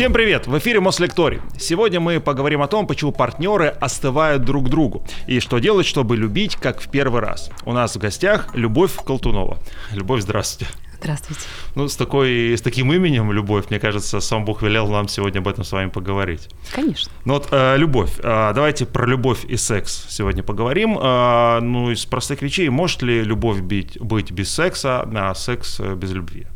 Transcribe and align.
Всем 0.00 0.14
привет! 0.14 0.46
В 0.46 0.56
эфире 0.56 0.80
Мослекторий. 0.80 1.42
Сегодня 1.58 2.00
мы 2.00 2.20
поговорим 2.20 2.62
о 2.62 2.68
том, 2.68 2.86
почему 2.86 3.12
партнеры 3.12 3.66
остывают 3.66 4.46
друг 4.46 4.70
другу 4.70 5.04
и 5.26 5.40
что 5.40 5.58
делать, 5.58 5.84
чтобы 5.84 6.16
любить, 6.16 6.56
как 6.56 6.80
в 6.80 6.90
первый 6.90 7.20
раз. 7.20 7.50
У 7.66 7.74
нас 7.74 7.96
в 7.96 7.98
гостях 7.98 8.48
Любовь 8.54 8.94
Колтунова. 9.04 9.58
Любовь, 9.92 10.22
здравствуйте. 10.22 10.72
Здравствуйте. 11.00 11.42
Ну, 11.74 11.86
с, 11.86 11.96
такой, 11.96 12.56
с 12.56 12.62
таким 12.62 12.90
именем, 12.94 13.30
Любовь, 13.30 13.66
мне 13.68 13.78
кажется, 13.78 14.20
сам 14.20 14.46
Бог 14.46 14.62
велел 14.62 14.88
нам 14.88 15.06
сегодня 15.06 15.40
об 15.40 15.48
этом 15.48 15.64
с 15.64 15.72
вами 15.72 15.90
поговорить. 15.90 16.48
Конечно. 16.74 17.12
Ну 17.26 17.34
вот, 17.34 17.48
э, 17.50 17.76
Любовь, 17.76 18.12
э, 18.22 18.52
давайте 18.54 18.86
про 18.86 19.04
любовь 19.04 19.44
и 19.44 19.58
секс 19.58 20.06
сегодня 20.08 20.42
поговорим. 20.42 20.98
Э, 20.98 21.60
ну, 21.60 21.90
из 21.90 22.06
простых 22.06 22.40
вещей, 22.40 22.70
может 22.70 23.02
ли 23.02 23.22
любовь 23.22 23.60
быть, 23.60 24.00
быть 24.00 24.32
без 24.32 24.50
секса, 24.50 25.06
а 25.14 25.34
секс 25.34 25.78
э, 25.78 25.94
без 25.94 26.12
любви? 26.12 26.46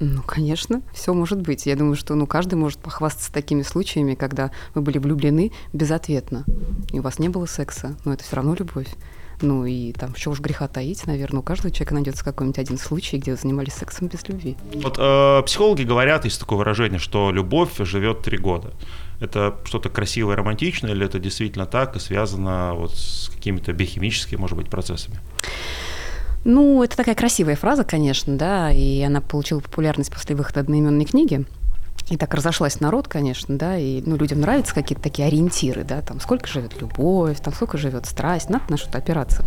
Ну, 0.00 0.22
конечно, 0.22 0.82
все 0.92 1.12
может 1.12 1.40
быть. 1.40 1.66
Я 1.66 1.74
думаю, 1.76 1.96
что 1.96 2.14
ну, 2.14 2.26
каждый 2.26 2.54
может 2.54 2.78
похвастаться 2.78 3.32
такими 3.32 3.62
случаями, 3.62 4.14
когда 4.14 4.50
вы 4.74 4.82
были 4.82 4.98
влюблены 4.98 5.52
безответно, 5.72 6.44
и 6.92 7.00
у 7.00 7.02
вас 7.02 7.18
не 7.18 7.28
было 7.28 7.46
секса, 7.46 7.96
но 8.04 8.12
это 8.12 8.22
все 8.22 8.36
равно 8.36 8.54
любовь. 8.54 8.88
Ну 9.40 9.64
и 9.64 9.92
там, 9.92 10.16
что 10.16 10.30
уж 10.30 10.40
греха 10.40 10.66
таить, 10.66 11.06
наверное, 11.06 11.40
у 11.40 11.42
каждого 11.42 11.70
человека 11.70 11.94
найдется 11.94 12.24
какой-нибудь 12.24 12.58
один 12.58 12.76
случай, 12.76 13.18
где 13.18 13.32
вы 13.32 13.36
занимались 13.36 13.74
сексом 13.74 14.08
без 14.08 14.26
любви. 14.26 14.56
Вот 14.74 14.96
э, 14.98 15.42
психологи 15.46 15.82
говорят, 15.82 16.24
есть 16.24 16.40
такое 16.40 16.58
выражение, 16.58 16.98
что 16.98 17.30
любовь 17.30 17.70
живет 17.78 18.22
три 18.22 18.36
года. 18.36 18.72
Это 19.20 19.56
что-то 19.64 19.90
красивое, 19.90 20.36
романтичное, 20.36 20.92
или 20.92 21.06
это 21.06 21.18
действительно 21.18 21.66
так 21.66 21.96
и 21.96 22.00
связано 22.00 22.74
вот 22.74 22.96
с 22.96 23.30
какими-то 23.32 23.72
биохимическими, 23.72 24.38
может 24.38 24.56
быть, 24.56 24.68
процессами? 24.68 25.18
Ну, 26.44 26.82
это 26.82 26.96
такая 26.96 27.14
красивая 27.14 27.56
фраза, 27.56 27.84
конечно, 27.84 28.36
да, 28.36 28.72
и 28.72 29.02
она 29.02 29.20
получила 29.20 29.60
популярность 29.60 30.12
после 30.12 30.34
выхода 30.36 30.60
одноименной 30.60 31.04
книги. 31.04 31.44
И 32.10 32.16
так 32.16 32.32
разошлась 32.34 32.80
народ, 32.80 33.06
конечно, 33.06 33.56
да, 33.58 33.76
и 33.76 34.02
ну, 34.04 34.16
людям 34.16 34.40
нравятся 34.40 34.74
какие-то 34.74 35.02
такие 35.02 35.28
ориентиры, 35.28 35.84
да, 35.84 36.00
там 36.00 36.20
сколько 36.20 36.46
живет 36.46 36.80
любовь, 36.80 37.38
там 37.40 37.52
сколько 37.52 37.76
живет 37.76 38.06
страсть, 38.06 38.48
надо 38.48 38.64
на 38.68 38.76
что-то 38.76 38.98
опираться. 38.98 39.44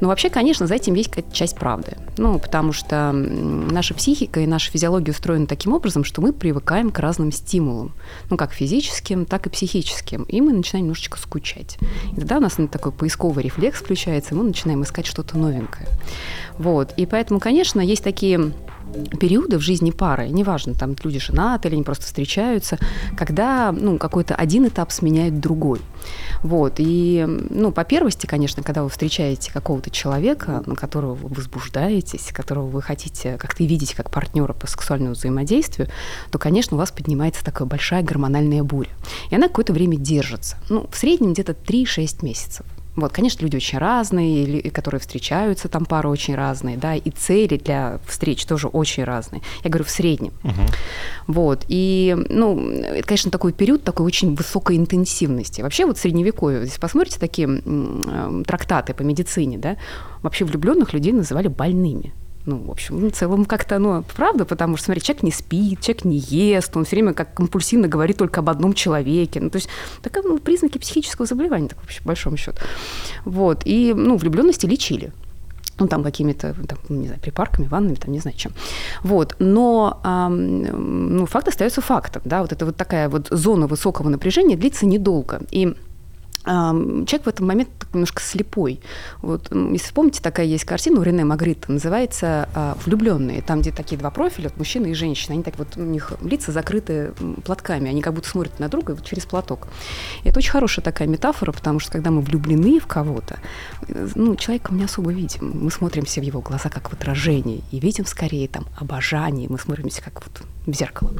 Но 0.00 0.08
вообще, 0.08 0.28
конечно, 0.28 0.66
за 0.66 0.74
этим 0.74 0.94
есть 0.94 1.10
какая-то 1.10 1.32
часть 1.34 1.56
правды. 1.56 1.96
Ну, 2.16 2.38
потому 2.38 2.72
что 2.72 3.12
наша 3.12 3.94
психика 3.94 4.40
и 4.40 4.46
наша 4.46 4.70
физиология 4.70 5.12
устроены 5.12 5.46
таким 5.46 5.72
образом, 5.72 6.04
что 6.04 6.20
мы 6.20 6.32
привыкаем 6.32 6.90
к 6.90 6.98
разным 6.98 7.30
стимулам, 7.30 7.92
ну, 8.30 8.36
как 8.36 8.52
физическим, 8.52 9.24
так 9.24 9.46
и 9.46 9.50
психическим, 9.50 10.24
и 10.24 10.40
мы 10.40 10.52
начинаем 10.52 10.86
немножечко 10.86 11.18
скучать. 11.18 11.78
И 12.12 12.16
тогда 12.16 12.38
у 12.38 12.40
нас 12.40 12.58
такой 12.70 12.92
поисковый 12.92 13.44
рефлекс 13.44 13.78
включается, 13.78 14.34
и 14.34 14.38
мы 14.38 14.44
начинаем 14.44 14.82
искать 14.82 15.06
что-то 15.06 15.38
новенькое. 15.38 15.88
Вот, 16.58 16.92
и 16.96 17.06
поэтому, 17.06 17.40
конечно, 17.40 17.80
есть 17.80 18.04
такие 18.04 18.52
периоды 19.18 19.58
в 19.58 19.60
жизни 19.60 19.90
пары, 19.90 20.28
неважно, 20.28 20.74
там 20.74 20.94
люди 21.02 21.18
женаты 21.18 21.68
или 21.68 21.74
они 21.74 21.84
просто 21.84 22.04
встречаются, 22.04 22.78
когда 23.16 23.72
ну, 23.72 23.98
какой-то 23.98 24.34
один 24.34 24.66
этап 24.66 24.92
сменяет 24.92 25.40
другой. 25.40 25.80
Вот. 26.42 26.74
И, 26.78 27.24
ну, 27.50 27.72
по 27.72 27.84
первости, 27.84 28.26
конечно, 28.26 28.62
когда 28.62 28.82
вы 28.82 28.88
встречаете 28.88 29.52
какого-то 29.52 29.90
человека, 29.90 30.62
на 30.66 30.74
которого 30.74 31.14
вы 31.14 31.28
возбуждаетесь, 31.28 32.32
которого 32.32 32.66
вы 32.66 32.82
хотите 32.82 33.36
как-то 33.38 33.64
видеть 33.64 33.94
как 33.94 34.10
партнера 34.10 34.52
по 34.52 34.66
сексуальному 34.66 35.14
взаимодействию, 35.14 35.88
то, 36.30 36.38
конечно, 36.38 36.76
у 36.76 36.80
вас 36.80 36.90
поднимается 36.90 37.44
такая 37.44 37.66
большая 37.66 38.02
гормональная 38.02 38.62
буря. 38.62 38.90
И 39.30 39.34
она 39.34 39.48
какое-то 39.48 39.72
время 39.72 39.96
держится. 39.96 40.56
Ну, 40.68 40.86
в 40.90 40.96
среднем 40.96 41.32
где-то 41.32 41.52
3-6 41.52 42.24
месяцев. 42.24 42.66
Вот, 42.94 43.12
конечно, 43.12 43.42
люди 43.42 43.56
очень 43.56 43.78
разные, 43.78 44.70
которые 44.70 45.00
встречаются, 45.00 45.68
там 45.68 45.86
пары 45.86 46.08
очень 46.08 46.34
разные, 46.34 46.76
да, 46.76 46.94
и 46.94 47.10
цели 47.10 47.56
для 47.56 48.00
встреч 48.06 48.44
тоже 48.44 48.68
очень 48.68 49.04
разные. 49.04 49.40
Я 49.64 49.70
говорю 49.70 49.84
в 49.84 49.90
среднем. 49.90 50.32
Угу. 50.44 50.62
Вот, 51.28 51.64
и, 51.68 52.16
ну, 52.28 52.70
это, 52.70 53.06
конечно, 53.08 53.30
такой 53.30 53.52
период 53.52 53.82
такой 53.82 54.04
очень 54.04 54.34
высокой 54.34 54.76
интенсивности. 54.76 55.62
Вообще 55.62 55.86
вот 55.86 55.96
средневековье, 55.96 56.60
если 56.60 56.78
посмотрите 56.78 57.18
такие 57.18 57.62
трактаты 58.46 58.92
по 58.94 59.02
медицине, 59.02 59.58
да, 59.58 59.76
вообще 60.22 60.44
влюбленных 60.44 60.92
людей 60.92 61.12
называли 61.12 61.48
больными 61.48 62.12
ну, 62.46 62.58
в 62.58 62.70
общем, 62.70 63.08
в 63.08 63.12
целом 63.12 63.44
как-то, 63.44 63.78
ну, 63.78 64.04
правда, 64.16 64.44
потому 64.44 64.76
что, 64.76 64.86
смотри, 64.86 65.02
человек 65.02 65.22
не 65.22 65.30
спит, 65.30 65.80
человек 65.80 66.04
не 66.04 66.16
ест, 66.16 66.76
он 66.76 66.84
все 66.84 66.96
время 66.96 67.14
как 67.14 67.34
компульсивно 67.34 67.88
говорит 67.88 68.16
только 68.16 68.40
об 68.40 68.50
одном 68.50 68.72
человеке. 68.74 69.40
Ну, 69.40 69.50
то 69.50 69.56
есть, 69.56 69.68
такие 70.02 70.22
ну, 70.22 70.38
признаки 70.38 70.78
психического 70.78 71.26
заболевания, 71.26 71.68
так, 71.68 71.78
в 71.78 72.06
большом 72.06 72.36
счету. 72.36 72.58
Вот, 73.24 73.62
и, 73.64 73.94
ну, 73.94 74.16
влюбленности 74.16 74.66
лечили 74.66 75.12
ну, 75.78 75.88
там 75.88 76.02
какими-то, 76.04 76.54
там, 76.68 76.78
не 76.88 77.06
знаю, 77.06 77.20
припарками, 77.20 77.66
ваннами, 77.66 77.94
там, 77.94 78.12
не 78.12 78.20
знаю 78.20 78.36
чем. 78.36 78.52
Вот. 79.02 79.34
Но 79.38 80.00
эм, 80.04 81.16
ну, 81.16 81.26
факт 81.26 81.48
остается 81.48 81.80
фактом, 81.80 82.22
да, 82.24 82.42
вот 82.42 82.52
это 82.52 82.66
вот 82.66 82.76
такая 82.76 83.08
вот 83.08 83.28
зона 83.30 83.66
высокого 83.66 84.08
напряжения 84.08 84.56
длится 84.56 84.86
недолго. 84.86 85.40
И 85.50 85.74
человек 86.44 87.24
в 87.24 87.28
этот 87.28 87.40
момент 87.40 87.68
немножко 87.92 88.22
слепой. 88.22 88.80
Вот, 89.20 89.50
если 89.52 89.86
вспомните, 89.86 90.22
такая 90.22 90.46
есть 90.46 90.64
картина 90.64 91.00
у 91.00 91.02
Рене 91.02 91.24
Магрита, 91.24 91.70
называется 91.70 92.48
а, 92.54 92.76
«Влюбленные», 92.84 93.42
там, 93.42 93.60
где 93.60 93.70
такие 93.70 93.98
два 93.98 94.10
профиля, 94.10 94.50
мужчина 94.56 94.86
и 94.86 94.94
женщина, 94.94 95.34
они 95.34 95.42
так 95.42 95.58
вот, 95.58 95.76
у 95.76 95.82
них 95.82 96.12
лица 96.22 96.52
закрыты 96.52 97.12
платками, 97.44 97.88
они 97.88 98.02
как 98.02 98.14
будто 98.14 98.28
смотрят 98.28 98.58
на 98.58 98.68
друга 98.68 98.92
вот 98.92 99.04
через 99.04 99.24
платок. 99.24 99.68
И 100.24 100.28
это 100.28 100.38
очень 100.38 100.50
хорошая 100.50 100.84
такая 100.84 101.08
метафора, 101.08 101.52
потому 101.52 101.78
что 101.78 101.92
когда 101.92 102.10
мы 102.10 102.22
влюблены 102.22 102.80
в 102.80 102.86
кого-то, 102.86 103.38
ну, 104.14 104.36
человека 104.36 104.72
мы 104.72 104.78
не 104.78 104.84
особо 104.84 105.12
видим. 105.12 105.52
Мы 105.62 105.70
смотримся 105.70 106.20
в 106.20 106.24
его 106.24 106.40
глаза 106.40 106.70
как 106.70 106.90
в 106.90 106.92
отражении 106.94 107.62
и 107.70 107.78
видим 107.78 108.06
скорее 108.06 108.48
там 108.48 108.66
обожание, 108.76 109.48
мы 109.48 109.58
смотримся 109.58 110.02
как 110.02 110.22
вот 110.24 110.42
в 110.66 110.72
зеркало. 110.72 111.12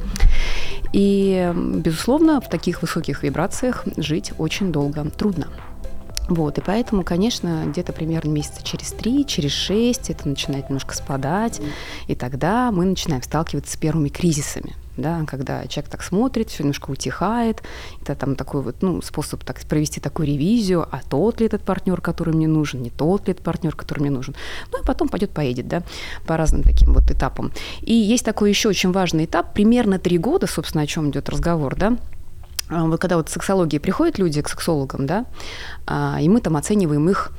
И, 0.93 1.51
безусловно, 1.55 2.39
в 2.39 2.49
таких 2.49 2.81
высоких 2.81 3.23
вибрациях 3.23 3.83
жить 3.97 4.31
очень 4.37 4.71
долго 4.71 5.01
трудно. 5.15 5.47
Вот, 6.29 6.57
и 6.57 6.61
поэтому, 6.61 7.03
конечно, 7.03 7.65
где-то 7.67 7.91
примерно 7.91 8.29
месяца 8.29 8.63
через 8.63 8.91
три, 8.91 9.25
через 9.25 9.51
шесть 9.51 10.09
это 10.09 10.27
начинает 10.27 10.69
немножко 10.69 10.95
спадать, 10.95 11.59
и 12.07 12.15
тогда 12.15 12.71
мы 12.71 12.85
начинаем 12.85 13.21
сталкиваться 13.21 13.73
с 13.73 13.77
первыми 13.77 14.07
кризисами 14.07 14.73
да, 14.97 15.23
когда 15.25 15.65
человек 15.67 15.89
так 15.89 16.03
смотрит, 16.03 16.49
все 16.49 16.63
немножко 16.63 16.91
утихает, 16.91 17.63
это 18.01 18.15
там 18.15 18.35
такой 18.35 18.61
вот, 18.61 18.81
ну, 18.81 19.01
способ 19.01 19.43
так 19.43 19.59
провести 19.61 19.99
такую 19.99 20.27
ревизию, 20.27 20.87
а 20.89 21.01
тот 21.07 21.39
ли 21.39 21.47
этот 21.47 21.63
партнер, 21.63 21.99
который 22.01 22.33
мне 22.33 22.47
нужен, 22.47 22.81
не 22.81 22.89
тот 22.89 23.27
ли 23.27 23.33
этот 23.33 23.43
партнер, 23.43 23.75
который 23.75 24.01
мне 24.01 24.11
нужен. 24.11 24.35
Ну 24.71 24.81
и 24.81 24.85
потом 24.85 25.09
пойдет, 25.09 25.31
поедет, 25.31 25.67
да, 25.67 25.83
по 26.25 26.37
разным 26.37 26.63
таким 26.63 26.93
вот 26.93 27.09
этапам. 27.09 27.51
И 27.81 27.93
есть 27.93 28.25
такой 28.25 28.49
еще 28.49 28.69
очень 28.69 28.91
важный 28.91 29.25
этап, 29.25 29.53
примерно 29.53 29.99
три 29.99 30.17
года, 30.17 30.47
собственно, 30.47 30.83
о 30.83 30.87
чем 30.87 31.09
идет 31.09 31.29
разговор, 31.29 31.75
да, 31.75 31.97
вот 32.69 32.99
когда 32.99 33.17
вот 33.17 33.29
в 33.29 33.31
сексологии 33.31 33.77
приходят 33.77 34.17
люди 34.17 34.41
к 34.41 34.49
сексологам, 34.49 35.05
да, 35.05 35.25
а, 35.85 36.17
и 36.21 36.29
мы 36.29 36.41
там 36.41 36.55
оцениваем 36.57 37.09
их 37.09 37.31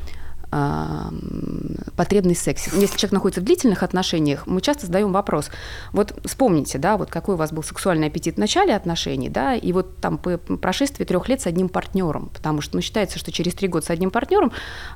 потребность 1.97 2.41
в 2.41 2.45
сексе. 2.45 2.71
Если 2.75 2.97
человек 2.97 3.13
находится 3.13 3.41
в 3.41 3.45
длительных 3.45 3.83
отношениях, 3.83 4.47
мы 4.47 4.61
часто 4.61 4.87
задаем 4.87 5.13
вопрос. 5.13 5.51
Вот 5.93 6.17
вспомните, 6.25 6.79
да, 6.79 6.97
вот 6.97 7.11
какой 7.11 7.35
у 7.35 7.39
вас 7.39 7.53
был 7.53 7.63
сексуальный 7.63 8.07
аппетит 8.07 8.37
в 8.37 8.39
начале 8.39 8.75
отношений, 8.77 9.29
да, 9.29 9.55
и 9.55 9.73
вот 9.73 9.97
там 9.97 10.17
по 10.17 10.39
прошествии 10.39 11.05
трех 11.05 11.29
лет 11.29 11.41
с 11.41 11.47
одним 11.47 11.69
партнером, 11.69 12.29
потому 12.33 12.61
что 12.61 12.77
ну, 12.77 12.83
считается, 12.83 13.19
что 13.19 13.33
через 13.33 13.55
три 13.55 13.67
года 13.67 13.87
с 13.87 13.91
одним 13.91 14.11
партнером 14.11 14.53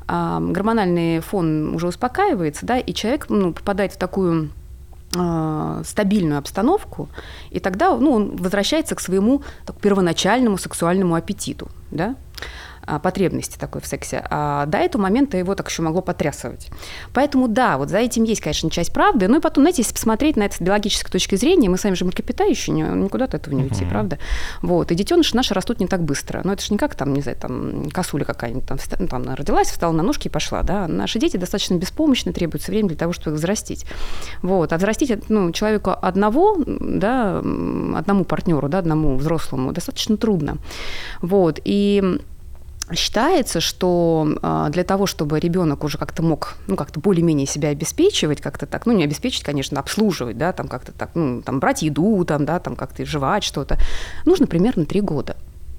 э, 0.06 0.38
гормональный 0.40 1.20
фон 1.20 1.74
уже 1.74 1.88
успокаивается, 1.88 2.64
да, 2.64 2.78
и 2.78 2.92
человек 2.94 3.26
ну, 3.28 3.52
попадает 3.52 3.92
в 3.92 3.96
такую 3.96 4.50
стабильную 5.10 6.38
обстановку, 6.38 7.08
и 7.50 7.60
тогда 7.60 7.96
ну, 7.96 8.12
он 8.12 8.36
возвращается 8.36 8.94
к 8.94 9.00
своему 9.00 9.42
так, 9.64 9.76
первоначальному 9.80 10.58
сексуальному 10.58 11.14
аппетиту. 11.14 11.68
Да? 11.90 12.14
А, 12.88 12.98
потребности 12.98 13.58
такой 13.58 13.82
в 13.82 13.86
сексе. 13.86 14.24
А 14.30 14.64
до 14.64 14.78
этого 14.78 15.02
момента 15.02 15.36
его 15.36 15.54
так 15.54 15.68
еще 15.68 15.82
могло 15.82 16.00
потрясывать. 16.00 16.70
Поэтому 17.12 17.46
да, 17.46 17.76
вот 17.76 17.90
за 17.90 17.98
этим 17.98 18.24
есть, 18.24 18.40
конечно, 18.40 18.70
часть 18.70 18.94
правды. 18.94 19.28
Ну 19.28 19.38
и 19.38 19.40
потом, 19.42 19.64
знаете, 19.64 19.82
если 19.82 19.92
посмотреть 19.92 20.36
на 20.36 20.44
это 20.44 20.56
с 20.56 20.60
биологической 20.60 21.10
точки 21.10 21.34
зрения, 21.34 21.68
мы 21.68 21.76
сами 21.76 21.92
же 21.94 22.06
млекопитающие, 22.06 22.74
никуда 22.74 23.26
от 23.26 23.34
этого 23.34 23.54
не 23.54 23.64
уйти, 23.64 23.84
uh-huh. 23.84 23.90
правда? 23.90 24.18
Вот. 24.62 24.90
И 24.90 24.94
детеныши 24.94 25.36
наши 25.36 25.52
растут 25.52 25.80
не 25.80 25.86
так 25.86 26.02
быстро. 26.02 26.40
Но 26.44 26.54
это 26.54 26.62
же 26.62 26.68
не 26.70 26.78
как 26.78 26.94
там, 26.94 27.12
не 27.12 27.20
знаю, 27.20 27.36
там 27.36 27.90
косуля 27.90 28.24
какая-нибудь 28.24 28.66
там, 28.66 28.78
ну, 28.98 29.06
там 29.06 29.34
родилась, 29.34 29.68
встала 29.68 29.92
на 29.92 30.02
ножки 30.02 30.28
и 30.28 30.30
пошла, 30.30 30.62
да. 30.62 30.88
Наши 30.88 31.18
дети 31.18 31.36
достаточно 31.36 31.74
беспомощны, 31.74 32.32
требуется 32.32 32.70
время 32.70 32.88
для 32.88 32.96
того, 32.96 33.12
чтобы 33.12 33.34
их 33.34 33.40
взрастить. 33.40 33.84
Вот. 34.40 34.72
А 34.72 34.78
взрастить 34.78 35.28
ну, 35.28 35.52
человеку 35.52 35.90
одного, 35.90 36.56
да, 36.66 37.38
одному 37.38 38.24
партнеру, 38.24 38.70
да, 38.70 38.78
одному 38.78 39.16
взрослому 39.16 39.72
достаточно 39.72 40.16
трудно. 40.16 40.56
Вот. 41.20 41.60
И 41.66 42.18
Считается, 42.94 43.60
что 43.60 44.26
а, 44.42 44.70
для 44.70 44.82
того, 44.84 45.06
чтобы 45.06 45.40
ребенок 45.40 45.84
уже 45.84 45.98
как-то 45.98 46.22
мог, 46.22 46.56
ну, 46.66 46.76
как-то 46.76 47.00
более-менее 47.00 47.46
себя 47.46 47.68
обеспечивать, 47.68 48.40
как-то 48.40 48.66
так, 48.66 48.86
ну, 48.86 48.92
не 48.92 49.04
обеспечить, 49.04 49.42
конечно, 49.42 49.78
обслуживать, 49.78 50.38
да, 50.38 50.52
там 50.52 50.68
как-то 50.68 50.92
так, 50.92 51.10
ну, 51.14 51.42
там 51.42 51.60
брать 51.60 51.82
еду, 51.82 52.24
там, 52.24 52.46
да, 52.46 52.58
там 52.60 52.76
как-то 52.76 53.04
жевать 53.04 53.44
что-то, 53.44 53.78
нужно 54.24 54.46
примерно 54.46 54.86
три 54.86 55.00
года. 55.00 55.36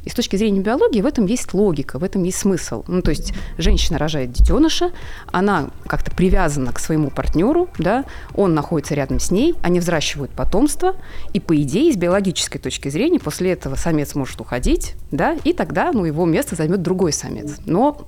И 0.10 0.12
с 0.12 0.16
точки 0.16 0.38
зрения 0.38 0.60
биологии 0.60 1.02
в 1.02 1.06
этом 1.06 1.28
есть 1.28 1.54
логика, 1.54 2.00
в 2.00 2.04
этом 2.04 2.24
есть 2.24 2.40
смысл. 2.40 2.84
Ну, 2.88 3.04
то 3.04 3.12
есть 3.12 3.32
женщина 3.60 4.00
рожает 4.00 4.32
детеныша, 4.32 4.92
она 5.32 5.70
как-то 5.86 6.10
привязана 6.10 6.74
к 6.74 6.80
своему 6.80 7.12
партнеру, 7.12 7.70
да, 7.78 8.06
он 8.34 8.56
находится 8.56 8.96
рядом 8.96 9.20
с 9.20 9.30
ней, 9.30 9.54
они 9.62 9.80
взращивают 9.80 10.32
потомство, 10.32 10.96
и 11.34 11.40
по 11.40 11.56
идее, 11.62 11.94
с 11.94 11.96
биологической 11.96 12.58
точки 12.58 12.90
зрения, 12.90 13.20
после 13.20 13.52
этого 13.52 13.76
самец 13.76 14.16
может 14.16 14.42
уходить, 14.42 14.96
да, 15.12 15.38
и 15.44 15.54
тогда, 15.54 15.92
ну, 15.92 16.06
его 16.06 16.26
место 16.26 16.56
займет 16.56 16.82
другой 16.82 17.14
самец. 17.14 17.58
Но 17.68 18.08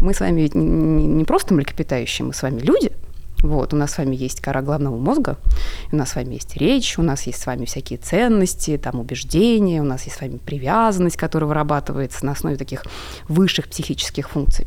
мы 0.00 0.14
с 0.14 0.18
вами 0.18 0.50
не 0.52 1.24
просто 1.24 1.54
млекопитающие, 1.54 2.26
мы 2.26 2.34
с 2.34 2.42
вами 2.42 2.58
люди– 2.58 2.90
вот, 3.42 3.72
у 3.72 3.76
нас 3.76 3.92
с 3.92 3.98
вами 3.98 4.16
есть 4.16 4.40
кора 4.40 4.62
головного 4.62 4.96
мозга, 4.96 5.36
у 5.92 5.96
нас 5.96 6.10
с 6.10 6.16
вами 6.16 6.34
есть 6.34 6.56
речь, 6.56 6.98
у 6.98 7.02
нас 7.02 7.22
есть 7.22 7.40
с 7.40 7.46
вами 7.46 7.66
всякие 7.66 7.98
ценности, 7.98 8.76
там 8.78 8.98
убеждения, 8.98 9.80
у 9.80 9.84
нас 9.84 10.04
есть 10.04 10.16
с 10.16 10.20
вами 10.20 10.38
привязанность, 10.38 11.16
которая 11.16 11.46
вырабатывается 11.46 12.26
на 12.26 12.32
основе 12.32 12.56
таких 12.56 12.84
высших 13.28 13.68
психических 13.68 14.30
функций. 14.30 14.66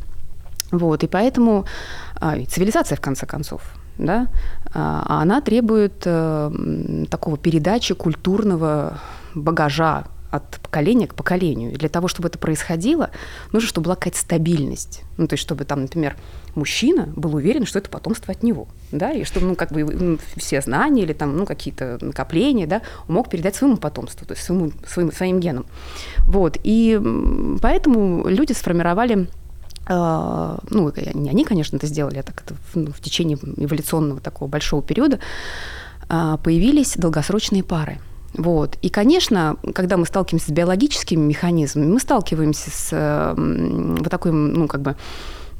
Вот, 0.71 1.03
и 1.03 1.07
поэтому 1.07 1.65
а, 2.15 2.41
цивилизация, 2.45 2.95
в 2.95 3.01
конце 3.01 3.25
концов, 3.25 3.61
да, 3.97 4.27
а, 4.73 5.21
она 5.21 5.41
требует 5.41 6.03
а, 6.05 6.51
такого 7.09 7.37
передачи 7.37 7.93
культурного 7.93 8.99
багажа 9.35 10.05
от 10.31 10.60
поколения 10.71 11.05
к 11.05 11.15
поколению. 11.15 11.73
И 11.73 11.75
для 11.75 11.89
того, 11.89 12.07
чтобы 12.07 12.29
это 12.29 12.39
происходило, 12.39 13.09
нужно, 13.51 13.67
чтобы 13.67 13.85
была 13.85 13.95
какая-то 13.95 14.17
стабильность. 14.17 15.01
Ну, 15.17 15.27
то 15.27 15.33
есть, 15.33 15.43
чтобы 15.43 15.65
там, 15.65 15.81
например, 15.81 16.15
мужчина 16.55 17.09
был 17.13 17.35
уверен, 17.35 17.65
что 17.65 17.79
это 17.79 17.89
потомство 17.89 18.31
от 18.31 18.41
него, 18.41 18.69
да, 18.93 19.11
и 19.11 19.25
чтобы, 19.25 19.47
ну, 19.47 19.55
как 19.55 19.73
бы 19.73 19.83
ну, 19.83 20.17
все 20.37 20.61
знания 20.61 21.03
или 21.03 21.11
там, 21.11 21.35
ну, 21.35 21.45
какие-то 21.45 21.97
накопления, 21.99 22.67
да, 22.67 22.81
он 23.09 23.15
мог 23.15 23.29
передать 23.29 23.55
своему 23.55 23.75
потомству, 23.75 24.25
то 24.25 24.31
есть 24.33 24.45
своему, 24.45 24.71
своим, 24.87 25.11
своим 25.11 25.39
генам. 25.41 25.65
Вот, 26.19 26.57
и 26.63 26.97
поэтому 27.61 28.25
люди 28.29 28.53
сформировали 28.53 29.27
а, 29.87 30.59
ну, 30.69 30.93
не 31.13 31.29
они, 31.29 31.43
конечно, 31.43 31.75
это 31.75 31.87
сделали, 31.87 32.19
а 32.19 32.23
так 32.23 32.43
это 32.45 32.55
ну, 32.75 32.93
в 32.93 33.01
течение 33.01 33.37
эволюционного 33.57 34.21
такого 34.21 34.47
большого 34.47 34.81
периода 34.81 35.19
а, 36.07 36.37
появились 36.37 36.95
долгосрочные 36.95 37.63
пары– 37.63 37.99
вот. 38.33 38.77
И, 38.81 38.89
конечно, 38.89 39.57
когда 39.73 39.97
мы 39.97 40.05
сталкиваемся 40.05 40.47
с 40.49 40.51
биологическими 40.51 41.21
механизмами, 41.21 41.87
мы 41.87 41.99
сталкиваемся 41.99 42.69
с 42.71 43.33
вот 43.35 44.09
такой, 44.09 44.31
ну, 44.31 44.67
как 44.67 44.81
бы, 44.81 44.95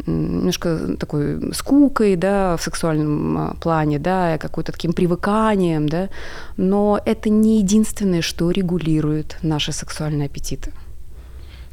немножко 0.07 0.97
такой 0.97 1.53
скукой, 1.53 2.15
да, 2.15 2.57
в 2.57 2.61
сексуальном 2.61 3.37
а, 3.37 3.53
плане, 3.55 3.99
да, 3.99 4.37
какой-то 4.37 4.71
таким 4.71 4.93
привыканием, 4.93 5.87
да, 5.87 6.09
но 6.57 6.99
это 7.05 7.29
не 7.29 7.59
единственное, 7.59 8.21
что 8.21 8.51
регулирует 8.51 9.37
наши 9.41 9.71
сексуальные 9.71 10.25
аппетиты. 10.25 10.71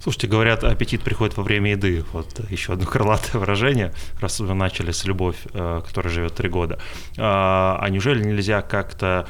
Слушайте, 0.01 0.29
говорят, 0.29 0.63
аппетит 0.63 1.03
приходит 1.03 1.37
во 1.37 1.43
время 1.43 1.73
еды. 1.73 2.05
Вот 2.13 2.41
еще 2.51 2.75
одно 2.75 2.87
крылатое 2.91 3.41
выражение, 3.41 3.93
раз 4.21 4.39
вы 4.41 4.55
начали 4.55 4.93
с 4.93 5.05
любовь, 5.05 5.37
э, 5.53 5.83
которая 5.87 6.13
живет 6.13 6.35
три 6.35 6.49
года. 6.49 6.79
А, 7.17 7.79
а 7.81 7.89
неужели 7.89 8.23
нельзя 8.23 8.63
как-то, 8.63 9.27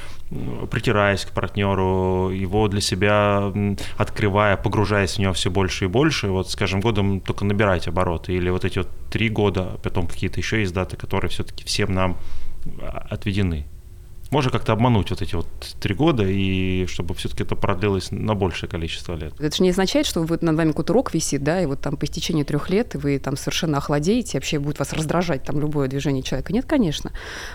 притираясь 0.70 1.24
к 1.24 1.32
партнеру, 1.32 2.30
его 2.30 2.68
для 2.68 2.80
себя 2.80 3.52
открывая, 3.96 4.56
погружаясь 4.56 5.14
в 5.14 5.18
него 5.18 5.32
все 5.32 5.50
больше 5.50 5.86
и 5.86 5.88
больше, 5.88 6.28
вот 6.28 6.50
с 6.50 6.56
каждым 6.56 6.80
годом 6.80 7.20
только 7.20 7.44
набирать 7.44 7.88
обороты? 7.88 8.34
Или 8.34 8.50
вот 8.50 8.64
эти 8.64 8.78
вот 8.78 8.88
три 9.10 9.30
года, 9.30 9.72
а 9.74 9.78
потом 9.78 10.06
какие-то 10.06 10.38
еще 10.38 10.60
есть 10.60 10.74
даты, 10.74 10.96
которые 10.96 11.30
все-таки 11.30 11.64
всем 11.64 11.94
нам 11.94 12.18
а, 12.80 13.06
отведены? 13.10 13.66
Можно 14.30 14.50
как-то 14.50 14.72
обмануть 14.74 15.10
вот 15.10 15.22
эти 15.22 15.34
вот 15.34 15.46
три 15.80 15.94
года, 15.94 16.22
и 16.26 16.84
чтобы 16.86 17.14
все-таки 17.14 17.44
это 17.44 17.56
продлилось 17.56 18.10
на 18.10 18.34
большее 18.34 18.68
количество 18.68 19.14
лет. 19.14 19.32
Это 19.40 19.56
же 19.56 19.62
не 19.62 19.70
означает, 19.70 20.06
что 20.06 20.22
вы, 20.22 20.38
над 20.42 20.54
вами 20.54 20.70
какой-то 20.70 20.92
рок 20.92 21.14
висит, 21.14 21.42
да, 21.42 21.62
и 21.62 21.66
вот 21.66 21.80
там 21.80 21.96
по 21.96 22.04
истечении 22.04 22.42
трех 22.42 22.68
лет 22.68 22.94
вы 22.94 23.18
там 23.18 23.38
совершенно 23.38 23.78
охладеете, 23.78 24.36
вообще 24.36 24.58
будет 24.58 24.78
вас 24.78 24.92
раздражать 24.92 25.44
там 25.44 25.58
любое 25.58 25.88
движение 25.88 26.22
человека. 26.22 26.52
Нет, 26.52 26.66
конечно. 26.66 27.12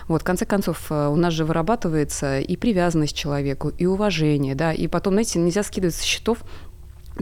Вот, 0.08 0.22
в 0.22 0.24
конце 0.24 0.46
концов, 0.46 0.90
э, 0.90 1.06
у 1.06 1.14
нас 1.14 1.32
же 1.32 1.44
вырабатывается 1.44 2.40
и 2.40 2.56
привязанность 2.56 3.14
к 3.14 3.16
человеку, 3.16 3.68
и 3.68 3.86
уважение, 3.86 4.56
да, 4.56 4.72
и 4.72 4.88
потом, 4.88 5.12
знаете, 5.12 5.38
нельзя 5.38 5.62
скидывать 5.62 5.94
со 5.94 6.04
счетов 6.04 6.38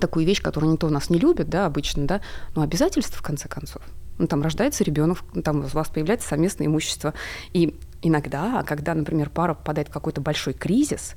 такую 0.00 0.24
вещь, 0.24 0.40
которую 0.40 0.72
никто 0.72 0.86
у 0.86 0.90
нас 0.90 1.10
не 1.10 1.18
любит, 1.18 1.50
да, 1.50 1.66
обычно, 1.66 2.06
да, 2.06 2.22
но 2.54 2.62
обязательства, 2.62 3.18
в 3.18 3.22
конце 3.22 3.48
концов. 3.48 3.82
Ну, 4.18 4.26
там 4.26 4.42
рождается 4.42 4.84
ребенок, 4.84 5.18
там 5.44 5.60
у 5.60 5.66
вас 5.66 5.88
появляется 5.88 6.28
совместное 6.28 6.66
имущество. 6.66 7.12
И 7.52 7.74
иногда, 8.02 8.62
когда, 8.64 8.94
например, 8.94 9.30
пара 9.30 9.54
попадает 9.54 9.88
в 9.88 9.92
какой-то 9.92 10.20
большой 10.20 10.52
кризис, 10.52 11.14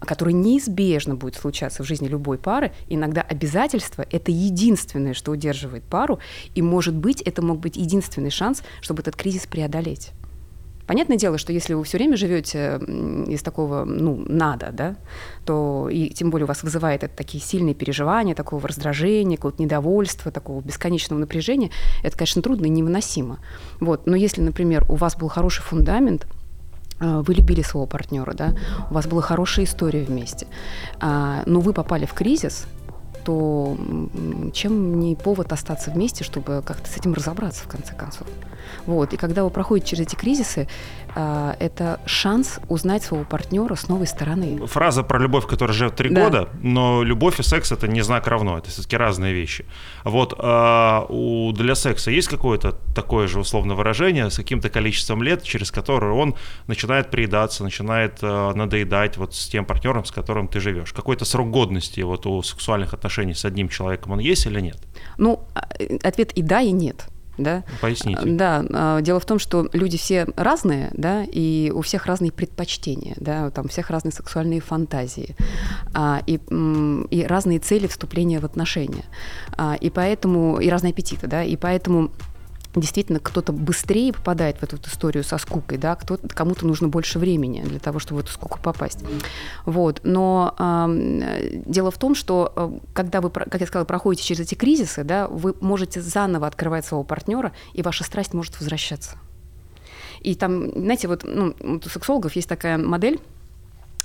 который 0.00 0.34
неизбежно 0.34 1.14
будет 1.14 1.36
случаться 1.36 1.82
в 1.82 1.86
жизни 1.86 2.08
любой 2.08 2.38
пары, 2.38 2.72
иногда 2.88 3.22
обязательства– 3.22 4.04
это 4.10 4.30
единственное, 4.30 5.14
что 5.14 5.32
удерживает 5.32 5.84
пару, 5.84 6.18
и, 6.54 6.62
может 6.62 6.94
быть, 6.94 7.22
это 7.22 7.40
мог 7.42 7.60
быть 7.60 7.76
единственный 7.76 8.30
шанс, 8.30 8.62
чтобы 8.80 9.00
этот 9.00 9.16
кризис 9.16 9.46
преодолеть. 9.46 10.12
Понятное 10.86 11.16
дело, 11.16 11.38
что 11.38 11.52
если 11.52 11.74
вы 11.74 11.82
все 11.84 11.96
время 11.96 12.16
живете 12.16 12.78
из 13.26 13.42
такого, 13.42 13.84
ну, 13.84 14.22
надо, 14.28 14.70
да, 14.72 14.96
то 15.44 15.88
и 15.90 16.10
тем 16.10 16.30
более 16.30 16.44
у 16.44 16.48
вас 16.48 16.62
вызывает 16.62 17.04
это 17.04 17.16
такие 17.16 17.42
сильные 17.42 17.74
переживания, 17.74 18.34
такого 18.34 18.66
раздражения, 18.68 19.36
какого-то 19.36 19.62
недовольства, 19.62 20.30
такого 20.30 20.60
бесконечного 20.60 21.20
напряжения, 21.20 21.70
это, 22.02 22.16
конечно, 22.16 22.42
трудно 22.42 22.66
и 22.66 22.70
невыносимо. 22.70 23.38
Вот. 23.80 24.06
Но 24.06 24.16
если, 24.16 24.42
например, 24.42 24.84
у 24.90 24.96
вас 24.96 25.16
был 25.16 25.28
хороший 25.28 25.62
фундамент, 25.62 26.26
а, 27.00 27.22
вы 27.22 27.34
любили 27.34 27.62
своего 27.62 27.86
партнера, 27.86 28.34
да, 28.34 28.54
у 28.90 28.94
вас 28.94 29.06
была 29.06 29.22
хорошая 29.22 29.64
история 29.64 30.04
вместе, 30.04 30.46
а, 31.00 31.42
но 31.46 31.60
вы 31.60 31.72
попали 31.72 32.06
в 32.06 32.12
кризис, 32.12 32.66
то 33.24 33.76
чем 34.52 35.00
не 35.00 35.16
повод 35.16 35.52
остаться 35.52 35.90
вместе, 35.90 36.24
чтобы 36.24 36.62
как-то 36.64 36.90
с 36.90 36.96
этим 36.96 37.14
разобраться 37.14 37.64
в 37.64 37.68
конце 37.68 37.94
концов. 37.94 38.26
Вот. 38.86 39.12
И 39.12 39.16
когда 39.16 39.44
вы 39.44 39.50
проходите 39.50 39.90
через 39.90 40.06
эти 40.06 40.14
кризисы, 40.14 40.68
а, 41.16 41.56
это 41.60 42.00
шанс 42.06 42.58
узнать 42.68 43.04
своего 43.04 43.24
партнера 43.24 43.74
с 43.76 43.88
новой 43.88 44.06
стороны. 44.06 44.66
Фраза 44.66 45.04
про 45.04 45.18
любовь, 45.18 45.46
которая 45.46 45.76
живет 45.76 45.94
три 45.94 46.10
да. 46.10 46.24
года, 46.24 46.48
но 46.60 47.04
любовь 47.04 47.38
и 47.38 47.42
секс 47.42 47.70
это 47.70 47.86
не 47.86 48.02
знак 48.02 48.26
равно, 48.26 48.58
это 48.58 48.70
все-таки 48.70 48.96
разные 48.96 49.32
вещи. 49.32 49.64
Вот 50.02 50.34
а 50.38 51.06
у, 51.08 51.52
для 51.52 51.76
секса 51.76 52.10
есть 52.10 52.28
какое-то 52.28 52.72
такое 52.94 53.28
же 53.28 53.38
условное 53.38 53.76
выражение 53.76 54.28
с 54.28 54.36
каким-то 54.36 54.70
количеством 54.70 55.22
лет, 55.22 55.44
через 55.44 55.70
которое 55.70 56.12
он 56.12 56.34
начинает 56.66 57.10
приедаться, 57.10 57.62
начинает 57.62 58.18
а, 58.22 58.52
надоедать 58.52 59.16
вот 59.16 59.34
с 59.34 59.46
тем 59.46 59.64
партнером, 59.64 60.04
с 60.04 60.10
которым 60.10 60.48
ты 60.48 60.58
живешь. 60.58 60.92
Какой-то 60.92 61.24
срок 61.24 61.50
годности 61.50 62.00
вот 62.00 62.26
у 62.26 62.42
сексуальных 62.42 62.92
отношений 62.92 63.34
с 63.34 63.44
одним 63.44 63.68
человеком 63.68 64.12
он 64.12 64.18
есть 64.18 64.46
или 64.46 64.60
нет? 64.60 64.78
Ну, 65.16 65.44
а, 65.54 65.68
ответ 66.02 66.32
и 66.32 66.42
да, 66.42 66.60
и 66.60 66.72
нет. 66.72 67.06
Да? 67.38 67.64
Поясните. 67.80 68.20
Да, 68.24 68.64
а, 68.72 69.00
дело 69.00 69.20
в 69.20 69.26
том, 69.26 69.38
что 69.38 69.68
люди 69.72 69.98
все 69.98 70.26
разные, 70.36 70.90
да, 70.94 71.24
и 71.24 71.72
у 71.74 71.80
всех 71.82 72.06
разные 72.06 72.32
предпочтения, 72.32 73.14
да, 73.16 73.50
там 73.50 73.66
у 73.66 73.68
всех 73.68 73.90
разные 73.90 74.12
сексуальные 74.12 74.60
фантазии, 74.60 75.36
а, 75.92 76.22
и, 76.26 76.38
и 77.10 77.26
разные 77.26 77.58
цели 77.58 77.86
вступления 77.86 78.40
в 78.40 78.44
отношения, 78.44 79.04
а, 79.56 79.74
и 79.74 79.90
поэтому, 79.90 80.58
и 80.58 80.68
разные 80.68 80.92
аппетиты, 80.92 81.26
да, 81.26 81.42
и 81.42 81.56
поэтому 81.56 82.10
действительно 82.80 83.20
кто-то 83.20 83.52
быстрее 83.52 84.12
попадает 84.12 84.58
в 84.58 84.62
эту 84.62 84.76
вот 84.76 84.86
историю 84.86 85.24
со 85.24 85.38
скукой, 85.38 85.78
да, 85.78 85.94
кто 85.94 86.18
кому-то 86.28 86.66
нужно 86.66 86.88
больше 86.88 87.18
времени 87.18 87.62
для 87.62 87.78
того, 87.78 87.98
чтобы 87.98 88.20
в 88.20 88.24
эту 88.24 88.32
скуку 88.32 88.58
попасть. 88.60 89.04
Вот. 89.64 90.00
Но 90.04 90.54
э, 90.58 91.62
дело 91.66 91.90
в 91.90 91.98
том, 91.98 92.14
что 92.14 92.52
э, 92.54 92.70
когда 92.92 93.20
вы, 93.20 93.30
как 93.30 93.60
я 93.60 93.66
сказала, 93.66 93.84
проходите 93.84 94.26
через 94.26 94.40
эти 94.40 94.54
кризисы, 94.54 95.04
да, 95.04 95.28
вы 95.28 95.54
можете 95.60 96.00
заново 96.00 96.46
открывать 96.46 96.84
своего 96.84 97.04
партнера, 97.04 97.52
и 97.72 97.82
ваша 97.82 98.04
страсть 98.04 98.34
может 98.34 98.58
возвращаться. 98.58 99.16
И 100.20 100.34
там, 100.34 100.70
знаете, 100.70 101.06
вот, 101.06 101.22
ну, 101.24 101.54
у 101.60 101.88
сексологов 101.88 102.34
есть 102.34 102.48
такая 102.48 102.78
модель, 102.78 103.20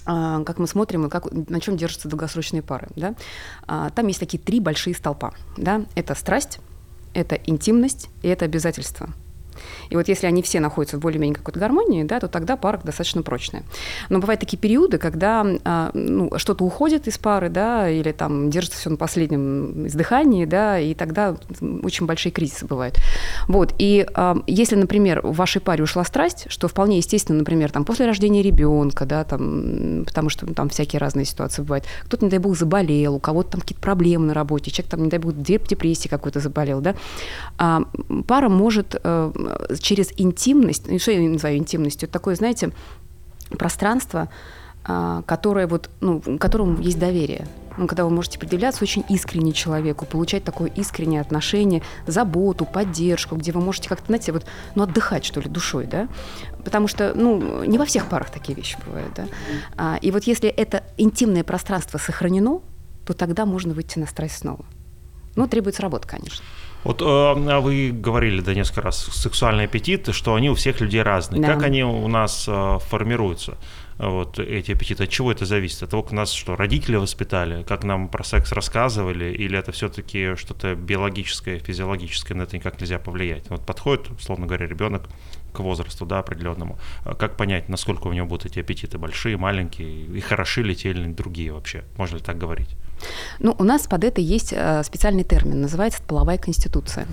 а, 0.06 0.44
как 0.44 0.58
мы 0.58 0.68
смотрим 0.68 1.06
и 1.06 1.10
как, 1.10 1.32
на 1.32 1.62
чем 1.62 1.78
держатся 1.78 2.08
долгосрочные 2.08 2.62
пары. 2.62 2.88
Да? 2.96 3.16
А, 3.68 3.90
там 3.92 4.08
есть 4.08 4.20
такие 4.20 4.42
три 4.42 4.60
большие 4.60 4.96
столпа. 4.96 5.34
Да? 5.56 5.86
Это 5.96 6.16
страсть, 6.16 6.60
это 7.14 7.36
интимность 7.46 8.10
и 8.22 8.28
это 8.28 8.46
обязательство. 8.46 9.10
И 9.90 9.96
вот 9.96 10.08
если 10.08 10.28
они 10.28 10.42
все 10.42 10.60
находятся 10.60 10.98
в 10.98 11.00
более-менее 11.00 11.36
какой-то 11.36 11.60
гармонии, 11.60 12.04
да, 12.04 12.20
то 12.20 12.28
тогда 12.28 12.58
пара 12.58 12.80
достаточно 12.84 13.24
прочная. 13.24 13.64
Но 14.10 14.20
бывают 14.20 14.40
такие 14.40 14.58
периоды, 14.58 14.98
когда 14.98 15.46
а, 15.64 15.92
ну, 15.94 16.32
что-то 16.38 16.64
уходит 16.64 17.08
из 17.08 17.18
пары, 17.18 17.50
да, 17.50 17.90
или 17.90 18.12
там 18.12 18.50
держится 18.50 18.80
все 18.80 18.90
на 18.90 18.98
последнем 18.98 19.88
издыхании, 19.88 20.46
да, 20.46 20.80
и 20.80 20.94
тогда 20.94 21.36
очень 21.84 22.06
большие 22.06 22.32
кризисы 22.32 22.66
бывают. 22.66 22.98
Вот. 23.48 23.74
И 23.80 24.06
а, 24.14 24.38
если, 24.48 24.76
например, 24.76 25.22
в 25.24 25.36
вашей 25.36 25.62
паре 25.62 25.84
ушла 25.84 26.04
страсть, 26.04 26.46
что 26.50 26.68
вполне 26.68 26.98
естественно, 26.98 27.40
например, 27.40 27.72
там, 27.72 27.86
после 27.86 28.06
рождения 28.06 28.42
ребенка, 28.42 29.06
да, 29.06 29.24
там, 29.24 30.04
потому 30.06 30.30
что 30.30 30.46
там 30.54 30.70
всякие 30.70 31.00
разные 31.00 31.26
ситуации 31.26 31.62
бывают. 31.62 31.86
Кто-то, 32.04 32.26
не 32.26 32.32
дай 32.32 32.40
бог, 32.40 32.58
заболел, 32.58 33.16
у 33.16 33.20
кого-то 33.20 33.52
там 33.52 33.62
какие-то 33.62 33.82
проблемы 33.82 34.28
на 34.28 34.34
работе, 34.34 34.72
человек 34.72 34.92
там, 34.92 35.04
не 35.04 35.10
дай 35.10 35.20
бог, 35.20 35.34
депрессии 35.36 36.08
какой-то 36.08 36.40
заболел, 36.40 36.82
да, 36.82 36.96
а, 37.58 37.84
пара 38.28 38.50
может 38.50 38.96
э, 39.04 39.32
через 39.80 40.12
интимность, 40.18 40.88
ну, 40.88 41.00
что 41.00 41.12
я 41.12 41.20
называю 41.28 41.58
интимностью, 41.58 42.08
это 42.08 42.14
такое, 42.14 42.36
знаете, 42.36 42.72
пространство, 43.58 44.30
а, 44.86 45.24
которое 45.24 45.68
вот, 45.68 45.90
ну, 46.02 46.22
которому 46.40 46.80
есть 46.82 47.00
доверие. 47.00 47.48
ну, 47.78 47.88
когда 47.88 48.04
вы 48.04 48.10
можете 48.10 48.38
предъявляться 48.38 48.84
очень 48.84 49.06
искренне 49.08 49.54
человеку, 49.54 50.06
получать 50.06 50.44
такое 50.44 50.70
искреннее 50.70 51.22
отношение, 51.22 51.82
заботу, 52.08 52.66
поддержку, 52.66 53.36
где 53.36 53.54
вы 53.54 53.62
можете 53.62 53.88
как-то, 53.88 54.08
знаете, 54.08 54.34
вот, 54.34 54.46
ну, 54.76 54.84
отдыхать, 54.84 55.24
что 55.24 55.40
ли, 55.40 55.50
душой, 55.50 55.86
да, 55.86 56.10
потому 56.66 56.88
что, 56.88 57.14
ну, 57.16 57.64
не 57.64 57.78
во 57.78 57.86
всех 57.86 58.08
парах 58.08 58.32
такие 58.32 58.56
вещи 58.56 58.78
бывают, 58.86 59.14
да, 59.16 59.28
а, 59.78 59.98
и 60.02 60.12
вот 60.12 60.24
если 60.24 60.50
это 60.50 60.84
интимное 60.98 61.44
пространство 61.44 61.98
сохранено, 61.98 62.62
то 63.06 63.14
тогда 63.14 63.46
можно 63.46 63.74
выйти 63.74 63.98
на 63.98 64.08
страсть 64.08 64.40
снова. 64.40 64.66
Ну, 65.36 65.48
требуется 65.48 65.82
работа, 65.82 66.08
конечно. 66.08 66.44
Вот 66.84 67.02
э, 67.02 67.60
вы 67.60 67.92
говорили, 67.92 68.42
да, 68.42 68.54
несколько 68.54 68.82
раз, 68.82 68.98
сексуальный 68.98 69.66
аппетит, 69.66 70.14
что 70.14 70.36
они 70.36 70.50
у 70.50 70.56
всех 70.56 70.82
людей 70.82 71.02
разные. 71.02 71.42
Да. 71.42 71.54
Как 71.54 71.64
они 71.64 71.84
у 71.84 72.08
нас 72.08 72.46
э, 72.48 72.78
формируются? 72.90 73.58
вот 74.00 74.40
эти 74.40 74.72
аппетиты, 74.72 75.04
от 75.04 75.10
чего 75.10 75.32
это 75.32 75.46
зависит? 75.46 75.84
От 75.84 75.90
того, 75.90 76.04
как 76.04 76.14
нас 76.14 76.32
что, 76.32 76.56
родители 76.56 76.96
воспитали, 76.96 77.64
как 77.64 77.84
нам 77.84 78.08
про 78.08 78.24
секс 78.24 78.52
рассказывали, 78.54 79.34
или 79.34 79.58
это 79.58 79.74
все-таки 79.74 80.36
что-то 80.36 80.76
биологическое, 80.76 81.60
физиологическое, 81.60 82.38
на 82.38 82.44
это 82.44 82.56
никак 82.56 82.80
нельзя 82.80 82.98
повлиять? 82.98 83.50
Вот 83.50 83.66
подходит, 83.66 84.10
условно 84.12 84.48
говоря, 84.48 84.68
ребенок 84.68 85.10
к 85.52 85.60
возрасту, 85.60 86.06
да, 86.06 86.20
определенному. 86.20 86.80
А 87.04 87.14
как 87.14 87.36
понять, 87.36 87.68
насколько 87.68 88.08
у 88.08 88.14
него 88.14 88.26
будут 88.26 88.46
эти 88.46 88.60
аппетиты 88.60 88.98
большие, 88.98 89.36
маленькие, 89.36 90.06
и 90.06 90.20
хороши 90.22 90.64
ли 90.64 90.76
те 90.76 90.92
или 90.92 91.12
другие 91.12 91.52
вообще? 91.52 91.84
Можно 91.98 92.18
ли 92.18 92.24
так 92.24 92.38
говорить? 92.38 92.70
Ну, 93.40 93.56
у 93.58 93.64
нас 93.64 93.88
под 93.88 94.04
это 94.04 94.22
есть 94.22 94.54
э, 94.56 94.84
специальный 94.84 95.24
термин, 95.24 95.62
называется 95.62 96.02
половая 96.06 96.38
конституция. 96.38 97.08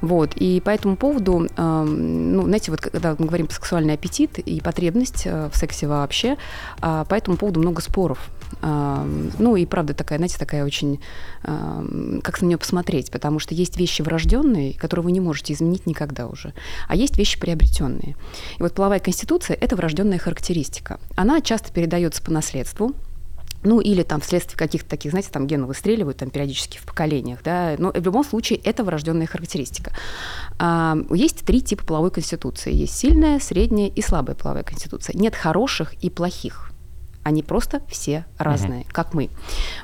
Вот, 0.00 0.34
и 0.36 0.60
по 0.60 0.70
этому 0.70 0.96
поводу, 0.96 1.48
эм, 1.56 2.32
ну, 2.34 2.42
знаете, 2.42 2.70
вот 2.70 2.80
когда 2.80 3.16
мы 3.18 3.26
говорим 3.26 3.46
про 3.46 3.54
сексуальный 3.54 3.94
аппетит 3.94 4.38
и 4.38 4.60
потребность 4.60 5.22
э, 5.26 5.50
в 5.52 5.56
сексе 5.56 5.86
вообще, 5.86 6.36
а, 6.80 7.04
по 7.04 7.14
этому 7.14 7.36
поводу 7.36 7.60
много 7.60 7.80
споров. 7.80 8.30
Эм, 8.62 9.32
ну, 9.38 9.56
и 9.56 9.66
правда 9.66 9.94
такая, 9.94 10.18
знаете, 10.18 10.38
такая 10.38 10.64
очень, 10.64 11.00
эм, 11.44 12.20
как 12.22 12.40
на 12.42 12.46
нее 12.46 12.58
посмотреть, 12.58 13.10
потому 13.10 13.38
что 13.38 13.54
есть 13.54 13.76
вещи 13.76 14.02
врожденные, 14.02 14.74
которые 14.74 15.04
вы 15.04 15.12
не 15.12 15.20
можете 15.20 15.52
изменить 15.52 15.86
никогда 15.86 16.26
уже, 16.26 16.54
а 16.88 16.94
есть 16.94 17.18
вещи 17.18 17.38
приобретенные. 17.40 18.16
И 18.58 18.62
вот 18.62 18.74
половая 18.74 19.00
конституция– 19.00 19.56
это 19.60 19.76
врожденная 19.76 20.18
характеристика. 20.18 21.00
Она 21.16 21.40
часто 21.40 21.72
передается 21.72 22.22
по 22.22 22.30
наследству, 22.30 22.94
ну 23.66 23.80
или 23.80 24.02
там 24.02 24.20
вследствие 24.20 24.56
каких-то 24.56 24.88
таких, 24.88 25.10
знаете, 25.10 25.30
там 25.30 25.46
гены 25.46 25.66
выстреливают 25.66 26.18
там 26.18 26.30
периодически 26.30 26.78
в 26.78 26.82
поколениях, 26.82 27.40
да, 27.42 27.74
но 27.78 27.90
в 27.90 28.04
любом 28.04 28.24
случае 28.24 28.60
это 28.60 28.84
врожденная 28.84 29.26
характеристика. 29.26 29.92
А, 30.58 30.96
есть 31.10 31.44
три 31.44 31.60
типа 31.60 31.84
половой 31.84 32.10
конституции. 32.10 32.72
Есть 32.72 32.96
сильная, 32.96 33.40
средняя 33.40 33.88
и 33.88 34.00
слабая 34.02 34.36
половая 34.36 34.62
конституция. 34.62 35.16
Нет 35.18 35.34
хороших 35.34 35.94
и 35.94 36.10
плохих. 36.10 36.70
Они 37.24 37.42
просто 37.42 37.82
все 37.88 38.24
разные, 38.38 38.82
uh-huh. 38.82 38.92
как 38.92 39.12
мы. 39.12 39.30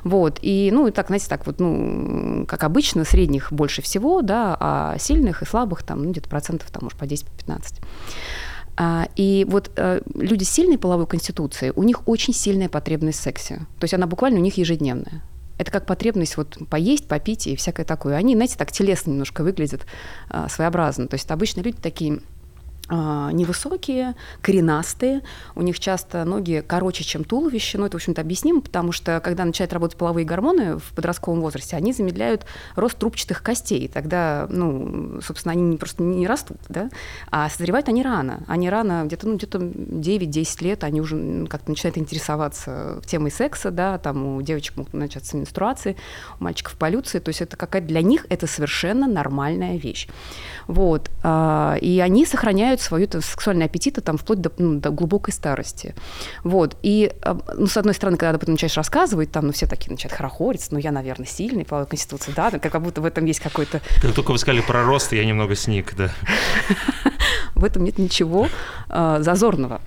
Вот. 0.04 0.38
И, 0.42 0.70
ну, 0.72 0.86
и 0.86 0.92
так, 0.92 1.08
знаете, 1.08 1.26
так 1.28 1.44
вот, 1.44 1.58
ну, 1.58 2.46
как 2.46 2.62
обычно, 2.62 3.04
средних 3.04 3.52
больше 3.52 3.82
всего, 3.82 4.22
да, 4.22 4.56
а 4.60 4.96
сильных 5.00 5.42
и 5.42 5.44
слабых 5.44 5.82
там, 5.82 6.04
ну, 6.04 6.12
где-то 6.12 6.28
процентов, 6.28 6.70
там, 6.70 6.84
может, 6.84 6.96
по 6.96 7.04
10-15. 7.04 7.80
А, 7.80 7.86
и 9.16 9.46
вот 9.48 9.70
э, 9.76 10.00
люди 10.14 10.44
с 10.44 10.50
сильной 10.50 10.78
половой 10.78 11.06
конституцией, 11.06 11.72
у 11.76 11.82
них 11.82 12.08
очень 12.08 12.34
сильная 12.34 12.68
потребность 12.68 13.18
в 13.18 13.22
сексе. 13.22 13.66
То 13.78 13.84
есть 13.84 13.94
она 13.94 14.06
буквально 14.06 14.38
у 14.38 14.42
них 14.42 14.56
ежедневная. 14.56 15.22
Это 15.58 15.70
как 15.70 15.86
потребность 15.86 16.36
вот 16.36 16.58
поесть, 16.68 17.06
попить 17.06 17.46
и 17.46 17.56
всякое 17.56 17.84
такое. 17.84 18.16
Они, 18.16 18.34
знаете, 18.34 18.56
так 18.56 18.72
телесно 18.72 19.10
немножко 19.10 19.44
выглядят 19.44 19.86
а, 20.28 20.48
своеобразно. 20.48 21.06
То 21.06 21.14
есть 21.14 21.30
обычно 21.30 21.60
люди 21.60 21.76
такие 21.80 22.14
а, 22.14 22.20
невысокие, 22.92 24.14
коренастые, 24.40 25.22
у 25.54 25.62
них 25.62 25.80
часто 25.80 26.24
ноги 26.24 26.62
короче, 26.66 27.04
чем 27.04 27.24
туловище, 27.24 27.78
но 27.78 27.86
это, 27.86 27.96
в 27.96 28.00
общем-то, 28.00 28.20
объяснимо, 28.20 28.60
потому 28.60 28.92
что, 28.92 29.20
когда 29.20 29.44
начинают 29.44 29.72
работать 29.72 29.96
половые 29.96 30.26
гормоны 30.26 30.78
в 30.78 30.92
подростковом 30.94 31.40
возрасте, 31.40 31.76
они 31.76 31.92
замедляют 31.92 32.44
рост 32.76 32.98
трубчатых 32.98 33.42
костей, 33.42 33.88
тогда, 33.88 34.46
ну, 34.50 35.20
собственно, 35.22 35.52
они 35.52 35.76
просто 35.76 36.02
не 36.02 36.26
растут, 36.26 36.58
да, 36.68 36.90
а 37.30 37.48
созревают 37.48 37.88
они 37.88 38.02
рано, 38.02 38.44
они 38.46 38.68
рано, 38.68 39.04
где-то, 39.06 39.26
ну, 39.26 39.36
где-то 39.36 39.58
9-10 39.58 40.64
лет, 40.64 40.84
они 40.84 41.00
уже 41.00 41.46
как-то 41.46 41.70
начинают 41.70 41.98
интересоваться 41.98 43.00
темой 43.06 43.30
секса, 43.30 43.70
да, 43.70 43.98
там 43.98 44.36
у 44.36 44.42
девочек 44.42 44.76
могут 44.76 44.92
начаться 44.92 45.36
менструации, 45.36 45.96
у 46.38 46.44
мальчиков 46.44 46.76
полюции, 46.76 47.18
то 47.18 47.30
есть 47.30 47.40
это 47.40 47.56
какая-то 47.56 47.88
для 47.88 48.02
них 48.02 48.26
это 48.28 48.46
совершенно 48.46 49.06
нормальная 49.06 49.76
вещь, 49.76 50.08
вот, 50.66 51.10
а, 51.22 51.76
и 51.80 52.00
они 52.00 52.26
сохраняют 52.26 52.81
свою 52.82 53.08
сексуальный 53.10 53.66
аппетит 53.66 53.98
там, 54.04 54.16
вплоть 54.18 54.40
до, 54.40 54.52
ну, 54.58 54.78
до 54.78 54.90
глубокой 54.90 55.32
старости. 55.32 55.94
Вот. 56.44 56.76
И, 56.82 57.12
а, 57.22 57.38
ну, 57.56 57.66
с 57.66 57.76
одной 57.76 57.94
стороны, 57.94 58.16
когда 58.16 58.38
ты 58.38 58.50
начинаешь 58.50 58.76
рассказывать, 58.76 59.30
там, 59.32 59.46
ну, 59.46 59.52
все 59.52 59.66
такие 59.66 59.90
начинают 59.90 60.16
хорохориться, 60.16 60.68
ну, 60.72 60.78
я, 60.78 60.92
наверное, 60.92 61.26
сильный, 61.26 61.64
по 61.64 61.84
Конституции, 61.84 62.32
да, 62.34 62.50
как 62.50 62.82
будто 62.82 63.00
в 63.00 63.04
этом 63.04 63.24
есть 63.24 63.40
какой-то... 63.40 63.80
Как 64.00 64.14
только 64.14 64.32
вы 64.32 64.38
сказали 64.38 64.62
про 64.62 64.84
рост, 64.84 65.12
я 65.12 65.24
немного 65.24 65.54
сник, 65.54 65.94
да. 65.96 66.10
В 67.54 67.64
этом 67.64 67.84
нет 67.84 67.98
ничего 67.98 68.48
а, 68.88 69.22
зазорного. 69.22 69.80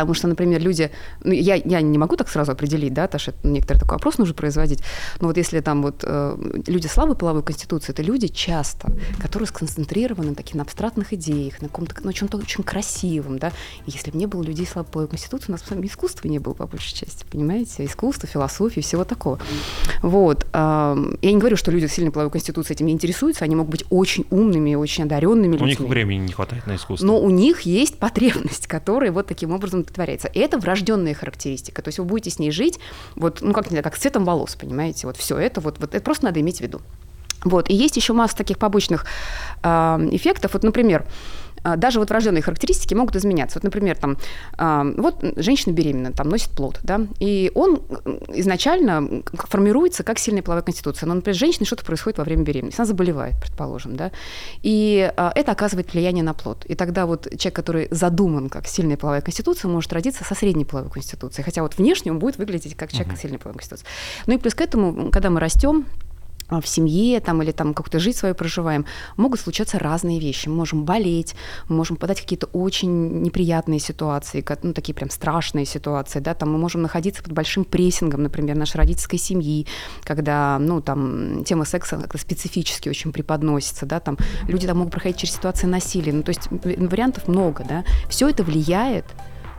Потому 0.00 0.14
что, 0.14 0.28
например, 0.28 0.60
люди, 0.60 0.90
ну, 1.22 1.32
я, 1.32 1.54
я 1.54 1.80
не 1.80 1.98
могу 1.98 2.16
так 2.16 2.28
сразу 2.28 2.52
определить, 2.52 2.92
да, 2.92 3.08
что 3.18 3.32
некоторый 3.42 3.78
такой 3.78 3.96
опрос 3.96 4.18
нужно 4.18 4.34
производить, 4.34 4.80
но 5.20 5.28
вот 5.28 5.36
если 5.36 5.60
там 5.60 5.82
вот 5.82 6.02
э, 6.02 6.36
люди 6.66 6.86
слабой 6.86 7.16
половой 7.16 7.42
конституции, 7.42 7.92
это 7.92 8.02
люди 8.02 8.28
часто, 8.28 8.92
которые 9.20 9.46
сконцентрированы 9.46 10.30
на 10.30 10.34
таких 10.34 10.54
на 10.56 10.62
абстрактных 10.62 11.12
идеях, 11.12 11.62
на 11.62 11.68
каком-то, 11.68 12.04
на 12.04 12.12
чем-то 12.12 12.38
очень 12.38 12.64
красивом, 12.64 13.38
да, 13.38 13.52
и 13.86 13.90
если 13.90 14.10
бы 14.10 14.18
не 14.18 14.26
было 14.26 14.42
людей 14.42 14.66
слабой 14.66 14.90
половой 14.90 15.10
конституции, 15.10 15.46
у 15.48 15.52
нас 15.52 15.62
бы 15.62 15.86
искусства 15.86 16.28
не 16.28 16.38
было, 16.38 16.54
по 16.54 16.66
большей 16.66 16.94
части, 16.94 17.24
понимаете, 17.30 17.84
искусство, 17.84 18.28
философия, 18.28 18.80
всего 18.80 19.04
такого. 19.04 19.38
Вот. 20.02 20.46
Э, 20.52 20.96
я 21.22 21.32
не 21.32 21.38
говорю, 21.38 21.56
что 21.56 21.70
люди 21.70 21.86
с 21.86 21.92
сильной 21.92 22.12
половой 22.12 22.30
конституцией 22.30 22.76
этим 22.76 22.86
не 22.86 22.92
интересуются, 22.92 23.44
они 23.44 23.54
могут 23.54 23.70
быть 23.70 23.84
очень 23.90 24.26
умными, 24.30 24.74
очень 24.74 25.04
одаренными 25.04 25.52
людьми. 25.52 25.76
У 25.78 25.80
них 25.82 25.88
времени 25.88 26.26
не 26.26 26.32
хватает 26.32 26.66
на 26.66 26.76
искусство. 26.76 27.06
Но 27.06 27.20
у 27.20 27.30
них 27.30 27.62
есть 27.62 27.98
потребность, 27.98 28.66
которая 28.66 29.12
вот 29.12 29.26
таким 29.26 29.52
образом 29.52 29.83
удовлетворяется. 29.84 30.28
И 30.28 30.38
это 30.38 30.58
врожденная 30.58 31.14
характеристика. 31.14 31.82
То 31.82 31.88
есть 31.88 31.98
вы 31.98 32.04
будете 32.04 32.30
с 32.30 32.38
ней 32.38 32.50
жить, 32.50 32.78
вот, 33.14 33.40
ну 33.40 33.52
как, 33.52 33.70
не 33.70 33.82
как 33.82 33.96
цветом 33.96 34.24
волос, 34.24 34.56
понимаете? 34.56 35.06
Вот 35.06 35.16
все 35.16 35.38
это, 35.38 35.60
вот, 35.60 35.78
вот 35.78 35.94
это 35.94 36.04
просто 36.04 36.24
надо 36.24 36.40
иметь 36.40 36.58
в 36.58 36.60
виду. 36.60 36.80
Вот. 37.44 37.68
И 37.70 37.74
есть 37.74 37.96
еще 37.96 38.12
масса 38.12 38.36
таких 38.36 38.58
побочных 38.58 39.06
э, 39.62 39.68
эффектов. 40.12 40.54
Вот, 40.54 40.62
например, 40.62 41.04
даже 41.76 41.98
вот 41.98 42.10
врожденные 42.10 42.42
характеристики 42.42 42.94
могут 42.94 43.16
изменяться. 43.16 43.58
Вот, 43.58 43.64
например, 43.64 43.96
там, 43.96 44.16
а, 44.56 44.84
вот 44.96 45.24
женщина 45.36 45.72
беременна, 45.72 46.12
там, 46.12 46.28
носит 46.28 46.50
плод, 46.50 46.80
да, 46.82 47.00
и 47.18 47.50
он 47.54 47.82
изначально 48.28 49.22
формируется 49.34 50.02
как 50.02 50.18
сильная 50.18 50.42
половая 50.42 50.62
конституция. 50.62 51.06
Но, 51.06 51.14
например, 51.14 51.36
с 51.36 51.38
женщиной 51.38 51.66
что-то 51.66 51.84
происходит 51.84 52.18
во 52.18 52.24
время 52.24 52.42
беременности, 52.42 52.80
она 52.80 52.86
заболевает, 52.86 53.34
предположим, 53.40 53.96
да, 53.96 54.12
и 54.62 55.12
а, 55.16 55.32
это 55.34 55.52
оказывает 55.52 55.92
влияние 55.92 56.24
на 56.24 56.34
плод. 56.34 56.64
И 56.66 56.74
тогда 56.74 57.06
вот 57.06 57.28
человек, 57.38 57.56
который 57.56 57.88
задуман 57.90 58.48
как 58.48 58.66
сильная 58.66 58.96
половая 58.96 59.22
конституция, 59.22 59.68
может 59.68 59.92
родиться 59.92 60.24
со 60.24 60.34
средней 60.34 60.64
половой 60.64 60.90
конституцией, 60.90 61.44
хотя 61.44 61.62
вот 61.62 61.78
внешне 61.78 62.12
он 62.12 62.18
будет 62.18 62.38
выглядеть 62.38 62.76
как 62.76 62.92
человек 62.92 63.14
uh-huh. 63.14 63.20
сильной 63.20 63.38
половой 63.38 63.58
конституцией. 63.58 63.88
Ну 64.26 64.34
и 64.34 64.38
плюс 64.38 64.54
к 64.54 64.60
этому, 64.60 65.10
когда 65.10 65.30
мы 65.30 65.40
растем, 65.40 65.86
а, 65.86 65.86
в 66.50 66.66
семье 66.66 67.20
там, 67.20 67.42
или 67.42 67.52
там 67.52 67.74
как-то 67.74 67.98
жизнь 67.98 68.18
свою 68.18 68.34
проживаем, 68.34 68.84
могут 69.16 69.40
случаться 69.40 69.78
разные 69.78 70.20
вещи. 70.20 70.48
Мы 70.48 70.56
можем 70.56 70.84
болеть, 70.84 71.34
мы 71.68 71.76
можем 71.76 71.96
попадать 71.96 72.18
в 72.18 72.22
какие-то 72.22 72.46
очень 72.46 73.22
неприятные 73.22 73.80
ситуации, 73.80 74.44
ну, 74.62 74.72
такие 74.72 74.94
прям 74.94 75.10
страшные 75.10 75.64
ситуации, 75.64 76.20
да, 76.20 76.34
там 76.34 76.52
мы 76.52 76.58
можем 76.58 76.82
находиться 76.82 77.22
под 77.22 77.32
большим 77.32 77.64
прессингом, 77.64 78.22
например, 78.22 78.56
нашей 78.56 78.76
родительской 78.76 79.18
семьи, 79.18 79.66
когда, 80.02 80.58
ну, 80.60 80.80
там, 80.80 81.44
тема 81.44 81.64
секса 81.64 81.96
как-то 81.96 82.18
специфически 82.18 82.88
очень 82.88 83.12
преподносится, 83.12 83.86
да, 83.86 84.00
там 84.00 84.18
люди 84.48 84.66
там 84.66 84.78
могут 84.78 84.92
проходить 84.92 85.18
через 85.18 85.34
ситуации 85.34 85.66
насилия, 85.66 86.12
ну, 86.12 86.22
то 86.22 86.30
есть 86.30 86.48
вариантов 86.50 87.28
много, 87.28 87.64
да, 87.64 87.84
все 88.08 88.28
это 88.28 88.42
влияет 88.42 89.06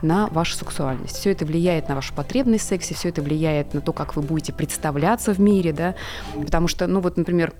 на 0.02 0.26
вашу 0.28 0.54
сексуальность. 0.54 1.16
Все 1.16 1.32
это 1.32 1.44
влияет 1.44 1.88
на 1.88 1.94
вашу 1.94 2.14
потребность 2.14 2.64
в 2.64 2.68
сексе, 2.68 2.94
все 2.94 3.08
это 3.08 3.22
влияет 3.22 3.74
на 3.74 3.80
то, 3.80 3.92
как 3.92 4.16
вы 4.16 4.22
будете 4.22 4.52
представляться 4.52 5.32
в 5.32 5.38
мире, 5.38 5.72
да, 5.72 5.94
потому 6.34 6.68
что, 6.68 6.86
ну 6.86 7.00
вот, 7.00 7.16
например, 7.16 7.54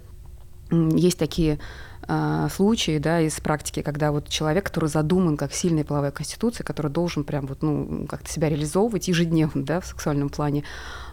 есть 0.70 1.18
такие 1.18 1.58
э, 2.08 2.48
случаи, 2.52 2.98
да, 2.98 3.20
из 3.20 3.40
практики, 3.40 3.82
когда 3.82 4.10
вот 4.10 4.28
человек, 4.28 4.66
который 4.66 4.88
задуман 4.88 5.36
как 5.36 5.52
сильная 5.52 5.84
половая 5.84 6.10
конституция, 6.10 6.64
который 6.64 6.90
должен 6.90 7.24
прям 7.24 7.46
вот, 7.46 7.62
ну, 7.62 8.06
как-то 8.08 8.30
себя 8.30 8.48
реализовывать 8.48 9.08
ежедневно, 9.08 9.64
да, 9.64 9.80
в 9.80 9.86
сексуальном 9.86 10.28
плане, 10.28 10.64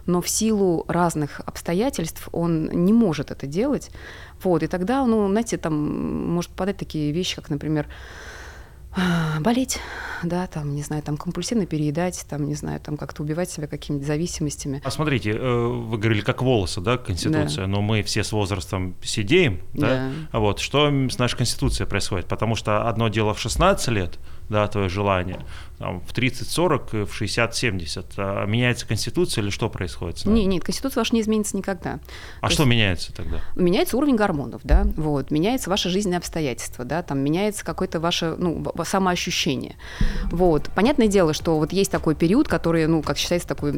но 0.06 0.22
в 0.22 0.30
силу 0.30 0.86
разных 0.88 1.39
обстоятельств 1.46 2.27
он 2.32 2.65
не 2.65 2.94
может 2.94 3.32
это 3.32 3.46
делать, 3.46 3.92
вот, 4.44 4.63
и 4.63 4.68
тогда, 4.68 5.06
ну, 5.06 5.30
знаете, 5.30 5.58
там 5.58 6.34
может 6.34 6.51
попадать 6.51 6.77
такие 6.77 7.12
вещи, 7.12 7.36
как, 7.36 7.50
например, 7.50 7.88
болеть, 9.39 9.79
да, 10.23 10.47
там, 10.47 10.75
не 10.75 10.81
знаю, 10.81 11.03
там 11.03 11.17
компульсивно 11.17 11.65
переедать, 11.65 12.25
там, 12.29 12.45
не 12.45 12.55
знаю, 12.55 12.79
там 12.79 12.97
как-то 12.97 13.23
убивать 13.23 13.50
себя 13.50 13.67
какими-то 13.67 14.05
зависимостями. 14.05 14.81
А 14.83 14.91
смотрите, 14.91 15.31
э, 15.31 15.67
вы 15.67 15.97
говорили, 15.97 16.21
как 16.21 16.41
волосы, 16.41 16.81
да, 16.81 16.97
конституция, 16.97 17.65
да. 17.65 17.67
но 17.67 17.81
мы 17.81 18.03
все 18.03 18.23
с 18.23 18.31
возрастом 18.31 18.95
сидеем, 19.03 19.62
да? 19.73 20.12
да, 20.31 20.39
вот, 20.39 20.59
что 20.59 20.88
с 20.88 21.17
нашей 21.17 21.38
конституцией 21.38 21.88
происходит, 21.88 22.27
потому 22.27 22.55
что 22.55 22.88
одно 22.88 23.09
дело 23.09 23.33
в 23.33 23.39
16 23.39 23.88
лет, 23.89 24.19
да, 24.50 24.67
твое 24.67 24.89
желание, 24.89 25.39
там, 25.79 26.01
в 26.01 26.13
30-40, 26.13 27.05
в 27.05 27.21
60-70. 27.21 28.05
А 28.17 28.45
меняется 28.45 28.88
Конституция 28.88 29.41
или 29.41 29.50
что 29.50 29.69
происходит 29.69 30.19
с 30.19 30.25
нами? 30.25 30.39
Нет, 30.39 30.47
нет, 30.47 30.63
Конституция 30.63 31.01
ваша 31.01 31.15
не 31.15 31.21
изменится 31.21 31.57
никогда. 31.57 32.00
А 32.41 32.47
То 32.47 32.53
что 32.53 32.63
есть, 32.63 32.71
меняется 32.71 33.13
тогда? 33.13 33.41
Меняется 33.55 33.97
уровень 33.97 34.15
гормонов, 34.15 34.62
да, 34.63 34.85
вот, 34.95 35.31
меняется 35.31 35.69
ваше 35.69 35.89
жизненные 35.89 36.17
обстоятельства, 36.17 36.85
да, 36.85 37.03
там 37.03 37.19
меняется 37.19 37.65
какое-то 37.65 38.00
ваше, 38.00 38.35
ну, 38.38 38.65
самоощущение. 38.83 39.75
Вот. 40.25 40.69
Понятное 40.75 41.07
дело, 41.07 41.33
что 41.33 41.57
вот 41.57 41.73
есть 41.73 41.91
такой 41.91 42.15
период, 42.15 42.47
который, 42.47 42.88
ну, 42.88 43.01
как 43.01 43.17
считается, 43.17 43.47
такой 43.47 43.73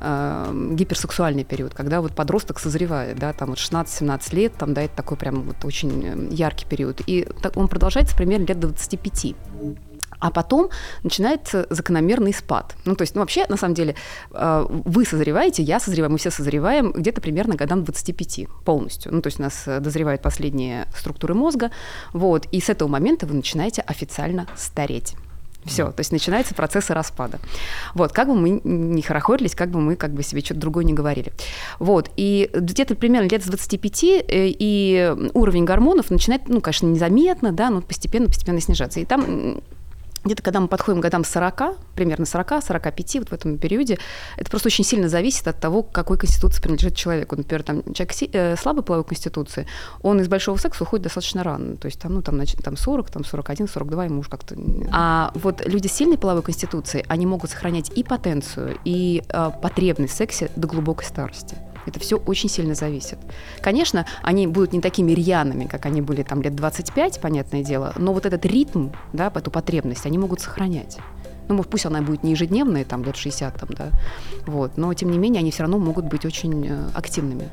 э, 0.00 0.46
э, 0.48 0.74
гиперсексуальный 0.74 1.44
период, 1.44 1.74
когда 1.74 2.00
вот 2.00 2.14
подросток 2.14 2.58
созревает, 2.58 3.18
да, 3.18 3.32
там 3.32 3.50
вот 3.50 3.58
16-17 3.58 4.34
лет, 4.34 4.52
там, 4.54 4.74
да, 4.74 4.82
это 4.82 4.94
такой 4.96 5.16
прям 5.16 5.42
вот 5.42 5.64
очень 5.64 6.04
э, 6.04 6.34
яркий 6.34 6.66
период. 6.66 7.00
И 7.06 7.28
так, 7.42 7.56
он 7.56 7.68
продолжается 7.68 8.16
примерно 8.16 8.46
лет 8.46 8.60
до 8.60 8.68
25. 8.68 9.34
А 10.18 10.30
потом 10.30 10.70
начинается 11.02 11.66
закономерный 11.68 12.32
спад. 12.32 12.74
Ну, 12.86 12.96
то 12.96 13.02
есть, 13.02 13.14
ну, 13.14 13.20
вообще, 13.20 13.44
на 13.48 13.56
самом 13.58 13.74
деле, 13.74 13.96
э, 14.32 14.66
вы 14.68 15.04
созреваете, 15.04 15.62
я 15.62 15.78
созреваю, 15.78 16.12
мы 16.12 16.18
все 16.18 16.30
созреваем 16.30 16.92
где-то 16.92 17.20
примерно 17.20 17.54
годам 17.54 17.84
25 17.84 18.46
полностью. 18.64 19.12
Ну, 19.12 19.20
то 19.20 19.26
есть 19.26 19.38
у 19.38 19.42
нас 19.42 19.64
дозревают 19.80 20.22
последние 20.22 20.86
структуры 20.96 21.34
мозга, 21.34 21.70
вот, 22.12 22.46
и 22.50 22.60
с 22.60 22.70
этого 22.70 22.88
момента 22.88 23.26
вы 23.26 23.34
начинаете 23.34 23.82
официально 23.82 24.46
стареть. 24.56 25.16
Все, 25.66 25.86
то 25.86 26.00
есть 26.00 26.12
начинается 26.12 26.54
процесс 26.54 26.90
распада. 26.90 27.38
Вот, 27.94 28.12
как 28.12 28.28
бы 28.28 28.34
мы 28.34 28.60
не 28.62 29.02
хорохорились, 29.02 29.54
как 29.54 29.70
бы 29.70 29.80
мы 29.80 29.96
как 29.96 30.12
бы 30.12 30.22
себе 30.22 30.40
что-то 30.40 30.60
другое 30.60 30.84
не 30.84 30.94
говорили. 30.94 31.32
Вот, 31.78 32.10
и 32.16 32.48
где-то 32.52 32.94
примерно 32.94 33.28
лет 33.28 33.44
с 33.44 33.48
25 33.48 34.04
э, 34.04 34.20
и 34.28 35.14
уровень 35.34 35.64
гормонов 35.64 36.10
начинает, 36.10 36.48
ну, 36.48 36.60
конечно, 36.60 36.86
незаметно, 36.86 37.52
да, 37.52 37.70
но 37.70 37.82
постепенно-постепенно 37.82 38.60
снижаться. 38.60 39.00
И 39.00 39.04
там 39.04 39.60
где-то 40.26 40.42
когда 40.42 40.60
мы 40.60 40.68
подходим 40.68 41.00
к 41.00 41.02
годам 41.02 41.24
40, 41.24 41.94
примерно 41.94 42.24
40-45, 42.24 43.18
вот 43.20 43.28
в 43.28 43.32
этом 43.32 43.58
периоде, 43.58 43.98
это 44.36 44.50
просто 44.50 44.68
очень 44.68 44.84
сильно 44.84 45.08
зависит 45.08 45.48
от 45.48 45.60
того, 45.60 45.82
какой 45.82 46.18
конституции 46.18 46.62
принадлежит 46.62 46.96
человеку. 46.96 47.36
Например, 47.36 47.62
там 47.62 47.82
человек 47.94 48.14
э, 48.32 48.56
слабой 48.56 48.82
половой 48.82 49.04
конституции, 49.04 49.66
он 50.02 50.20
из 50.20 50.28
большого 50.28 50.56
секса 50.56 50.84
уходит 50.84 51.04
достаточно 51.04 51.42
рано. 51.42 51.76
То 51.76 51.86
есть 51.86 52.00
там, 52.00 52.14
ну, 52.14 52.22
там, 52.22 52.36
значит, 52.36 52.62
там 52.62 52.76
40, 52.76 53.10
там 53.10 53.24
41, 53.24 53.68
42 53.68 54.04
ему 54.04 54.20
уже 54.20 54.30
как-то... 54.30 54.56
А 54.92 55.30
вот 55.34 55.66
люди 55.66 55.88
с 55.88 55.92
сильной 55.92 56.18
половой 56.18 56.42
конституцией, 56.42 57.04
они 57.08 57.26
могут 57.26 57.50
сохранять 57.50 57.90
и 57.96 58.02
потенцию, 58.02 58.78
и 58.84 59.22
э, 59.28 59.50
потребность 59.62 60.14
в 60.14 60.16
сексе 60.16 60.50
до 60.56 60.68
глубокой 60.68 61.04
старости. 61.06 61.56
Это 61.86 62.00
все 62.00 62.16
очень 62.16 62.48
сильно 62.48 62.74
зависит. 62.74 63.18
Конечно, 63.60 64.06
они 64.22 64.46
будут 64.46 64.72
не 64.72 64.80
такими 64.80 65.12
рьяными, 65.12 65.66
как 65.66 65.86
они 65.86 66.02
были 66.02 66.22
там 66.22 66.42
лет 66.42 66.54
25, 66.54 67.20
понятное 67.20 67.62
дело, 67.62 67.92
но 67.96 68.12
вот 68.12 68.26
этот 68.26 68.44
ритм, 68.44 68.88
да, 69.12 69.32
эту 69.34 69.50
потребность 69.50 70.06
они 70.06 70.18
могут 70.18 70.40
сохранять. 70.40 70.98
Ну, 71.48 71.54
может, 71.54 71.70
пусть 71.70 71.86
она 71.86 72.02
будет 72.02 72.24
не 72.24 72.32
ежедневная, 72.32 72.84
там, 72.84 73.04
лет 73.04 73.16
60, 73.16 73.54
там, 73.54 73.68
да, 73.70 73.90
вот, 74.46 74.76
но, 74.76 74.92
тем 74.94 75.10
не 75.10 75.18
менее, 75.18 75.40
они 75.40 75.50
все 75.50 75.62
равно 75.62 75.78
могут 75.78 76.06
быть 76.06 76.24
очень 76.24 76.66
э, 76.66 76.88
активными. 76.92 77.48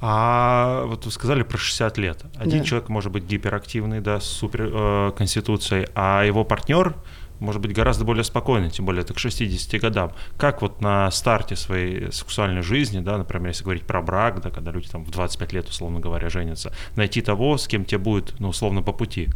А 0.00 0.84
вот 0.84 1.06
вы 1.06 1.10
сказали 1.10 1.42
про 1.42 1.56
60 1.56 1.96
лет. 1.96 2.22
Один 2.36 2.58
да. 2.58 2.64
человек 2.64 2.90
может 2.90 3.10
быть 3.10 3.24
гиперактивный, 3.24 4.00
да, 4.00 4.20
с 4.20 4.24
супер 4.24 4.70
э, 4.70 5.12
конституцией, 5.16 5.86
а 5.94 6.24
его 6.24 6.44
партнер 6.44 6.94
может 7.40 7.60
быть 7.60 7.72
гораздо 7.72 8.04
более 8.04 8.24
спокойной, 8.24 8.70
тем 8.70 8.86
более 8.86 9.02
это 9.02 9.14
к 9.14 9.18
60 9.18 9.80
годам. 9.80 10.12
Как 10.36 10.62
вот 10.62 10.80
на 10.80 11.10
старте 11.10 11.56
своей 11.56 12.12
сексуальной 12.12 12.62
жизни, 12.62 13.00
да, 13.00 13.18
например, 13.18 13.48
если 13.48 13.64
говорить 13.64 13.84
про 13.84 14.02
брак, 14.02 14.40
да, 14.40 14.50
когда 14.50 14.70
люди 14.70 14.88
там 14.88 15.04
в 15.04 15.10
25 15.10 15.52
лет, 15.52 15.68
условно 15.68 16.00
говоря, 16.00 16.28
женятся, 16.28 16.72
найти 16.96 17.20
того, 17.20 17.56
с 17.56 17.66
кем 17.66 17.84
тебе 17.84 17.98
будет, 17.98 18.34
ну, 18.38 18.48
условно, 18.48 18.82
по 18.82 18.92
пути? 18.92 19.28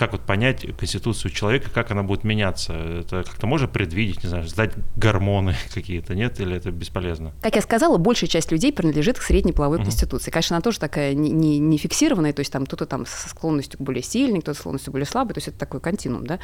Как 0.00 0.12
вот 0.12 0.22
понять 0.22 0.64
конституцию 0.78 1.30
человека, 1.30 1.68
как 1.70 1.90
она 1.90 2.02
будет 2.02 2.24
меняться? 2.24 2.72
Это 2.72 3.22
как-то 3.22 3.46
можно 3.46 3.68
предвидеть, 3.68 4.22
не 4.22 4.30
знаю, 4.30 4.48
сдать 4.48 4.72
гормоны 4.96 5.54
какие-то, 5.74 6.14
нет? 6.14 6.40
Или 6.40 6.56
это 6.56 6.70
бесполезно? 6.70 7.34
Как 7.42 7.54
я 7.54 7.60
сказала, 7.60 7.98
большая 7.98 8.30
часть 8.30 8.50
людей 8.50 8.72
принадлежит 8.72 9.18
к 9.18 9.22
средней 9.22 9.52
половой 9.52 9.78
uh-huh. 9.78 9.82
конституции. 9.82 10.30
Конечно, 10.30 10.56
она 10.56 10.62
тоже 10.62 10.80
такая 10.80 11.12
не, 11.12 11.30
не, 11.30 11.58
не 11.58 11.76
фиксированная, 11.76 12.32
то 12.32 12.40
есть 12.40 12.50
там 12.50 12.64
кто-то 12.64 12.86
там 12.86 13.04
со 13.04 13.28
склонностью 13.28 13.78
к 13.78 13.82
более 13.82 14.02
сильной, 14.02 14.40
кто-то 14.40 14.58
склонностью 14.58 14.90
более 14.90 15.04
слабой, 15.04 15.34
то 15.34 15.38
есть 15.38 15.48
это 15.48 15.58
такой 15.58 15.80
континуум, 15.80 16.26
да. 16.26 16.38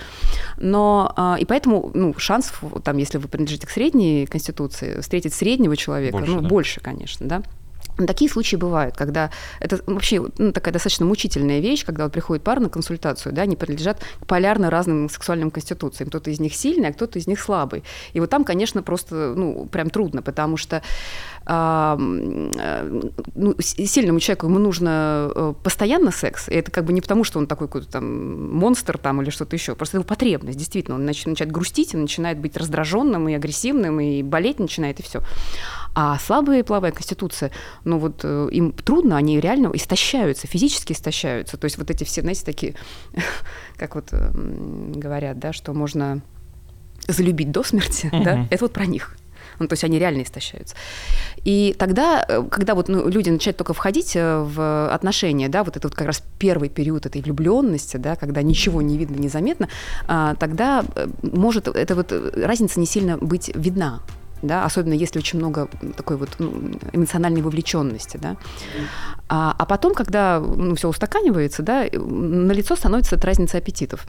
Но, 0.58 1.14
а, 1.16 1.38
и 1.40 1.46
поэтому, 1.46 1.90
ну, 1.94 2.14
шанс, 2.18 2.52
там, 2.84 2.98
если 2.98 3.16
вы 3.16 3.26
принадлежите 3.26 3.66
к 3.66 3.70
средней 3.70 4.26
конституции, 4.26 5.00
встретить 5.00 5.32
среднего 5.32 5.78
человека, 5.78 6.18
больше, 6.18 6.30
ну, 6.30 6.40
да? 6.42 6.49
больше, 6.49 6.80
конечно, 6.80 7.26
да. 7.26 7.42
Такие 7.97 8.30
случаи 8.30 8.56
бывают, 8.56 8.97
когда 8.97 9.30
это 9.59 9.80
вообще 9.87 10.23
ну, 10.39 10.52
такая 10.52 10.73
достаточно 10.73 11.06
мучительная 11.06 11.61
вещь, 11.61 11.85
когда 11.85 12.04
вот 12.04 12.13
приходит 12.13 12.45
пара 12.45 12.61
на 12.61 12.69
консультацию, 12.69 13.32
да, 13.32 13.43
они 13.43 13.56
принадлежат 13.56 14.02
к 14.21 14.26
полярно 14.26 14.71
разным 14.71 15.09
сексуальным 15.09 15.50
конституциям. 15.50 16.09
Кто-то 16.09 16.30
из 16.30 16.39
них 16.39 16.54
сильный, 16.54 16.91
а 16.91 16.93
кто-то 16.93 17.19
из 17.19 17.26
них 17.26 17.41
слабый. 17.41 17.85
И 18.13 18.21
вот 18.21 18.28
там, 18.28 18.45
конечно, 18.45 18.82
просто, 18.82 19.35
ну, 19.35 19.67
прям 19.67 19.89
трудно, 19.89 20.21
потому 20.21 20.56
что 20.56 20.82
ну, 21.49 21.95
сильному 23.61 24.19
человеку 24.19 24.47
ему 24.47 24.59
нужно 24.59 25.30
э, 25.32 25.54
постоянно 25.63 26.11
секс, 26.11 26.49
и 26.49 26.54
это 26.54 26.73
как 26.73 26.85
бы 26.85 26.93
не 26.93 27.00
потому, 27.00 27.23
что 27.23 27.39
он 27.39 27.47
такой 27.47 27.69
какой-то 27.69 27.89
там 27.89 28.52
монстр 28.52 28.99
там 28.99 29.23
или 29.23 29.30
что-то 29.30 29.54
еще, 29.54 29.76
просто 29.76 29.99
его 29.99 30.04
потребность, 30.04 30.59
действительно, 30.59 30.97
он 30.97 31.04
начинает 31.04 31.52
грустить, 31.52 31.95
и 31.95 31.97
начинает 31.97 32.39
быть 32.39 32.56
раздраженным 32.56 33.28
и 33.28 33.35
агрессивным, 33.35 34.00
и 34.00 34.25
болеть 34.25 34.59
начинает, 34.59 34.99
и 34.99 35.04
все. 35.04 35.23
А 35.95 36.19
слабые 36.19 36.65
половая 36.65 36.91
конституция, 36.91 37.52
ну 37.85 37.99
вот 37.99 38.21
э, 38.25 38.49
им 38.50 38.73
трудно, 38.73 39.17
они 39.17 39.39
реально 39.39 39.71
истощаются, 39.73 40.49
физически 40.49 40.95
истощаются. 40.95 41.56
То 41.56 41.67
есть 41.67 41.78
вот 41.78 41.91
эти 41.91 42.02
все, 42.02 42.23
знаете, 42.23 42.45
такие, 42.45 42.75
как 43.76 43.95
вот 43.95 44.13
говорят, 44.13 45.39
да, 45.39 45.52
что 45.52 45.73
можно 45.75 46.23
залюбить 47.06 47.52
до 47.52 47.63
смерти, 47.63 48.11
uh-huh. 48.13 48.23
да, 48.25 48.49
это 48.50 48.65
вот 48.65 48.73
про 48.73 48.87
них. 48.87 49.17
Ну, 49.58 49.69
то 49.69 49.75
есть 49.75 49.84
они 49.84 49.99
реально 49.99 50.23
истощаются. 50.23 50.75
И 51.45 51.75
тогда, 51.78 52.25
э, 52.28 52.42
когда 52.50 52.75
вот 52.75 52.88
ну, 52.88 53.08
люди 53.08 53.30
начинают 53.30 53.56
только 53.56 53.75
входить 53.75 54.16
э, 54.16 54.38
в 54.42 54.92
отношения, 54.92 55.49
да, 55.49 55.64
вот 55.64 55.76
это 55.76 55.88
вот 55.88 55.95
как 55.95 56.06
раз 56.06 56.23
первый 56.38 56.69
период 56.69 57.06
этой 57.06 57.23
влюбленности, 57.23 57.97
да, 57.97 58.16
когда 58.16 58.42
ничего 58.42 58.82
не 58.82 58.99
видно, 58.99 59.16
незаметно, 59.16 59.69
а, 60.06 60.34
тогда 60.34 60.84
может 61.23 61.69
эта 61.69 61.95
вот 61.95 62.12
разница 62.36 62.80
не 62.80 62.86
сильно 62.86 63.16
быть 63.19 63.50
видна 63.54 64.00
да, 64.42 64.64
особенно 64.64 64.92
если 64.92 65.19
очень 65.19 65.38
много 65.38 65.69
такой 65.97 66.16
вот 66.16 66.28
ну, 66.38 66.52
эмоциональной 66.92 67.42
вовлеченности, 67.42 68.19
да. 68.19 68.36
А, 69.28 69.54
а 69.58 69.64
потом, 69.64 69.95
когда 69.95 70.40
ну, 70.40 70.75
все 70.75 70.88
устаканивается, 70.88 71.62
да, 71.62 71.86
на 71.92 72.52
лицо 72.52 72.76
становится 72.76 73.16
эта 73.16 73.26
разница 73.26 73.58
аппетитов 73.58 74.06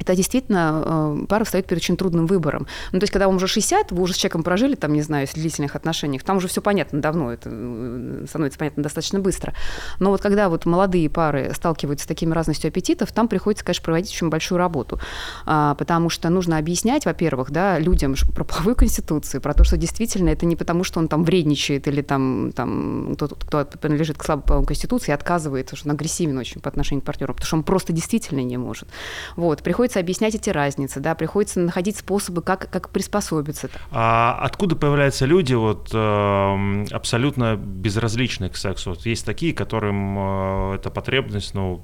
это 0.00 0.16
действительно 0.16 0.82
э, 0.84 1.26
пара 1.28 1.44
встает 1.44 1.66
перед 1.66 1.82
очень 1.82 1.96
трудным 1.96 2.26
выбором. 2.26 2.66
Ну, 2.92 2.98
то 2.98 3.04
есть, 3.04 3.12
когда 3.12 3.26
вам 3.26 3.36
уже 3.36 3.46
60, 3.46 3.92
вы 3.92 4.02
уже 4.02 4.14
с 4.14 4.16
человеком 4.16 4.42
прожили, 4.42 4.74
там, 4.74 4.94
не 4.94 5.02
знаю, 5.02 5.26
в 5.26 5.34
длительных 5.34 5.76
отношениях, 5.76 6.24
там 6.24 6.38
уже 6.38 6.48
все 6.48 6.62
понятно 6.62 7.00
давно, 7.00 7.32
это 7.32 7.50
э, 7.52 8.24
становится 8.28 8.58
понятно 8.58 8.82
достаточно 8.82 9.20
быстро. 9.20 9.54
Но 9.98 10.10
вот 10.10 10.22
когда 10.22 10.48
вот 10.48 10.64
молодые 10.66 11.10
пары 11.10 11.52
сталкиваются 11.54 12.04
с 12.04 12.08
такими 12.08 12.32
разностью 12.32 12.68
аппетитов, 12.68 13.12
там 13.12 13.28
приходится, 13.28 13.64
конечно, 13.64 13.84
проводить 13.84 14.10
очень 14.10 14.30
большую 14.30 14.58
работу, 14.58 14.98
а, 15.44 15.74
потому 15.74 16.08
что 16.08 16.30
нужно 16.30 16.58
объяснять, 16.58 17.04
во-первых, 17.04 17.50
да, 17.50 17.78
людям 17.78 18.14
про 18.34 18.44
половую 18.44 18.76
конституцию, 18.76 19.40
про 19.40 19.54
то, 19.54 19.64
что 19.64 19.76
действительно 19.76 20.30
это 20.30 20.46
не 20.46 20.56
потому, 20.56 20.84
что 20.84 20.98
он 20.98 21.08
там 21.08 21.24
вредничает 21.24 21.86
или 21.88 22.02
там, 22.02 22.52
там 22.54 23.14
кто, 23.14 23.28
кто 23.28 23.64
принадлежит 23.64 24.16
к 24.16 24.24
слабой 24.24 24.64
конституции, 24.64 25.12
отказывается, 25.12 25.76
что 25.76 25.88
он 25.88 25.94
агрессивен 25.94 26.38
очень 26.38 26.60
по 26.60 26.68
отношению 26.68 27.02
к 27.02 27.04
партнеру, 27.04 27.34
потому 27.34 27.46
что 27.46 27.56
он 27.56 27.62
просто 27.64 27.92
действительно 27.92 28.40
не 28.40 28.56
может. 28.56 28.88
Вот, 29.36 29.62
приходится 29.62 29.89
приходится 29.90 30.00
объяснять 30.00 30.34
эти 30.34 30.50
разницы, 30.50 31.00
да, 31.00 31.14
приходится 31.14 31.60
находить 31.60 31.96
способы, 31.96 32.42
как, 32.42 32.70
как 32.70 32.90
приспособиться. 32.90 33.68
А 33.90 34.38
откуда 34.40 34.76
появляются 34.76 35.26
люди 35.26 35.54
вот 35.54 35.90
э, 35.92 36.84
абсолютно 36.90 37.56
безразличные 37.56 38.50
к 38.50 38.56
сексу? 38.56 38.90
Вот 38.90 39.06
есть 39.06 39.26
такие, 39.26 39.52
которым 39.52 40.72
э, 40.72 40.76
эта 40.76 40.90
потребность, 40.90 41.54
ну, 41.54 41.82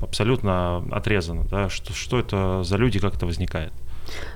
абсолютно 0.00 0.78
отрезана, 0.92 1.44
да? 1.44 1.68
Что, 1.68 1.92
что 1.92 2.18
это 2.18 2.62
за 2.64 2.76
люди, 2.76 2.98
как 2.98 3.14
это 3.14 3.26
возникает? 3.26 3.72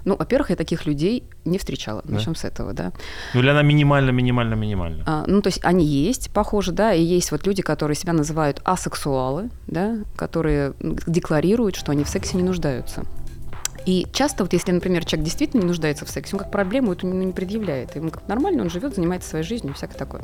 Ну, 0.05 0.17
во-первых, 0.17 0.51
я 0.51 0.57
таких 0.57 0.87
людей 0.87 1.25
не 1.45 1.59
встречала. 1.59 2.03
Да? 2.05 2.15
Начнем 2.15 2.35
с 2.35 2.45
этого, 2.45 2.73
да. 2.73 2.93
Ну, 3.35 3.41
или 3.41 3.49
она 3.49 3.63
минимально, 3.63 4.11
минимально, 4.11 4.55
минимально? 4.55 5.05
А, 5.07 5.25
ну, 5.27 5.43
то 5.43 5.49
есть 5.49 5.61
они 5.65 5.85
есть, 5.85 6.31
похоже, 6.31 6.73
да, 6.73 6.93
и 6.93 7.03
есть 7.03 7.31
вот 7.31 7.47
люди, 7.47 7.63
которые 7.63 7.97
себя 7.97 8.13
называют 8.13 8.61
асексуалы, 8.65 9.51
да, 9.67 9.99
которые 10.17 10.75
декларируют, 10.81 11.77
что 11.77 11.93
они 11.93 12.05
в 12.05 12.09
сексе 12.09 12.37
не 12.37 12.43
нуждаются. 12.43 13.05
И 13.87 14.07
часто, 14.13 14.45
вот 14.45 14.53
если, 14.53 14.71
например, 14.73 15.05
человек 15.07 15.25
действительно 15.25 15.63
не 15.63 15.67
нуждается 15.69 16.05
в 16.05 16.11
сексе, 16.11 16.37
он 16.37 16.41
как 16.41 16.51
проблему 16.51 16.93
эту 16.93 17.07
не 17.07 17.33
предъявляет. 17.33 17.97
Ему 17.97 18.11
как 18.11 18.29
нормально, 18.29 18.63
он 18.63 18.69
живет, 18.69 18.95
занимается 18.95 19.31
своей 19.31 19.47
жизнью, 19.47 19.73
всякое 19.73 19.97
такое. 19.97 20.23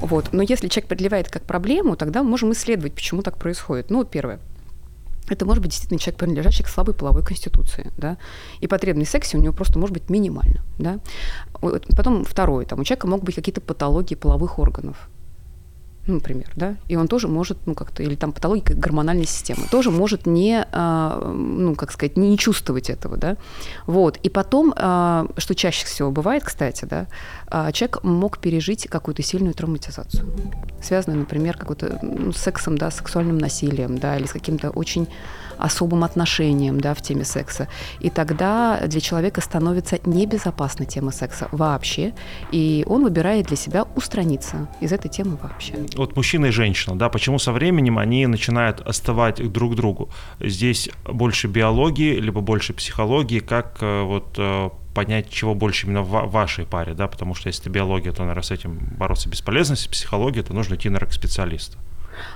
Вот. 0.00 0.32
Но 0.32 0.42
если 0.42 0.68
человек 0.68 0.88
предъявляет 0.88 1.30
как 1.30 1.42
проблему, 1.44 1.96
тогда 1.96 2.22
мы 2.22 2.28
можем 2.28 2.52
исследовать, 2.52 2.92
почему 2.92 3.22
так 3.22 3.38
происходит. 3.38 3.88
Ну, 3.90 3.98
вот 3.98 4.10
первое 4.10 4.40
это 5.28 5.44
может 5.46 5.62
быть 5.62 5.70
действительно 5.70 5.98
человек, 5.98 6.18
принадлежащий 6.18 6.64
к 6.64 6.68
слабой 6.68 6.94
половой 6.94 7.24
конституции, 7.24 7.92
да, 7.96 8.18
и 8.60 8.66
потребность 8.66 9.10
в 9.10 9.12
у 9.38 9.42
него 9.42 9.52
просто 9.52 9.78
может 9.78 9.94
быть 9.94 10.10
минимальна, 10.10 10.62
да. 10.78 10.98
Потом 11.96 12.24
второе, 12.24 12.66
там 12.66 12.80
у 12.80 12.84
человека 12.84 13.06
могут 13.06 13.24
быть 13.24 13.34
какие-то 13.34 13.60
патологии 13.60 14.14
половых 14.14 14.58
органов, 14.58 15.08
например, 16.06 16.50
да, 16.56 16.76
и 16.88 16.96
он 16.96 17.06
тоже 17.06 17.28
может, 17.28 17.58
ну, 17.66 17.74
как-то, 17.74 18.02
или 18.02 18.16
там 18.16 18.32
патология 18.32 18.74
гормональной 18.74 19.26
системы, 19.26 19.66
тоже 19.70 19.90
может 19.90 20.26
не, 20.26 20.66
а, 20.72 21.32
ну, 21.32 21.74
как 21.74 21.92
сказать, 21.92 22.16
не 22.16 22.36
чувствовать 22.36 22.90
этого, 22.90 23.16
да, 23.16 23.36
вот, 23.86 24.16
и 24.16 24.28
потом, 24.28 24.74
а, 24.76 25.26
что 25.36 25.54
чаще 25.54 25.86
всего 25.86 26.10
бывает, 26.10 26.42
кстати, 26.44 26.84
да, 26.84 27.06
а, 27.46 27.70
человек 27.72 28.02
мог 28.02 28.38
пережить 28.38 28.88
какую-то 28.88 29.22
сильную 29.22 29.54
травматизацию, 29.54 30.26
связанную, 30.82 31.20
например, 31.20 31.56
какой-то 31.56 31.98
ну, 32.02 32.32
сексом, 32.32 32.76
да, 32.76 32.90
сексуальным 32.90 33.38
насилием, 33.38 33.98
да, 33.98 34.16
или 34.16 34.26
с 34.26 34.32
каким-то 34.32 34.70
очень 34.70 35.08
особым 35.58 36.04
отношением 36.04 36.80
да, 36.80 36.94
в 36.94 37.02
теме 37.02 37.24
секса. 37.24 37.68
И 38.00 38.10
тогда 38.10 38.80
для 38.86 39.00
человека 39.00 39.40
становится 39.40 39.98
небезопасна 40.04 40.84
тема 40.84 41.12
секса 41.12 41.48
вообще, 41.52 42.12
и 42.50 42.84
он 42.88 43.04
выбирает 43.04 43.46
для 43.46 43.56
себя 43.56 43.84
устраниться 43.96 44.68
из 44.80 44.92
этой 44.92 45.08
темы 45.08 45.38
вообще. 45.42 45.74
Вот 45.96 46.16
мужчина 46.16 46.46
и 46.46 46.50
женщина, 46.50 46.96
да, 46.96 47.08
почему 47.08 47.38
со 47.38 47.52
временем 47.52 47.98
они 47.98 48.26
начинают 48.26 48.80
оставать 48.80 49.52
друг 49.52 49.76
другу? 49.76 50.10
Здесь 50.40 50.90
больше 51.04 51.48
биологии, 51.48 52.16
либо 52.16 52.40
больше 52.40 52.72
психологии, 52.72 53.40
как 53.40 53.78
э, 53.80 54.02
вот 54.02 54.34
э, 54.38 54.70
понять, 54.94 55.30
чего 55.30 55.54
больше 55.54 55.86
именно 55.86 56.02
в 56.02 56.30
вашей 56.30 56.66
паре, 56.66 56.94
да, 56.94 57.08
потому 57.08 57.34
что 57.34 57.48
если 57.48 57.62
это 57.62 57.70
биология, 57.70 58.12
то, 58.12 58.20
наверное, 58.22 58.42
с 58.42 58.50
этим 58.50 58.78
бороться 58.98 59.28
бесполезно, 59.28 59.72
если 59.72 59.88
психология, 59.88 60.42
то 60.42 60.52
нужно 60.52 60.74
идти, 60.74 60.88
наверное, 60.88 61.10
к 61.10 61.14
специалисту. 61.14 61.78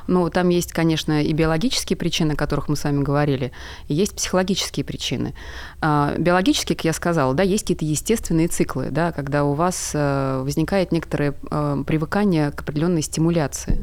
Ну, 0.07 0.29
там 0.31 0.49
есть, 0.49 0.73
конечно, 0.73 1.23
и 1.23 1.33
биологические 1.33 1.97
причины, 1.97 2.33
о 2.33 2.37
которых 2.37 2.69
мы 2.69 2.77
с 2.77 2.85
вами 2.85 3.03
говорили, 3.03 3.53
и 3.89 3.95
есть 3.95 4.15
психологические 4.15 4.85
причины. 4.85 5.35
А, 5.81 6.15
биологические, 6.19 6.77
как 6.77 6.85
я 6.85 6.93
сказала, 6.93 7.35
да, 7.35 7.43
есть 7.43 7.65
какие-то 7.65 7.85
естественные 7.85 8.49
циклы, 8.49 8.89
да, 8.91 9.13
когда 9.13 9.45
у 9.45 9.55
вас 9.55 9.91
э, 9.95 10.43
возникает 10.43 10.93
некоторое 10.93 11.35
э, 11.51 11.85
привыкание 11.87 12.51
к 12.51 12.63
определенной 12.63 13.03
стимуляции, 13.03 13.81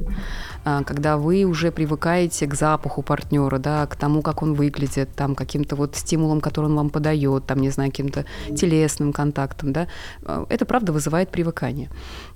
а, 0.65 0.83
когда 0.83 1.17
вы 1.17 1.43
уже 1.43 1.71
привыкаете 1.71 2.47
к 2.47 2.53
запаху 2.53 3.01
партнера, 3.01 3.57
да, 3.57 3.85
к 3.87 3.95
тому, 3.95 4.21
как 4.21 4.41
он 4.41 4.53
выглядит, 4.53 5.09
там, 5.15 5.35
каким-то 5.35 5.75
вот 5.75 5.95
стимулом, 5.95 6.41
который 6.41 6.65
он 6.65 6.75
вам 6.75 6.89
подает, 6.89 7.45
там, 7.45 7.59
не 7.59 7.69
знаю, 7.69 7.91
каким-то 7.91 8.25
телесным 8.55 9.13
контактом, 9.13 9.73
да, 9.73 9.87
э, 10.21 10.45
это 10.49 10.65
правда 10.65 10.93
вызывает 10.93 11.29
привыкание. 11.29 11.89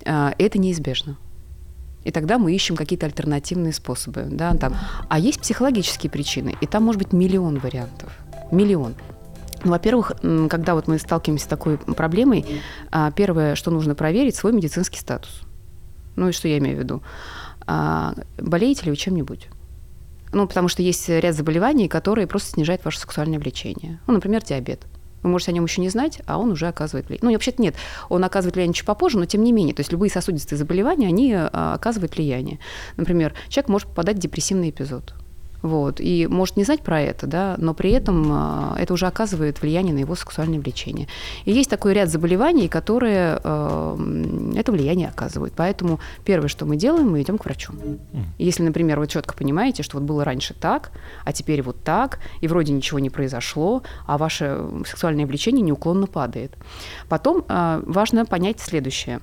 А, 0.06 0.34
это 0.38 0.60
неизбежно 0.60 1.18
и 2.08 2.12
тогда 2.12 2.38
мы 2.38 2.54
ищем 2.54 2.78
какие-то 2.78 3.06
альтернативные 3.06 3.74
способы. 3.74 4.28
Да, 4.32 4.56
там. 4.56 4.74
А 5.10 5.20
есть 5.20 5.42
психологические 5.42 6.10
причины, 6.10 6.56
и 6.62 6.66
там 6.66 6.84
может 6.84 7.02
быть 7.02 7.12
миллион 7.12 7.60
вариантов. 7.60 8.10
Миллион. 8.50 8.96
Ну, 9.66 9.72
во-первых, 9.72 10.14
когда 10.50 10.76
вот 10.76 10.88
мы 10.88 11.00
сталкиваемся 11.00 11.46
с 11.46 11.48
такой 11.50 11.78
проблемой, 11.78 12.46
а, 12.92 13.12
первое, 13.12 13.56
что 13.56 13.72
нужно 13.72 13.94
проверить, 13.94 14.38
свой 14.38 14.54
медицинский 14.54 15.00
статус. 15.00 15.42
Ну 16.16 16.30
и 16.30 16.32
что 16.32 16.48
я 16.48 16.60
имею 16.60 16.78
в 16.78 16.80
виду? 16.80 17.04
А, 17.66 18.14
болеете 18.38 18.86
ли 18.86 18.92
вы 18.92 18.96
чем-нибудь? 18.96 19.50
Ну, 20.32 20.48
потому 20.48 20.70
что 20.70 20.82
есть 20.82 21.10
ряд 21.10 21.36
заболеваний, 21.36 21.90
которые 21.90 22.26
просто 22.26 22.52
снижают 22.52 22.86
ваше 22.86 23.00
сексуальное 23.00 23.40
влечение. 23.40 24.00
Ну, 24.08 24.14
например, 24.14 24.44
диабет. 24.44 24.86
Вы 25.28 25.32
можете 25.32 25.52
о 25.52 25.54
нем 25.54 25.66
еще 25.66 25.82
не 25.82 25.90
знать, 25.90 26.22
а 26.26 26.38
он 26.38 26.52
уже 26.52 26.68
оказывает 26.68 27.08
влияние. 27.08 27.26
Ну, 27.26 27.32
вообще-то 27.34 27.62
нет, 27.62 27.76
он 28.10 28.24
оказывает 28.24 28.56
влияние 28.56 28.74
чуть 28.74 28.86
попозже, 28.86 29.20
но 29.20 29.26
тем 29.26 29.44
не 29.44 29.52
менее. 29.52 29.76
То 29.76 29.82
есть 29.82 29.92
любые 29.92 30.10
сосудистые 30.10 30.58
заболевания, 30.58 31.08
они 31.08 31.34
а, 31.36 31.74
оказывают 31.74 32.16
влияние. 32.16 32.60
Например, 32.96 33.34
человек 33.50 33.70
может 33.70 33.90
попадать 33.90 34.16
в 34.16 34.20
депрессивный 34.20 34.70
эпизод. 34.70 35.14
Вот, 35.68 36.00
и 36.00 36.28
может 36.28 36.56
не 36.56 36.64
знать 36.64 36.82
про 36.82 37.02
это, 37.02 37.28
да, 37.28 37.56
но 37.58 37.74
при 37.74 37.92
этом 37.92 38.76
э, 38.76 38.80
это 38.80 38.94
уже 38.94 39.06
оказывает 39.06 39.62
влияние 39.62 39.94
на 39.94 40.00
его 40.00 40.16
сексуальное 40.16 40.60
влечение. 40.60 41.10
И 41.44 41.52
есть 41.52 41.70
такой 41.70 41.94
ряд 41.94 42.10
заболеваний, 42.10 42.70
которые 42.70 43.42
э, 43.44 44.54
это 44.56 44.72
влияние 44.72 45.10
оказывают. 45.10 45.54
Поэтому 45.58 46.00
первое, 46.24 46.48
что 46.48 46.66
мы 46.66 46.78
делаем, 46.78 47.10
мы 47.10 47.22
идем 47.22 47.38
к 47.38 47.44
врачу. 47.44 47.74
Если, 48.38 48.64
например, 48.64 48.98
вы 48.98 49.08
четко 49.08 49.36
понимаете, 49.36 49.84
что 49.84 49.98
вот 49.98 50.06
было 50.06 50.24
раньше 50.24 50.54
так, 50.54 50.92
а 51.26 51.34
теперь 51.34 51.62
вот 51.62 51.84
так, 51.84 52.20
и 52.40 52.48
вроде 52.48 52.72
ничего 52.72 53.00
не 53.00 53.10
произошло, 53.10 53.84
а 54.06 54.18
ваше 54.18 54.62
сексуальное 54.88 55.26
влечение 55.26 55.62
неуклонно 55.62 56.08
падает. 56.08 56.54
Потом 57.10 57.44
э, 57.50 57.84
важно 57.86 58.26
понять 58.26 58.62
следующее. 58.62 59.20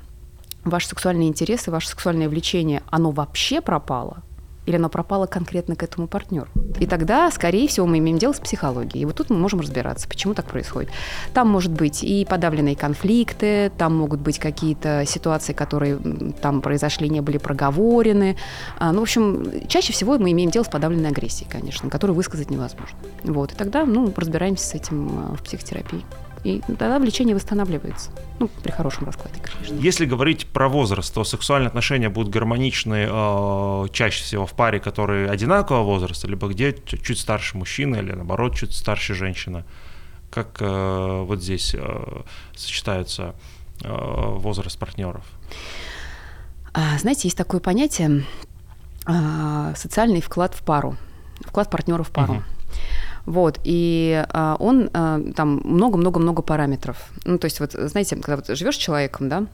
Ваши 0.63 0.89
сексуальные 0.89 1.29
интересы, 1.29 1.71
ваше 1.71 1.89
сексуальное 1.89 2.29
влечение, 2.29 2.83
оно 2.91 3.13
вообще 3.13 3.63
пропало– 3.63 4.23
или 4.67 4.77
оно 4.77 4.89
пропало 4.89 5.27
конкретно 5.27 5.77
к 5.77 5.83
этому 5.83 6.07
партнеру. 6.07 6.49
И 6.81 6.87
тогда, 6.87 7.31
скорее 7.31 7.69
всего, 7.69 7.87
мы 7.87 7.99
имеем 7.99 8.19
дело 8.19 8.33
с 8.33 8.41
психологией. 8.41 9.03
И 9.03 9.05
вот 9.05 9.17
тут 9.17 9.31
мы 9.31 9.37
можем 9.37 9.61
разбираться, 9.61 10.09
почему 10.09 10.35
так 10.35 10.47
происходит. 10.47 10.91
Там 11.33 11.49
может 11.49 11.73
быть 11.73 12.03
и 12.03 12.25
подавленные 12.25 12.77
конфликты, 12.77 13.71
там 13.77 13.97
могут 13.97 14.21
быть 14.21 14.39
какие-то 14.39 15.05
ситуации, 15.07 15.53
которые 15.53 15.99
там 16.41 16.61
произошли, 16.61 17.09
не 17.09 17.21
были 17.21 17.39
проговорены. 17.39 18.37
А, 18.79 18.93
ну, 18.93 19.01
в 19.01 19.03
общем, 19.03 19.67
чаще 19.69 19.93
всего 19.93 20.19
мы 20.19 20.33
имеем 20.33 20.51
дело 20.51 20.65
с 20.65 20.69
подавленной 20.69 21.11
агрессией, 21.11 21.49
конечно, 21.51 21.91
которую 21.91 22.17
высказать 22.17 22.51
невозможно. 22.51 22.97
Вот. 23.23 23.53
И 23.53 23.55
тогда, 23.55 23.85
ну, 23.85 24.13
разбираемся 24.17 24.67
с 24.67 24.75
этим 24.75 25.11
а, 25.31 25.37
в 25.37 25.43
психотерапии 25.43 26.05
и 26.45 26.61
тогда 26.67 26.99
влечение 26.99 27.35
восстанавливается. 27.35 28.11
Ну, 28.39 28.49
при 28.63 28.71
хорошем 28.71 29.07
раскладе, 29.07 29.41
конечно. 29.41 29.75
Если 29.75 30.05
говорить 30.05 30.47
про 30.47 30.69
возраст, 30.69 31.13
то 31.13 31.25
сексуальные 31.25 31.69
отношения 31.69 32.11
будут 32.11 32.33
гармоничны 32.33 33.09
э, 33.09 33.87
чаще 33.93 34.23
всего 34.23 34.47
в 34.47 34.53
паре, 34.53 34.79
которые 34.79 35.31
одинакового 35.31 35.85
возраста, 35.85 36.29
либо 36.29 36.49
где 36.49 36.77
чуть 36.85 37.19
старше 37.19 37.57
мужчина, 37.57 37.97
или 37.97 38.13
наоборот, 38.13 38.55
чуть 38.55 38.75
старше 38.75 39.15
женщина. 39.15 39.65
Как 40.31 40.59
э, 40.61 41.25
вот 41.27 41.43
здесь 41.43 41.75
э, 41.75 42.23
сочетаются 42.55 43.35
э, 43.83 43.89
возраст 43.89 44.79
партнеров? 44.79 45.25
А, 46.75 46.99
знаете, 46.99 47.23
есть 47.29 47.39
такое 47.39 47.61
понятие 47.61 48.25
э, 49.07 49.73
социальный 49.77 50.21
вклад 50.21 50.55
в 50.55 50.63
пару, 50.63 50.97
вклад 51.41 51.71
партнера 51.71 52.03
в 52.03 52.11
пару. 52.11 52.35
Угу. 52.35 52.43
Вот, 53.27 53.59
и 53.65 54.25
а, 54.29 54.57
он 54.59 54.91
а, 54.93 55.21
там 55.35 55.61
много-много-много 55.65 56.43
параметров. 56.43 57.11
Ну, 57.25 57.39
то 57.39 57.47
есть, 57.47 57.61
вот, 57.61 57.73
знаете, 57.73 58.17
когда 58.17 58.37
вот 58.37 58.49
живешь 58.49 58.75
с 58.75 58.79
человеком, 58.79 59.29
да, 59.29 59.47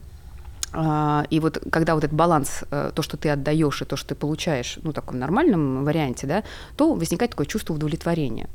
и 0.73 1.39
вот 1.41 1.61
когда 1.69 1.95
вот 1.95 2.03
этот 2.05 2.15
баланс, 2.15 2.63
э, 2.71 2.91
то, 2.95 3.01
что 3.01 3.17
ты 3.17 3.29
отдаешь 3.29 3.81
и 3.81 3.85
то, 3.85 3.97
что 3.97 4.09
ты 4.09 4.15
получаешь, 4.15 4.79
ну, 4.83 4.93
таком 4.93 5.19
нормальном 5.19 5.83
варианте, 5.83 6.27
да, 6.27 6.43
то 6.77 6.93
возникает 6.93 7.31
такое 7.31 7.45
чувство 7.45 7.73
удовлетворения. 7.73 8.47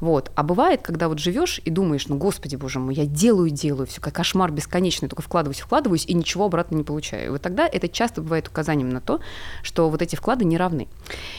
Вот. 0.00 0.30
А 0.34 0.42
бывает, 0.42 0.82
когда 0.82 1.08
вот 1.08 1.18
живешь 1.18 1.60
и 1.64 1.70
думаешь, 1.70 2.08
ну, 2.08 2.16
господи, 2.16 2.56
боже 2.56 2.78
мой, 2.78 2.94
я 2.94 3.06
делаю, 3.06 3.48
делаю, 3.50 3.86
все 3.86 4.02
как 4.02 4.14
кошмар 4.14 4.50
бесконечный, 4.50 5.08
только 5.08 5.22
вкладываюсь, 5.22 5.60
вкладываюсь, 5.60 6.04
и 6.04 6.12
ничего 6.12 6.44
обратно 6.44 6.76
не 6.76 6.84
получаю. 6.84 7.26
И 7.26 7.28
вот 7.30 7.40
тогда 7.40 7.66
это 7.66 7.88
часто 7.88 8.20
бывает 8.20 8.48
указанием 8.48 8.90
на 8.90 9.00
то, 9.00 9.20
что 9.62 9.88
вот 9.88 10.02
эти 10.02 10.14
вклады 10.14 10.44
не 10.44 10.58
равны. 10.58 10.88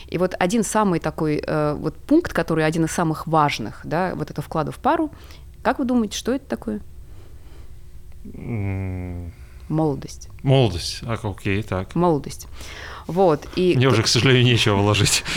И 0.08 0.18
вот 0.18 0.36
один 0.40 0.64
самый 0.64 1.00
такой 1.00 1.44
э, 1.46 1.74
вот 1.76 1.96
пункт, 1.96 2.34
который 2.34 2.66
один 2.66 2.86
из 2.86 2.92
самых 2.92 3.28
важных, 3.28 3.82
да, 3.84 4.14
вот 4.16 4.32
это 4.32 4.42
вклада 4.42 4.72
в 4.72 4.80
пару, 4.80 5.12
как 5.62 5.78
вы 5.78 5.86
думаете, 5.86 6.18
что 6.18 6.34
это 6.34 6.46
такое? 6.46 6.82
Молодость. 9.70 10.30
Молодость, 10.44 11.00
а, 11.04 11.18
окей, 11.22 11.64
так. 11.64 11.96
Молодость. 11.96 12.48
Вот, 13.08 13.48
и... 13.56 13.76
Мне 13.76 13.88
уже, 13.88 14.04
к 14.04 14.08
сожалению, 14.08 14.46
нечего 14.46 14.76
вложить. 14.78 15.24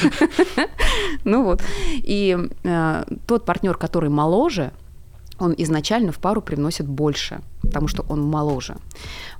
Ну 1.25 1.43
вот. 1.43 1.61
И 1.97 2.39
э, 2.63 3.05
тот 3.27 3.45
партнер, 3.45 3.77
который 3.77 4.11
моложе, 4.11 4.73
он 5.41 5.55
изначально 5.59 6.13
в 6.13 6.19
пару 6.19 6.41
привносит 6.41 6.87
больше, 6.87 7.41
потому 7.63 7.89
что 7.89 8.05
он 8.09 8.23
моложе. 8.23 8.77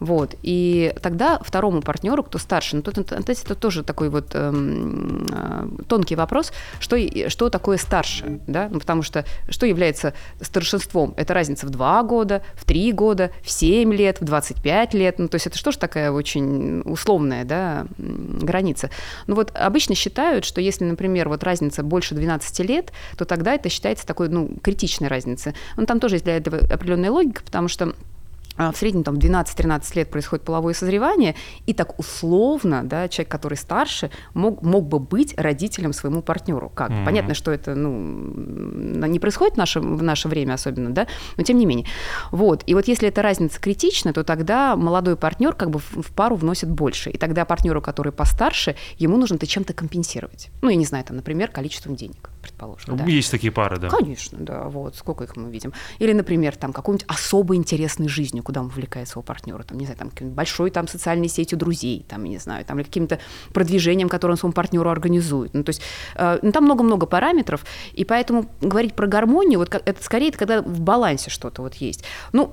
Вот. 0.01 0.35
И 0.43 0.95
тогда 1.01 1.39
второму 1.43 1.81
партнеру, 1.81 2.23
кто 2.23 2.39
старше, 2.39 2.77
ну, 2.77 2.83
тут 2.83 3.13
это 3.13 3.55
тоже 3.55 3.83
такой 3.83 4.11
вот 4.11 4.31
эм, 4.35 5.27
э, 5.31 5.69
тонкий 5.89 6.17
вопрос, 6.17 6.53
что, 6.81 6.97
что 7.29 7.51
такое 7.51 7.79
старше, 7.79 8.41
да? 8.47 8.69
Ну, 8.71 8.81
потому 8.81 9.03
что 9.03 9.25
что 9.49 9.67
является 9.67 10.15
старшинством? 10.41 11.15
Это 11.17 11.35
разница 11.35 11.67
в 11.67 11.71
2 11.71 12.03
года, 12.03 12.43
в 12.55 12.65
3 12.65 12.93
года, 12.93 13.31
в 13.43 13.51
7 13.51 13.93
лет, 13.95 14.21
в 14.21 14.25
25 14.25 14.95
лет. 14.95 15.19
Ну, 15.19 15.29
то 15.29 15.37
есть 15.37 15.47
это 15.47 15.59
что 15.59 15.73
же 15.73 15.79
такая 15.79 16.11
очень 16.11 16.81
условная 16.81 17.45
да, 17.45 17.87
граница? 17.99 18.91
Ну 19.27 19.35
вот 19.35 19.53
обычно 19.55 19.95
считают, 19.95 20.45
что 20.45 20.61
если, 20.61 20.85
например, 20.85 21.29
вот 21.29 21.45
разница 21.45 21.83
больше 21.83 22.15
12 22.15 22.61
лет, 22.61 22.93
то 23.17 23.25
тогда 23.25 23.55
это 23.55 23.69
считается 23.69 24.07
такой, 24.07 24.29
ну, 24.29 24.51
критичной 24.63 25.09
разницей. 25.09 25.55
Ну, 25.77 25.87
там 25.87 26.01
тоже 26.01 26.17
есть 26.17 26.25
для 26.25 26.37
этого 26.37 26.59
определенная 26.59 27.11
логика, 27.11 27.43
потому 27.45 27.69
что 27.69 27.95
в 28.57 28.75
среднем 28.75 29.05
там 29.05 29.17
12-13 29.17 29.97
лет 29.97 30.11
происходит 30.11 30.45
половое 30.45 30.75
созревание, 30.75 31.35
и 31.67 31.75
так 31.75 31.99
условно, 31.99 32.83
да, 32.85 33.09
человек, 33.09 33.31
который 33.31 33.57
старше, 33.57 34.11
мог, 34.35 34.63
мог 34.63 34.87
бы 34.87 34.99
быть 34.99 35.35
родителем 35.37 35.93
своему 35.93 36.23
партнеру. 36.23 36.71
Как? 36.75 36.91
Mm-hmm. 36.91 37.05
Понятно, 37.05 37.35
что 37.35 37.51
это 37.51 37.75
ну, 37.75 39.07
не 39.07 39.19
происходит 39.19 39.55
в 39.55 39.59
наше, 39.59 39.81
в 39.81 40.03
наше 40.03 40.29
время 40.29 40.55
особенно, 40.55 40.91
да, 40.91 41.07
но 41.37 41.43
тем 41.43 41.59
не 41.59 41.67
менее. 41.67 41.87
Вот. 42.31 42.63
И 42.67 42.75
вот 42.75 42.89
если 42.89 43.09
эта 43.09 43.23
разница 43.23 43.61
критична, 43.61 44.13
то 44.13 44.25
тогда 44.25 44.77
молодой 44.77 45.17
партнер 45.17 45.53
как 45.55 45.71
бы 45.71 45.79
в, 45.79 46.03
в 46.03 46.13
пару 46.13 46.37
вносит 46.37 46.71
больше. 46.71 47.11
И 47.11 47.19
тогда 47.19 47.45
партнеру, 47.45 47.81
который 47.81 48.13
постарше, 48.13 48.77
ему 48.99 49.17
нужно 49.17 49.37
это 49.37 49.47
чем-то 49.47 49.73
компенсировать. 49.73 50.51
Ну, 50.63 50.71
я 50.71 50.77
не 50.77 50.85
знаю, 50.85 51.05
там, 51.05 51.17
например, 51.17 51.51
количеством 51.51 51.97
денег 51.97 52.31
предположим. 52.41 52.97
Да. 52.97 53.05
Есть 53.05 53.31
такие 53.31 53.53
пары, 53.53 53.79
да. 53.79 53.89
Конечно, 53.89 54.39
да, 54.41 54.69
вот, 54.69 54.97
сколько 54.97 55.25
их 55.25 55.37
мы 55.37 55.51
видим. 55.51 55.73
Или, 55.99 56.13
например, 56.13 56.57
там 56.57 56.73
какой-нибудь 56.73 57.07
особо 57.09 57.57
интересной 57.57 58.09
жизнью 58.09 58.43
куда 58.47 58.61
он 58.61 58.69
вовлекает 58.69 59.09
своего 59.09 59.23
партнера, 59.23 59.65
там, 59.65 59.77
не 59.77 59.87
знаю, 59.87 59.99
там, 59.99 60.11
большой 60.31 60.71
там 60.71 60.87
социальной 60.87 61.29
сетью 61.29 61.59
друзей, 61.59 62.07
там, 62.09 62.23
не 62.23 62.39
знаю, 62.39 62.65
там, 62.65 62.79
или 62.79 62.87
каким-то 62.87 63.19
продвижением, 63.53 64.09
которое 64.09 64.35
он 64.35 64.39
своему 64.39 64.53
партнеру 64.53 64.89
организует. 64.89 65.53
Ну, 65.53 65.65
то 65.65 65.71
есть 65.71 65.83
э, 66.15 66.39
ну, 66.43 66.53
там 66.53 66.65
много-много 66.65 67.07
параметров, 67.07 67.67
и 67.93 68.05
поэтому 68.05 68.47
говорить 68.61 68.95
про 68.95 69.09
гармонию, 69.09 69.59
вот 69.59 69.75
это 69.75 70.05
скорее 70.05 70.29
это 70.29 70.39
когда 70.39 70.63
в 70.63 70.81
балансе 70.81 71.29
что-то 71.29 71.63
вот 71.63 71.75
есть. 71.75 72.05
Ну, 72.33 72.53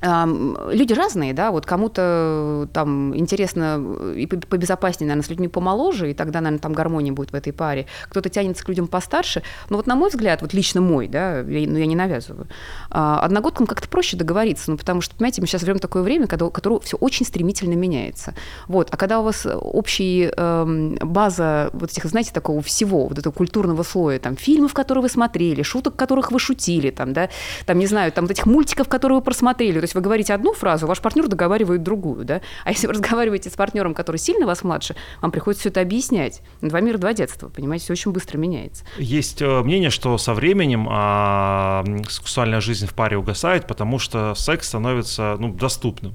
Люди 0.00 0.92
разные, 0.92 1.32
да, 1.34 1.50
вот 1.50 1.66
кому-то 1.66 2.68
там 2.72 3.16
интересно 3.16 4.12
и 4.14 4.26
побезопаснее, 4.26 5.08
наверное, 5.08 5.26
с 5.26 5.30
людьми 5.30 5.48
помоложе, 5.48 6.10
и 6.10 6.14
тогда, 6.14 6.40
наверное, 6.40 6.60
там 6.60 6.72
гармония 6.72 7.12
будет 7.12 7.32
в 7.32 7.34
этой 7.34 7.52
паре. 7.52 7.86
Кто-то 8.08 8.28
тянется 8.28 8.64
к 8.64 8.68
людям 8.68 8.86
постарше. 8.86 9.42
Но 9.70 9.76
вот 9.76 9.86
на 9.86 9.96
мой 9.96 10.10
взгляд, 10.10 10.42
вот 10.42 10.52
лично 10.52 10.80
мой, 10.80 11.08
да, 11.08 11.40
я, 11.40 11.68
ну, 11.68 11.78
я 11.78 11.86
не 11.86 11.96
навязываю, 11.96 12.46
а, 12.90 13.20
одногодкам 13.20 13.66
как-то 13.66 13.88
проще 13.88 14.16
договориться, 14.16 14.70
ну, 14.70 14.76
потому 14.76 15.00
что, 15.00 15.16
понимаете, 15.16 15.40
мы 15.40 15.46
сейчас 15.46 15.62
живем 15.62 15.78
такое 15.78 16.02
время, 16.02 16.26
когда, 16.26 16.48
которое 16.50 16.80
все 16.80 16.96
очень 16.96 17.26
стремительно 17.26 17.74
меняется. 17.74 18.34
Вот, 18.66 18.88
а 18.90 18.96
когда 18.96 19.20
у 19.20 19.24
вас 19.24 19.46
общая 19.46 20.32
э, 20.36 20.96
база 21.02 21.70
вот 21.72 21.90
этих, 21.90 22.04
знаете, 22.04 22.32
такого 22.32 22.62
всего, 22.62 23.06
вот 23.06 23.18
этого 23.18 23.32
культурного 23.32 23.82
слоя, 23.82 24.18
там, 24.18 24.36
фильмов, 24.36 24.74
которые 24.74 25.02
вы 25.02 25.08
смотрели, 25.08 25.62
шуток, 25.62 25.96
которых 25.96 26.32
вы 26.32 26.38
шутили, 26.38 26.90
там, 26.90 27.12
да, 27.12 27.28
там, 27.66 27.78
не 27.78 27.86
знаю, 27.86 28.12
там, 28.12 28.24
вот 28.24 28.30
этих 28.30 28.46
мультиков, 28.46 28.88
которые 28.88 29.18
вы 29.18 29.24
просмотрели, 29.24 29.78
есть 29.88 29.94
вы 29.94 30.00
говорите 30.00 30.34
одну 30.34 30.52
фразу, 30.52 30.86
ваш 30.86 31.00
партнер 31.00 31.28
договаривает 31.28 31.82
другую, 31.82 32.24
да? 32.24 32.40
А 32.64 32.70
если 32.70 32.86
вы 32.86 32.92
разговариваете 32.92 33.50
с 33.50 33.54
партнером, 33.54 33.94
который 33.94 34.18
сильно 34.18 34.46
вас 34.46 34.62
младше, 34.62 34.94
вам 35.20 35.30
приходится 35.30 35.62
все 35.62 35.70
это 35.70 35.80
объяснять. 35.80 36.42
Два 36.60 36.80
мира, 36.80 36.98
два 36.98 37.12
детства, 37.12 37.48
понимаете, 37.48 37.84
все 37.84 37.92
очень 37.94 38.12
быстро 38.12 38.38
меняется. 38.38 38.84
Есть 38.98 39.42
э, 39.42 39.62
мнение, 39.62 39.90
что 39.90 40.18
со 40.18 40.34
временем 40.34 40.86
а, 40.90 41.84
сексуальная 42.08 42.60
жизнь 42.60 42.86
в 42.86 42.94
паре 42.94 43.16
угасает, 43.16 43.66
потому 43.66 43.98
что 43.98 44.34
секс 44.34 44.68
становится 44.68 45.36
ну, 45.38 45.52
доступным 45.52 46.14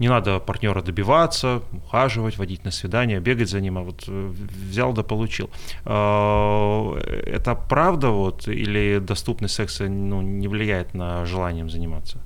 не 0.00 0.08
надо 0.08 0.40
партнера 0.40 0.80
добиваться, 0.80 1.62
ухаживать, 1.72 2.38
водить 2.38 2.64
на 2.64 2.70
свидание, 2.70 3.20
бегать 3.20 3.50
за 3.50 3.60
ним, 3.60 3.76
а 3.76 3.82
вот 3.82 4.04
э, 4.08 4.32
взял 4.70 4.94
да 4.94 5.02
получил. 5.02 5.50
Э, 5.84 6.94
это 7.26 7.54
правда 7.54 8.08
вот 8.08 8.48
или 8.48 8.98
доступность 8.98 9.54
секса 9.54 9.88
ну, 9.88 10.22
не 10.22 10.48
влияет 10.48 10.94
на 10.94 11.26
желание 11.26 11.68
заниматься? 11.68 12.18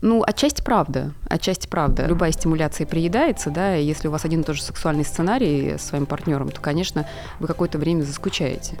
Ну, 0.00 0.22
отчасти 0.24 0.62
правда, 0.62 1.12
отчасти 1.28 1.66
правда. 1.66 2.06
Любая 2.06 2.30
стимуляция 2.30 2.86
приедается, 2.86 3.50
да, 3.50 3.76
и 3.76 3.84
если 3.84 4.06
у 4.06 4.12
вас 4.12 4.24
один 4.24 4.42
и 4.42 4.44
тот 4.44 4.56
же 4.56 4.62
сексуальный 4.62 5.04
сценарий 5.04 5.76
с 5.76 5.82
своим 5.82 6.06
партнером, 6.06 6.50
то, 6.50 6.60
конечно, 6.60 7.06
вы 7.40 7.48
какое-то 7.48 7.78
время 7.78 8.02
заскучаете. 8.02 8.78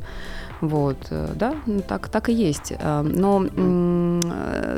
Вот, 0.60 0.98
э, 1.10 1.32
да, 1.34 1.54
ну, 1.66 1.80
так, 1.80 2.08
так 2.08 2.28
и 2.28 2.32
есть. 2.32 2.72
Э, 2.78 3.02
но, 3.02 3.46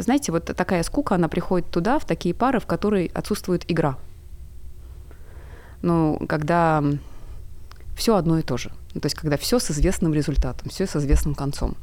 знаете, 0.00 0.33
вот 0.33 0.44
такая 0.44 0.83
скука, 0.83 1.14
она 1.14 1.29
приходит 1.29 1.70
туда, 1.70 1.98
в 1.98 2.07
такие 2.07 2.35
пары, 2.35 2.59
в 2.59 2.66
которые 2.66 3.11
отсутствует 3.12 3.70
игра. 3.70 3.98
Ну, 5.83 6.20
когда 6.26 6.83
все 7.96 8.16
одно 8.16 8.38
и 8.38 8.42
то 8.42 8.57
же. 8.57 8.70
То 8.94 9.07
есть 9.07 9.14
когда 9.14 9.37
все 9.37 9.59
с 9.59 9.70
известным 9.70 10.12
результатом, 10.12 10.68
все 10.68 10.87
с 10.87 10.96
известным 10.96 11.35
концом. 11.35 11.76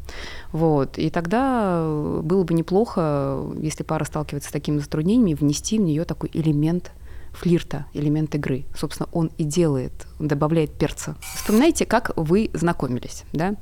Вот. 0.51 0.97
И 0.97 1.09
тогда 1.09 1.81
было 2.21 2.43
бы 2.43 2.53
неплохо, 2.53 3.45
если 3.59 3.83
пара 3.83 4.03
сталкивается 4.03 4.49
с 4.49 4.51
такими 4.51 4.79
затруднениями, 4.79 5.33
внести 5.33 5.77
в 5.77 5.81
нее 5.81 6.03
такой 6.03 6.29
элемент 6.33 6.91
флирта, 7.31 7.85
элемент 7.93 8.35
игры. 8.35 8.65
Собственно, 8.75 9.07
он 9.13 9.31
и 9.37 9.43
делает, 9.43 9.93
он 10.19 10.27
добавляет 10.27 10.71
перца. 10.71 11.15
Вспоминайте, 11.35 11.85
как 11.85 12.11
вы 12.17 12.49
знакомились, 12.53 13.23
да? 13.31 13.55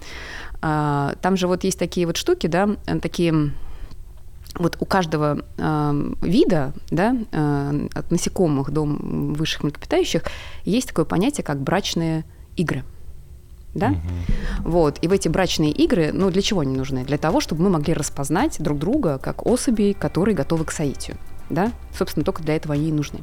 А, 0.61 1.15
там 1.21 1.37
же 1.37 1.47
вот 1.47 1.63
есть 1.63 1.77
такие 1.77 2.07
вот 2.07 2.17
штуки, 2.17 2.47
да, 2.47 2.69
такие 3.01 3.51
вот 4.55 4.77
у 4.79 4.85
каждого 4.85 5.45
э, 5.57 6.13
вида, 6.21 6.73
да, 6.89 7.17
э, 7.29 7.87
от 7.93 8.09
насекомых 8.09 8.71
до 8.71 8.85
высших 8.85 9.63
млекопитающих, 9.63 10.23
есть 10.63 10.87
такое 10.87 11.03
понятие, 11.03 11.43
как 11.43 11.59
брачные 11.59 12.23
игры– 12.55 12.85
да? 13.75 13.89
Угу. 13.89 14.69
Вот. 14.69 14.97
И 15.01 15.07
в 15.07 15.11
эти 15.11 15.27
брачные 15.27 15.71
игры, 15.71 16.11
ну, 16.11 16.31
для 16.31 16.41
чего 16.41 16.61
они 16.61 16.75
нужны? 16.75 17.03
Для 17.03 17.17
того, 17.17 17.41
чтобы 17.41 17.63
мы 17.63 17.69
могли 17.69 17.93
распознать 17.93 18.55
друг 18.59 18.79
друга 18.79 19.19
как 19.19 19.45
особей, 19.45 19.93
которые 19.93 20.33
готовы 20.33 20.65
к 20.65 20.71
соитию, 20.71 21.17
да? 21.49 21.71
Собственно, 21.95 22.25
только 22.25 22.41
для 22.41 22.55
этого 22.55 22.73
они 22.73 22.89
и 22.89 22.91
нужны. 22.91 23.19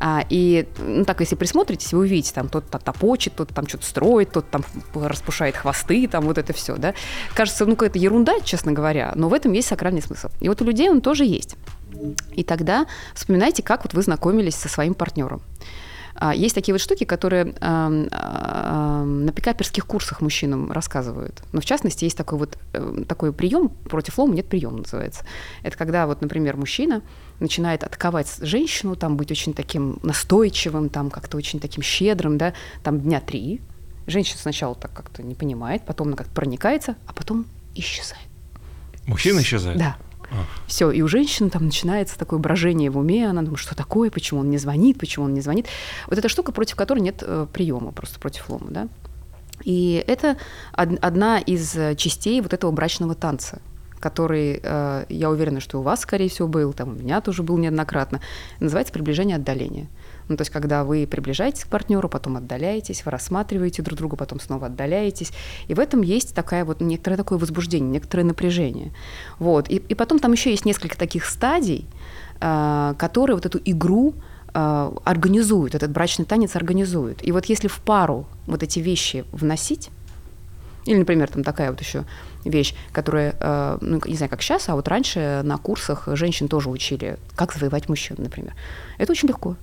А, 0.00 0.24
и, 0.28 0.68
ну, 0.78 1.04
так, 1.04 1.20
если 1.20 1.34
присмотритесь, 1.34 1.92
вы 1.92 2.00
увидите, 2.00 2.32
там, 2.32 2.48
тот 2.48 2.66
-то 2.70 2.80
топочет, 2.82 3.34
тот 3.34 3.48
там 3.48 3.66
что-то 3.66 3.84
строит, 3.84 4.30
тот 4.30 4.48
там 4.48 4.64
распушает 4.94 5.56
хвосты, 5.56 6.06
там 6.06 6.24
вот 6.24 6.38
это 6.38 6.52
все, 6.52 6.76
да. 6.76 6.94
Кажется, 7.34 7.66
ну, 7.66 7.74
какая-то 7.74 7.98
ерунда, 7.98 8.40
честно 8.44 8.70
говоря, 8.70 9.12
но 9.16 9.28
в 9.28 9.34
этом 9.34 9.52
есть 9.52 9.66
сакральный 9.66 10.02
смысл. 10.02 10.28
И 10.40 10.48
вот 10.48 10.62
у 10.62 10.64
людей 10.64 10.88
он 10.88 11.00
тоже 11.00 11.24
есть. 11.24 11.56
И 12.32 12.44
тогда 12.44 12.86
вспоминайте, 13.14 13.64
как 13.64 13.82
вот 13.84 13.94
вы 13.94 14.02
знакомились 14.02 14.54
со 14.54 14.68
своим 14.68 14.94
партнером. 14.94 15.42
А, 16.20 16.34
есть 16.34 16.54
такие 16.54 16.74
вот 16.74 16.80
штуки, 16.80 17.04
которые 17.04 17.54
на 17.60 19.32
пикаперских 19.34 19.86
курсах 19.86 20.20
мужчинам 20.20 20.72
рассказывают. 20.72 21.42
Но 21.52 21.60
в 21.60 21.64
частности 21.64 22.04
есть 22.04 22.16
такой 22.16 22.38
вот 22.38 22.58
э, 22.72 23.04
такой 23.06 23.32
прием 23.32 23.68
против 23.68 24.18
лома 24.18 24.34
нет 24.34 24.46
приема 24.46 24.78
называется. 24.78 25.24
Это 25.62 25.76
когда 25.76 26.06
вот, 26.06 26.20
например, 26.20 26.56
мужчина 26.56 27.02
начинает 27.38 27.84
атаковать 27.84 28.38
женщину, 28.40 28.96
там 28.96 29.16
быть 29.16 29.30
очень 29.30 29.54
таким 29.54 30.00
настойчивым, 30.02 30.88
там 30.88 31.10
как-то 31.10 31.36
очень 31.36 31.60
таким 31.60 31.82
щедрым, 31.82 32.36
да, 32.36 32.52
там 32.82 33.00
дня 33.00 33.20
три. 33.20 33.60
Женщина 34.06 34.38
сначала 34.40 34.74
так 34.74 34.92
как-то 34.92 35.22
не 35.22 35.34
понимает, 35.34 35.84
потом 35.86 36.08
она 36.08 36.16
как-то 36.16 36.32
проникается, 36.34 36.96
а 37.06 37.12
потом 37.12 37.46
исчезает. 37.74 38.26
Мужчина 39.06 39.40
исчезает? 39.40 39.78
Да. 39.78 39.96
Все, 40.66 40.90
и 40.90 41.02
у 41.02 41.08
женщины 41.08 41.50
там 41.50 41.66
начинается 41.66 42.18
такое 42.18 42.38
брожение 42.38 42.90
в 42.90 42.98
уме, 42.98 43.28
она 43.28 43.42
думает, 43.42 43.58
что 43.58 43.74
такое, 43.74 44.10
почему 44.10 44.40
он 44.40 44.50
не 44.50 44.58
звонит, 44.58 44.98
почему 44.98 45.24
он 45.24 45.34
не 45.34 45.40
звонит. 45.40 45.66
Вот 46.06 46.18
эта 46.18 46.28
штука, 46.28 46.52
против 46.52 46.76
которой 46.76 47.00
нет 47.00 47.22
э, 47.22 47.46
приема, 47.52 47.92
просто 47.92 48.20
против 48.20 48.48
лома, 48.50 48.66
да. 48.70 48.88
И 49.64 50.02
это 50.06 50.36
одна 50.72 51.38
из 51.38 51.76
частей 51.96 52.40
вот 52.40 52.52
этого 52.52 52.70
брачного 52.70 53.14
танца, 53.14 53.60
который, 53.98 54.60
э, 54.62 55.06
я 55.08 55.30
уверена, 55.30 55.60
что 55.60 55.80
у 55.80 55.82
вас, 55.82 56.00
скорее 56.00 56.28
всего, 56.28 56.46
был, 56.46 56.72
там 56.72 56.90
у 56.90 56.92
меня 56.92 57.20
тоже 57.20 57.42
был 57.42 57.58
неоднократно, 57.58 58.20
называется 58.60 58.92
приближение 58.92 59.36
отдаления. 59.36 59.88
Ну, 60.28 60.36
то 60.36 60.42
есть, 60.42 60.50
когда 60.50 60.84
вы 60.84 61.06
приближаетесь 61.06 61.64
к 61.64 61.68
партнеру, 61.68 62.08
потом 62.08 62.36
отдаляетесь, 62.36 63.04
вы 63.04 63.10
рассматриваете 63.10 63.82
друг 63.82 63.98
друга, 63.98 64.16
потом 64.16 64.40
снова 64.40 64.66
отдаляетесь. 64.66 65.32
И 65.68 65.74
в 65.74 65.80
этом 65.80 66.02
есть 66.02 66.34
такая 66.34 66.64
вот 66.64 66.80
некоторое 66.80 67.16
такое 67.16 67.38
возбуждение, 67.38 67.90
некоторое 67.90 68.24
напряжение. 68.24 68.92
Вот. 69.38 69.70
И, 69.70 69.76
и 69.76 69.94
потом 69.94 70.18
там 70.18 70.32
еще 70.32 70.50
есть 70.50 70.66
несколько 70.66 70.98
таких 70.98 71.24
стадий, 71.24 71.86
э, 72.40 72.94
которые 72.98 73.36
вот 73.36 73.46
эту 73.46 73.58
игру 73.64 74.14
э, 74.52 74.92
организуют, 75.04 75.74
этот 75.74 75.90
брачный 75.90 76.26
танец 76.26 76.56
организуют. 76.56 77.26
И 77.26 77.32
вот 77.32 77.46
если 77.46 77.68
в 77.68 77.80
пару 77.80 78.26
вот 78.46 78.62
эти 78.62 78.80
вещи 78.80 79.24
вносить, 79.32 79.90
или, 80.84 80.98
например, 80.98 81.28
там 81.28 81.42
такая 81.44 81.70
вот 81.70 81.80
еще 81.80 82.04
вещь, 82.44 82.74
которая, 82.92 83.34
э, 83.38 83.78
ну, 83.80 84.00
не 84.06 84.16
знаю, 84.16 84.30
как 84.30 84.42
сейчас, 84.42 84.68
а 84.68 84.74
вот 84.74 84.88
раньше 84.88 85.42
на 85.44 85.58
курсах 85.58 86.08
женщин 86.12 86.48
тоже 86.48 86.70
учили, 86.70 87.18
как 87.34 87.52
завоевать 87.52 87.88
мужчин, 87.88 88.16
например. 88.18 88.54
Это 88.98 89.12
очень 89.12 89.28
легко. 89.28 89.56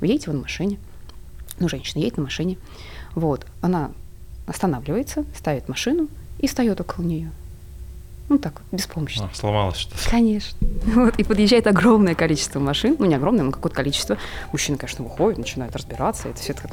Вы 0.00 0.08
едете 0.08 0.30
на 0.30 0.40
машине, 0.40 0.78
ну, 1.58 1.68
женщина 1.68 2.00
едет 2.00 2.16
на 2.16 2.24
машине, 2.24 2.58
вот, 3.14 3.46
она 3.60 3.92
останавливается, 4.46 5.24
ставит 5.34 5.68
машину 5.68 6.08
и 6.38 6.46
встает 6.46 6.80
около 6.80 7.04
нее. 7.04 7.30
Ну 8.28 8.38
так, 8.38 8.60
беспомощно. 8.72 9.30
А, 9.32 9.34
сломалось 9.34 9.78
что-то. 9.78 10.10
Конечно. 10.10 10.58
Вот, 10.98 11.18
и 11.18 11.24
подъезжает 11.24 11.66
огромное 11.66 12.14
количество 12.14 12.60
машин, 12.60 12.96
ну 12.98 13.06
не 13.06 13.14
огромное, 13.14 13.44
но 13.44 13.52
какое-то 13.52 13.76
количество. 13.76 14.16
Мужчины, 14.52 14.78
конечно, 14.78 15.04
выходят, 15.04 15.38
начинают 15.38 15.76
разбираться. 15.76 16.28
Это 16.28 16.40
все 16.40 16.52
это, 16.52 16.68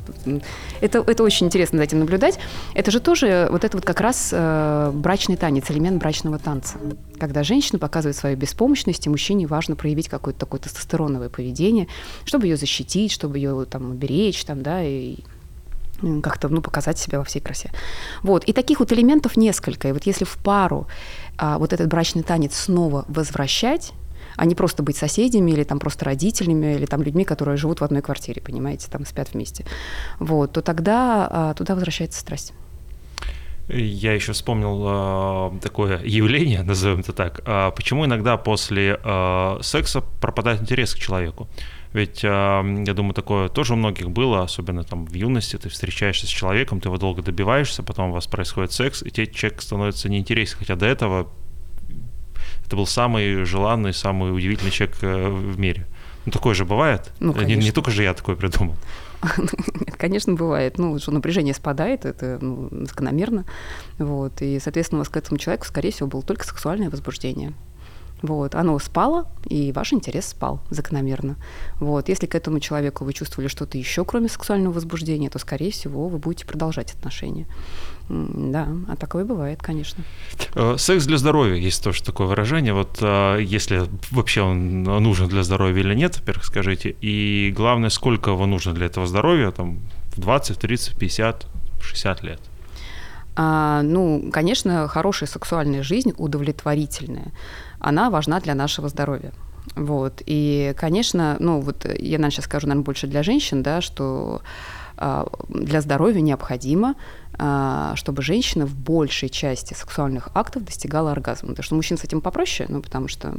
это, 0.81 0.99
это 0.99 1.23
очень 1.23 1.47
интересно 1.47 1.77
за 1.77 1.83
этим 1.83 1.99
наблюдать. 1.99 2.39
Это 2.73 2.91
же 2.91 2.99
тоже 2.99 3.47
вот 3.51 3.63
это 3.63 3.77
вот 3.77 3.85
как 3.85 3.99
раз 4.01 4.29
э, 4.31 4.91
брачный 4.93 5.35
танец, 5.37 5.69
элемент 5.69 5.99
брачного 6.01 6.39
танца. 6.39 6.77
Когда 7.19 7.43
женщина 7.43 7.77
показывает 7.77 8.15
свою 8.15 8.37
беспомощность, 8.37 9.05
и 9.05 9.09
мужчине 9.09 9.47
важно 9.47 9.75
проявить 9.75 10.09
какое-то 10.09 10.39
такое 10.39 10.59
тестостероновое 10.61 11.29
поведение, 11.29 11.87
чтобы 12.25 12.47
ее 12.47 12.57
защитить, 12.57 13.11
чтобы 13.11 13.37
ее 13.37 13.65
там 13.65 13.91
уберечь, 13.91 14.43
там, 14.45 14.63
да, 14.63 14.83
и 14.83 15.17
как-то 16.21 16.49
ну, 16.49 16.61
показать 16.61 16.97
себя 16.97 17.19
во 17.19 17.23
всей 17.23 17.39
красе. 17.39 17.71
Вот. 18.23 18.43
И 18.45 18.53
таких 18.53 18.79
вот 18.79 18.91
элементов 18.91 19.37
несколько. 19.37 19.89
И 19.89 19.91
вот 19.91 20.05
если 20.05 20.25
в 20.25 20.37
пару 20.37 20.87
а, 21.37 21.57
вот 21.57 21.73
этот 21.73 21.87
брачный 21.87 22.23
танец 22.23 22.55
снова 22.55 23.05
возвращать, 23.07 23.93
а 24.37 24.45
не 24.45 24.55
просто 24.55 24.83
быть 24.83 24.97
соседями 24.97 25.51
или 25.51 25.63
там 25.63 25.79
просто 25.79 26.05
родителями 26.05 26.75
или 26.75 26.85
там 26.85 27.01
людьми, 27.01 27.23
которые 27.23 27.57
живут 27.57 27.81
в 27.81 27.83
одной 27.83 28.01
квартире, 28.01 28.41
понимаете, 28.41 28.87
там 28.89 29.05
спят 29.05 29.33
вместе, 29.33 29.65
вот, 30.19 30.51
то 30.51 30.61
тогда 30.61 31.27
а, 31.29 31.53
туда 31.53 31.75
возвращается 31.75 32.19
страсть. 32.19 32.53
Я 33.67 34.13
еще 34.13 34.33
вспомнил 34.33 35.55
э, 35.55 35.59
такое 35.59 35.99
явление, 36.03 36.61
назовем 36.63 36.99
это 36.99 37.13
так. 37.13 37.41
Э, 37.45 37.71
почему 37.75 38.05
иногда 38.05 38.37
после 38.37 38.99
э, 39.03 39.57
секса 39.61 40.01
пропадает 40.01 40.61
интерес 40.61 40.93
к 40.93 40.99
человеку? 40.99 41.47
Ведь, 41.95 42.23
я 42.23 42.93
думаю, 42.93 43.13
такое 43.13 43.47
тоже 43.47 43.71
у 43.71 43.77
многих 43.77 44.09
было, 44.09 44.43
особенно 44.43 44.83
там 44.83 45.05
в 45.05 45.13
юности, 45.13 45.55
ты 45.55 45.69
встречаешься 45.69 46.27
с 46.27 46.29
человеком, 46.29 46.81
ты 46.81 46.89
его 46.89 46.97
долго 46.97 47.21
добиваешься, 47.21 47.83
потом 47.83 48.09
у 48.09 48.13
вас 48.13 48.27
происходит 48.27 48.73
секс, 48.73 49.01
и 49.01 49.09
тебе 49.11 49.27
человек 49.27 49.61
становится 49.61 50.09
неинтересен, 50.09 50.57
хотя 50.59 50.75
до 50.75 50.85
этого 50.87 51.29
это 52.65 52.75
был 52.75 52.85
самый 52.85 53.45
желанный, 53.45 53.93
самый 53.93 54.35
удивительный 54.35 54.71
человек 54.71 54.97
э, 55.03 55.29
в 55.29 55.57
мире. 55.57 55.87
Ну, 56.25 56.33
такое 56.33 56.53
же 56.53 56.65
бывает. 56.65 57.13
Ну, 57.21 57.33
не, 57.43 57.55
не 57.55 57.71
только 57.71 57.91
же 57.91 58.03
я 58.03 58.13
такое 58.13 58.35
придумал. 58.35 58.75
Нет, 59.37 59.95
конечно, 59.95 60.33
бывает. 60.33 60.77
Ну, 60.77 60.99
что 60.99 61.11
напряжение 61.11 61.53
спадает, 61.53 62.03
это 62.03 62.39
ну, 62.41 62.67
закономерно. 62.71 63.45
Вот. 63.99 64.41
И, 64.41 64.59
соответственно, 64.59 64.99
у 64.99 65.03
вас 65.03 65.09
к 65.09 65.15
этому 65.15 65.37
человеку, 65.37 65.65
скорее 65.65 65.91
всего, 65.91 66.09
было 66.09 66.23
только 66.23 66.43
сексуальное 66.43 66.89
возбуждение. 66.89 67.53
Вот, 68.21 68.55
оно 68.55 68.79
спало, 68.79 69.27
и 69.45 69.71
ваш 69.71 69.93
интерес 69.93 70.27
спал 70.27 70.59
закономерно. 70.69 71.35
Вот, 71.79 72.09
если 72.09 72.25
к 72.25 72.35
этому 72.35 72.59
человеку 72.59 73.03
вы 73.03 73.13
чувствовали 73.13 73.47
что-то 73.47 73.77
еще, 73.77 74.05
кроме 74.05 74.29
сексуального 74.29 74.73
возбуждения, 74.73 75.29
то, 75.29 75.37
скорее 75.37 75.71
всего, 75.71 76.07
вы 76.07 76.17
будете 76.17 76.45
продолжать 76.45 76.93
отношения. 76.93 77.45
Да, 78.07 78.67
а 78.87 78.95
такое 78.95 79.25
бывает, 79.25 79.61
конечно. 79.61 80.03
Э, 80.53 80.75
секс 80.77 81.05
для 81.05 81.17
здоровья 81.17 81.55
есть 81.55 81.83
тоже 81.83 82.03
такое 82.03 82.27
выражение. 82.27 82.73
Вот 82.73 82.97
э, 83.01 83.39
если 83.41 83.83
вообще 84.11 84.41
он 84.41 84.83
нужен 84.83 85.27
для 85.27 85.43
здоровья 85.43 85.81
или 85.81 85.95
нет, 85.95 86.17
во-первых, 86.17 86.45
скажите. 86.45 86.95
И 87.01 87.51
главное, 87.55 87.89
сколько 87.89 88.31
его 88.31 88.45
нужно 88.45 88.73
для 88.73 88.85
этого 88.85 89.07
здоровья, 89.07 89.51
там, 89.51 89.79
в 90.15 90.21
20, 90.21 90.59
30, 90.59 90.97
50, 90.97 91.47
60 91.81 92.23
лет? 92.23 92.39
А, 93.35 93.81
ну, 93.81 94.29
конечно, 94.31 94.87
хорошая 94.87 95.27
сексуальная 95.27 95.83
жизнь, 95.83 96.13
удовлетворительная, 96.17 97.33
она 97.79 98.09
важна 98.09 98.39
для 98.39 98.55
нашего 98.55 98.89
здоровья. 98.89 99.31
Вот. 99.75 100.21
И, 100.25 100.73
конечно, 100.77 101.37
ну 101.39 101.59
вот 101.59 101.85
я, 101.85 102.17
наверное, 102.17 102.31
сейчас 102.31 102.45
скажу, 102.45 102.67
наверное, 102.67 102.85
больше 102.85 103.07
для 103.07 103.23
женщин, 103.23 103.63
да, 103.63 103.81
что 103.81 104.41
а, 104.97 105.27
для 105.49 105.81
здоровья 105.81 106.21
необходимо 106.21 106.95
чтобы 107.37 108.21
женщина 108.21 108.65
в 108.65 108.75
большей 108.75 109.29
части 109.29 109.73
сексуальных 109.73 110.29
актов 110.33 110.63
достигала 110.63 111.11
оргазма. 111.11 111.49
Потому 111.49 111.63
что 111.63 111.75
мужчин 111.75 111.97
с 111.97 112.03
этим 112.03 112.21
попроще, 112.21 112.67
ну, 112.69 112.81
потому 112.81 113.07
что... 113.07 113.33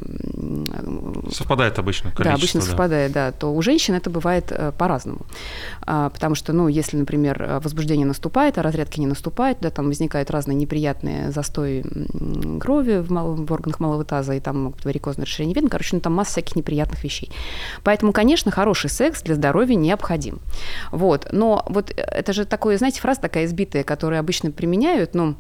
Совпадает 1.33 1.79
обычно 1.79 2.11
количество. 2.11 2.25
Да, 2.25 2.35
обычно 2.35 2.61
да. 2.61 2.67
совпадает, 2.67 3.13
да. 3.13 3.33
То 3.33 3.55
у 3.55 3.63
женщин 3.63 3.95
это 3.95 4.11
бывает 4.11 4.51
э, 4.51 4.73
по-разному. 4.77 5.21
А, 5.83 6.11
потому 6.11 6.35
что, 6.35 6.53
ну, 6.53 6.69
если, 6.69 6.97
например, 6.97 7.61
возбуждение 7.63 8.07
наступает, 8.07 8.59
а 8.59 8.63
разрядки 8.63 9.01
не 9.01 9.07
наступает, 9.07 9.59
да, 9.61 9.71
там 9.71 9.87
возникают 9.87 10.31
разные 10.31 10.55
неприятные 10.55 11.31
застои 11.31 11.85
крови 12.61 12.99
в, 12.99 13.11
мал... 13.11 13.35
в 13.35 13.53
органах 13.53 13.81
малого 13.81 14.05
таза, 14.05 14.35
и 14.35 14.41
там 14.41 14.65
могут 14.65 14.85
варикозное 14.85 15.25
расширение 15.27 15.55
вен, 15.55 15.69
короче, 15.69 15.97
ну, 15.97 16.01
там 16.01 16.15
масса 16.15 16.33
всяких 16.33 16.57
неприятных 16.57 17.03
вещей. 17.05 17.31
Поэтому, 17.83 18.13
конечно, 18.13 18.51
хороший 18.51 18.91
секс 18.91 19.23
для 19.23 19.35
здоровья 19.35 19.75
необходим. 19.75 20.41
Вот. 20.91 21.29
Но 21.33 21.65
вот 21.69 21.93
это 21.97 22.33
же 22.33 22.45
такое, 22.45 22.79
знаете, 22.79 23.01
фраза 23.01 23.21
такая 23.21 23.45
избитая, 23.47 23.85
которые 23.87 24.21
обычно 24.21 24.51
применяют, 24.51 25.15
ну, 25.15 25.37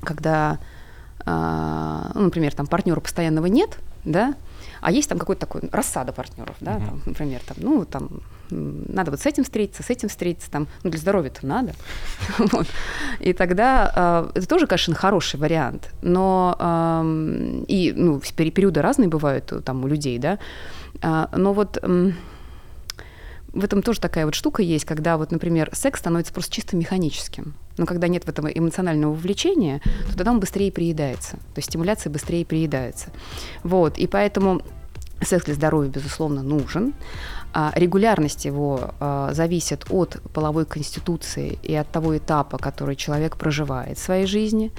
когда, 0.00 0.58
э, 1.24 2.10
ну, 2.14 2.20
например, 2.20 2.54
там 2.54 2.66
партнера 2.66 3.00
постоянного 3.00 3.46
нет, 3.46 3.78
да, 4.04 4.34
а 4.80 4.92
есть 4.92 5.08
там 5.08 5.18
какой-то 5.18 5.40
такой 5.40 5.62
рассада 5.72 6.12
партнеров, 6.12 6.56
да, 6.60 6.72
uh-huh. 6.76 6.86
там, 6.86 7.02
например, 7.06 7.40
там, 7.46 7.56
ну, 7.60 7.84
там, 7.84 8.08
надо 8.50 9.10
вот 9.10 9.20
с 9.20 9.26
этим 9.26 9.42
встретиться, 9.42 9.82
с 9.82 9.90
этим 9.90 10.08
встретиться, 10.08 10.50
там, 10.50 10.68
ну, 10.84 10.90
для 10.90 11.00
здоровья-то 11.00 11.46
надо. 11.46 11.74
вот. 12.38 12.66
И 13.20 13.32
тогда 13.32 14.30
э, 14.34 14.38
это 14.38 14.46
тоже, 14.46 14.66
конечно, 14.66 14.94
хороший 14.94 15.40
вариант, 15.40 15.90
но 16.02 16.56
э, 16.58 17.64
и, 17.68 17.92
ну, 17.96 18.20
периоды 18.20 18.82
разные 18.82 19.08
бывают 19.08 19.52
там 19.64 19.84
у 19.84 19.88
людей, 19.88 20.18
да, 20.18 20.38
э, 21.02 21.26
но 21.34 21.52
вот... 21.52 21.78
Э, 21.82 22.12
в 23.56 23.64
этом 23.64 23.82
тоже 23.82 24.00
такая 24.00 24.26
вот 24.26 24.34
штука 24.34 24.62
есть, 24.62 24.84
когда 24.84 25.16
вот, 25.16 25.32
например, 25.32 25.70
секс 25.72 26.00
становится 26.00 26.32
просто 26.32 26.54
чисто 26.54 26.76
механическим. 26.76 27.54
Но 27.78 27.86
когда 27.86 28.06
нет 28.08 28.24
в 28.24 28.28
этом 28.28 28.48
эмоционального 28.48 29.12
вовлечения, 29.12 29.80
то 30.08 30.16
тогда 30.16 30.30
он 30.30 30.40
быстрее 30.40 30.70
приедается. 30.70 31.32
То 31.32 31.56
есть 31.56 31.68
стимуляция 31.68 32.10
быстрее 32.10 32.44
приедается. 32.44 33.08
Вот. 33.62 33.98
И 33.98 34.06
поэтому 34.06 34.62
секс 35.22 35.46
для 35.46 35.54
здоровья, 35.54 35.90
безусловно, 35.90 36.42
нужен. 36.42 36.94
А 37.58 37.72
регулярность 37.74 38.44
его 38.44 38.90
а, 39.00 39.32
зависит 39.32 39.86
от 39.88 40.18
половой 40.34 40.66
конституции 40.66 41.58
и 41.62 41.74
от 41.74 41.90
того 41.90 42.18
этапа, 42.18 42.58
который 42.58 42.96
человек 42.96 43.38
проживает 43.38 43.96
в 43.96 44.02
своей 44.02 44.26
жизни. 44.26 44.72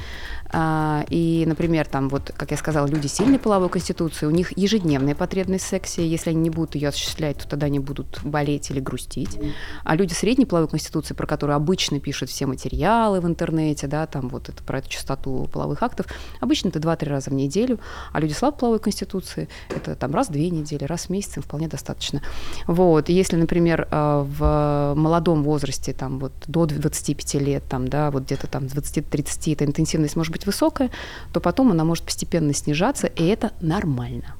А, 0.52 1.04
и, 1.10 1.44
например, 1.48 1.88
там 1.88 2.08
вот, 2.08 2.32
как 2.38 2.52
я 2.52 2.58
сказала, 2.58 2.86
люди 2.86 3.08
сильной 3.08 3.40
половой 3.40 3.70
конституции, 3.70 4.28
у 4.28 4.30
них 4.30 4.56
ежедневная 4.56 5.16
потребность 5.16 5.66
в 5.66 5.68
сексе, 5.68 6.08
если 6.08 6.30
они 6.30 6.40
не 6.40 6.50
будут 6.52 6.76
ее 6.76 6.90
осуществлять, 6.90 7.40
то 7.40 7.48
тогда 7.48 7.66
они 7.66 7.80
будут 7.80 8.20
болеть 8.24 8.70
или 8.70 8.80
грустить. 8.80 9.40
А 9.84 9.96
люди 9.96 10.14
средней 10.14 10.46
половой 10.46 10.70
конституции, 10.70 11.16
про 11.16 11.26
которые 11.26 11.56
обычно 11.56 12.00
пишут 12.00 12.30
все 12.30 12.46
материалы 12.46 13.22
в 13.22 13.26
интернете, 13.26 13.88
да, 13.88 14.06
там 14.06 14.30
вот 14.30 14.50
это 14.50 14.62
про 14.62 14.78
эту 14.78 14.90
частоту 14.90 15.50
половых 15.52 15.82
актов, 15.82 16.06
обычно 16.42 16.68
это 16.68 16.78
2-3 16.78 17.10
раза 17.10 17.32
в 17.32 17.34
неделю, 17.34 17.80
а 18.14 18.20
люди 18.20 18.34
слабой 18.34 18.60
половой 18.60 18.80
конституции, 18.80 19.50
это 19.70 19.96
там 19.96 20.14
раз 20.14 20.30
в 20.30 20.32
две 20.32 20.52
недели, 20.52 20.84
раз 20.84 21.06
в 21.06 21.10
месяц 21.10 21.38
им 21.38 21.42
вполне 21.42 21.68
достаточно. 21.68 22.22
Вот. 22.68 23.10
Если, 23.10 23.38
например, 23.38 23.88
э, 23.90 24.26
в 24.28 24.94
молодом 24.96 25.44
возрасте, 25.44 25.94
там, 25.94 26.20
вот, 26.20 26.34
до 26.48 26.66
25 26.66 27.36
лет, 27.36 27.64
там, 27.68 27.88
да, 27.88 28.12
вот 28.12 28.24
где-то 28.24 28.48
там 28.48 28.70
с 28.70 28.74
20-30 28.74 29.54
эта 29.54 29.66
интенсивность 29.66 30.16
может 30.16 30.34
быть 30.34 30.46
высокая, 30.46 30.92
то 31.34 31.40
потом 31.40 31.72
она 31.72 31.86
может 31.86 32.04
постепенно 32.04 32.54
снижаться, 32.54 33.08
и 33.08 33.26
это 33.26 33.52
нормально. 33.62 34.36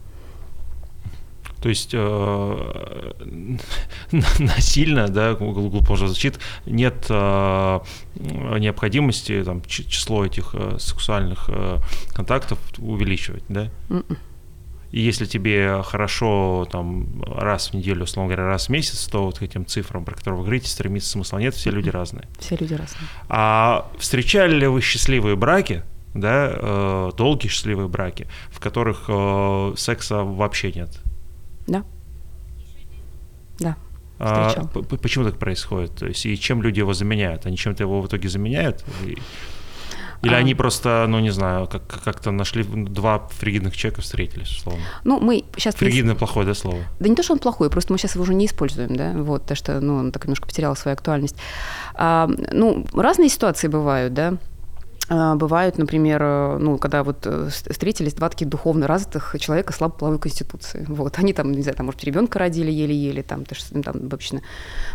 То 1.62 1.70
есть 1.70 1.90
э, 1.94 3.14
насильно, 4.40 5.08
да, 5.08 5.34
глупо 5.34 5.96
звучит, 5.96 6.40
нет 6.66 7.08
э, 7.10 7.80
необходимости 8.16 9.44
там, 9.44 9.64
число 9.66 10.26
этих 10.26 10.52
э, 10.54 10.78
сексуальных 10.80 11.46
э, 11.50 11.78
контактов 12.14 12.60
увеличивать, 12.78 13.44
да? 13.50 13.70
Mm-mm. 13.90 14.18
И 14.92 15.02
если 15.02 15.26
тебе 15.26 15.82
хорошо 15.84 16.68
там 16.72 17.22
раз 17.24 17.70
в 17.70 17.74
неделю, 17.74 18.04
условно 18.04 18.34
говоря, 18.34 18.48
раз 18.50 18.68
в 18.68 18.70
месяц, 18.70 19.08
то 19.08 19.26
вот 19.26 19.40
к 19.40 19.42
этим 19.42 19.66
цифрам, 19.66 20.06
про 20.06 20.16
которые 20.16 20.38
вы 20.38 20.46
говорите, 20.46 20.70
стремиться 20.70 21.10
смысла 21.10 21.40
нет, 21.40 21.54
все 21.54 21.72
люди 21.72 21.90
разные. 21.90 22.28
Все 22.40 22.56
люди 22.56 22.74
разные. 22.74 23.08
А 23.28 23.92
встречали 23.98 24.56
ли 24.56 24.68
вы 24.68 24.82
счастливые 24.82 25.36
браки, 25.36 25.84
да, 26.14 26.52
э, 26.54 27.12
долгие 27.18 27.50
счастливые 27.50 27.90
браки, 27.90 28.28
в 28.50 28.60
которых 28.60 29.06
э, 29.08 29.74
секса 29.78 30.24
вообще 30.24 30.72
нет? 30.72 31.00
Да. 31.68 31.84
Да. 33.60 33.76
А, 34.20 34.68
почему 35.02 35.26
так 35.26 35.38
происходит? 35.38 35.96
То 35.96 36.08
есть, 36.08 36.26
и 36.26 36.40
чем 36.40 36.64
люди 36.64 36.80
его 36.80 36.94
заменяют? 36.94 37.46
Они 37.46 37.58
чем-то 37.58 37.84
его 37.84 38.02
в 38.02 38.08
итоге 38.08 38.30
заменяют? 38.30 38.84
Или 40.24 40.34
а... 40.34 40.38
они 40.38 40.56
просто, 40.56 41.06
ну 41.08 41.20
не 41.20 41.30
знаю, 41.30 41.68
как- 41.68 42.04
как-то 42.04 42.32
нашли 42.32 42.64
два 42.64 43.28
фригидных 43.30 43.76
человека, 43.76 44.02
встретились, 44.02 44.50
условно. 44.50 44.84
Ну, 45.04 45.20
мы 45.20 45.44
сейчас... 45.56 45.76
Фригидное 45.76 46.14
не... 46.14 46.18
плохое, 46.18 46.46
да, 46.46 46.54
слово? 46.54 46.80
Да 47.00 47.10
не 47.10 47.16
то, 47.16 47.24
что 47.24 47.34
он 47.34 47.40
плохой, 47.40 47.70
просто 47.70 47.94
мы 47.94 48.00
сейчас 48.00 48.16
его 48.16 48.24
уже 48.24 48.34
не 48.34 48.46
используем, 48.46 48.96
да, 48.96 49.14
вот, 49.14 49.46
то 49.46 49.56
что, 49.56 49.80
ну, 49.80 49.96
он 49.96 50.12
так 50.12 50.26
немножко 50.26 50.48
потерял 50.48 50.76
свою 50.76 50.94
актуальность. 50.94 51.36
А, 51.94 52.30
ну, 52.52 52.86
разные 52.94 53.30
ситуации 53.30 53.68
бывают, 53.68 54.14
да, 54.14 54.34
бывают, 55.10 55.78
например, 55.78 56.22
э, 56.22 56.58
ну, 56.60 56.78
когда 56.78 57.04
вот 57.04 57.26
э, 57.26 57.50
встретились 57.50 58.14
два 58.14 58.30
таких 58.30 58.50
духовно 58.50 58.88
развитых 58.88 59.36
человека 59.40 59.72
слабой 59.72 59.98
половой 59.98 60.20
конституции. 60.20 60.86
Вот, 60.88 61.18
они 61.18 61.32
там, 61.34 61.52
не 61.52 61.62
знаю, 61.62 61.78
там, 61.78 61.86
может, 61.86 62.04
ребенка 62.04 62.40
родили 62.40 62.72
еле-еле, 62.72 63.24
там, 63.24 63.46
то, 63.46 63.56
что 63.56 63.82
там 63.82 63.96
обычно 63.96 64.42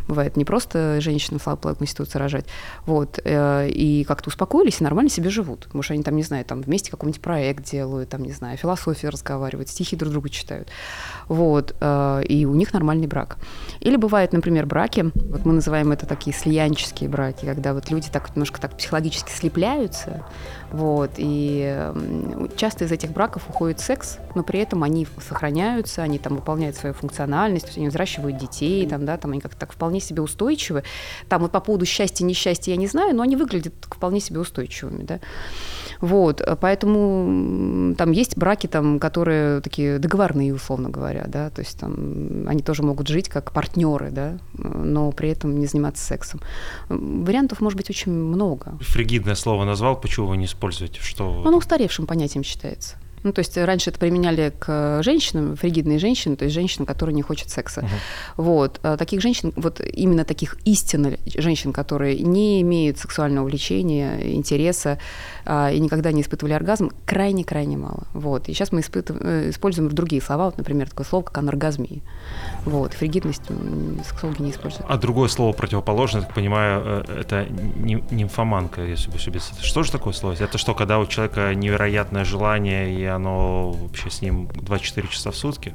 бывает 0.08 0.36
не 0.36 0.44
просто 0.44 1.00
женщина 1.00 1.38
слабой 1.38 1.62
половой 1.62 1.78
конституции 1.78 2.18
рожать, 2.18 2.44
вот, 2.84 3.20
э, 3.24 3.68
и 3.70 4.04
как-то 4.04 4.28
успокоились 4.28 4.80
и 4.80 4.84
нормально 4.84 5.10
себе 5.10 5.30
живут. 5.30 5.68
Может, 5.72 5.92
они 5.92 6.02
там, 6.02 6.16
не 6.16 6.22
знаю, 6.22 6.44
там 6.44 6.60
вместе 6.60 6.90
какой-нибудь 6.90 7.22
проект 7.22 7.64
делают, 7.64 8.10
там, 8.10 8.22
не 8.22 8.32
знаю, 8.32 8.58
философию 8.58 9.12
разговаривают, 9.12 9.70
стихи 9.70 9.96
друг 9.96 10.12
другу 10.12 10.28
читают. 10.28 10.68
Вот, 11.28 11.74
и 11.80 12.46
у 12.46 12.54
них 12.54 12.72
нормальный 12.72 13.06
брак. 13.06 13.38
Или 13.80 13.96
бывают, 13.96 14.32
например, 14.32 14.66
браки, 14.66 15.10
вот 15.14 15.44
мы 15.44 15.54
называем 15.54 15.92
это 15.92 16.06
такие 16.06 16.36
слиянческие 16.36 17.08
браки, 17.08 17.46
когда 17.46 17.72
вот 17.72 17.90
люди 17.90 18.08
так 18.12 18.30
немножко 18.36 18.60
так 18.60 18.76
психологически 18.76 19.30
слепляются, 19.30 20.01
ситуация. 20.01 20.23
Вот. 20.72 21.12
И 21.18 21.92
часто 22.56 22.84
из 22.84 22.92
этих 22.92 23.10
браков 23.10 23.48
уходит 23.48 23.80
секс, 23.80 24.18
но 24.34 24.42
при 24.42 24.60
этом 24.60 24.82
они 24.82 25.06
сохраняются, 25.26 26.02
они 26.02 26.18
там 26.18 26.36
выполняют 26.36 26.76
свою 26.76 26.94
функциональность, 26.94 27.66
то 27.66 27.68
есть 27.68 27.78
они 27.78 27.88
взращивают 27.88 28.38
детей, 28.38 28.86
там, 28.86 29.04
да, 29.04 29.16
там 29.16 29.32
они 29.32 29.40
как-то 29.40 29.60
так 29.60 29.72
вполне 29.72 30.00
себе 30.00 30.22
устойчивы. 30.22 30.82
Там 31.28 31.42
вот 31.42 31.52
по 31.52 31.60
поводу 31.60 31.84
счастья, 31.84 32.24
несчастья 32.24 32.72
я 32.72 32.76
не 32.76 32.86
знаю, 32.86 33.14
но 33.14 33.22
они 33.22 33.36
выглядят 33.36 33.74
вполне 33.82 34.20
себе 34.20 34.40
устойчивыми, 34.40 35.02
да. 35.02 35.20
Вот, 36.00 36.40
э, 36.40 36.56
поэтому 36.60 37.94
там 37.94 38.10
есть 38.10 38.36
браки, 38.36 38.66
там, 38.66 38.98
которые 38.98 39.60
такие 39.60 39.98
договорные, 39.98 40.52
условно 40.52 40.88
говоря, 40.88 41.24
да, 41.28 41.50
то 41.50 41.60
есть 41.60 41.78
там 41.78 42.48
они 42.48 42.62
тоже 42.62 42.82
могут 42.82 43.08
жить 43.08 43.28
как 43.28 43.52
партнеры, 43.52 44.10
да, 44.10 44.38
но 44.54 45.12
при 45.12 45.28
этом 45.28 45.58
не 45.58 45.66
заниматься 45.66 46.04
сексом. 46.04 46.40
Вариантов 46.88 47.60
может 47.60 47.76
быть 47.76 47.88
очень 47.88 48.10
много. 48.10 48.78
Фригидное 48.80 49.36
слово 49.36 49.64
назвал, 49.64 50.00
почему 50.00 50.26
вы 50.26 50.36
не 50.36 50.46
используете? 50.62 51.00
Что 51.00 51.42
Оно 51.44 51.56
устаревшим 51.56 52.06
понятием 52.06 52.44
считается. 52.44 52.96
Ну, 53.22 53.32
то 53.32 53.40
есть 53.40 53.56
раньше 53.56 53.90
это 53.90 53.98
применяли 53.98 54.52
к 54.58 55.02
женщинам, 55.02 55.56
фригидные 55.56 55.98
женщины, 55.98 56.36
то 56.36 56.44
есть 56.44 56.54
женщинам, 56.54 56.86
которые 56.86 57.14
не 57.14 57.22
хотят 57.22 57.50
секса. 57.50 57.80
Угу. 57.80 58.44
Вот. 58.44 58.80
А 58.82 58.96
таких 58.96 59.20
женщин, 59.20 59.52
вот 59.56 59.80
именно 59.80 60.24
таких 60.24 60.56
истинно 60.64 61.16
женщин, 61.26 61.72
которые 61.72 62.18
не 62.20 62.60
имеют 62.62 62.98
сексуального 62.98 63.46
влечения, 63.46 64.34
интереса 64.34 64.98
а, 65.44 65.70
и 65.70 65.78
никогда 65.80 66.12
не 66.12 66.22
испытывали 66.22 66.52
оргазм, 66.52 66.90
крайне-крайне 67.06 67.76
мало. 67.76 68.06
Вот. 68.12 68.48
И 68.48 68.54
сейчас 68.54 68.72
мы. 68.72 68.82
Э, 68.92 69.50
используем 69.50 69.88
другие 69.90 70.20
слова, 70.22 70.46
вот, 70.46 70.58
например, 70.58 70.88
такое 70.88 71.06
слово, 71.06 71.22
как 71.24 71.38
аноргазмия. 71.38 72.00
Вот. 72.64 72.94
Фригидность 72.94 73.42
сексологи 74.06 74.42
не 74.42 74.50
используют. 74.50 74.86
А 74.88 74.96
другое 74.96 75.28
слово 75.28 75.52
противоположное, 75.52 76.22
так 76.22 76.34
понимаю, 76.34 77.04
э, 77.06 77.20
это 77.20 77.46
нимфоманка, 77.46 78.82
если 78.82 79.10
бы 79.10 79.16
ошибиться. 79.16 79.54
Что 79.62 79.82
же 79.82 79.92
такое 79.92 80.12
слово? 80.12 80.34
Это 80.38 80.58
что, 80.58 80.74
когда 80.74 80.98
у 80.98 81.06
человека 81.06 81.54
невероятное 81.54 82.24
желание, 82.24 82.92
и 82.92 83.04
оно 83.14 83.72
вообще 83.72 84.10
с 84.10 84.22
ним 84.22 84.48
24 84.54 85.08
часа 85.08 85.30
в 85.30 85.36
сутки? 85.36 85.74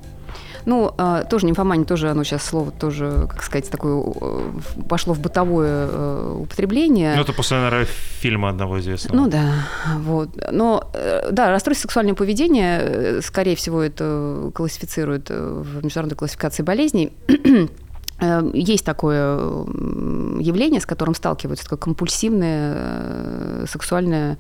Ну, 0.68 0.94
а, 0.98 1.24
тоже 1.24 1.46
нимфомания, 1.46 1.86
тоже 1.86 2.10
оно 2.10 2.26
сейчас 2.26 2.44
слово 2.44 2.72
тоже, 2.72 3.28
как 3.30 3.42
сказать, 3.42 3.70
такое 3.70 4.04
э, 4.04 4.52
пошло 4.90 5.14
в 5.14 5.20
бытовое 5.22 5.88
э, 5.90 6.38
употребление. 6.42 7.16
Ну, 7.16 7.22
это 7.22 7.32
после, 7.32 7.56
наверное, 7.56 7.86
фильма 7.86 8.50
одного 8.50 8.78
известного. 8.82 9.16
Ну 9.16 9.30
да, 9.30 9.54
вот. 10.00 10.30
Но, 10.52 10.90
э, 10.94 11.30
да, 11.32 11.52
расстройство 11.52 11.84
сексуального 11.84 12.18
поведения, 12.18 13.22
скорее 13.22 13.56
всего, 13.56 13.82
это 13.82 14.52
классифицируют 14.54 15.30
в 15.30 15.86
международной 15.86 16.18
классификации 16.18 16.64
болезней. 16.64 17.14
Есть 18.54 18.84
такое 18.84 19.38
явление, 20.42 20.82
с 20.82 20.86
которым 20.86 21.16
сталкиваются, 21.16 21.64
такое 21.64 21.80
компульсивное 21.80 23.68
сексуальное 23.68 24.38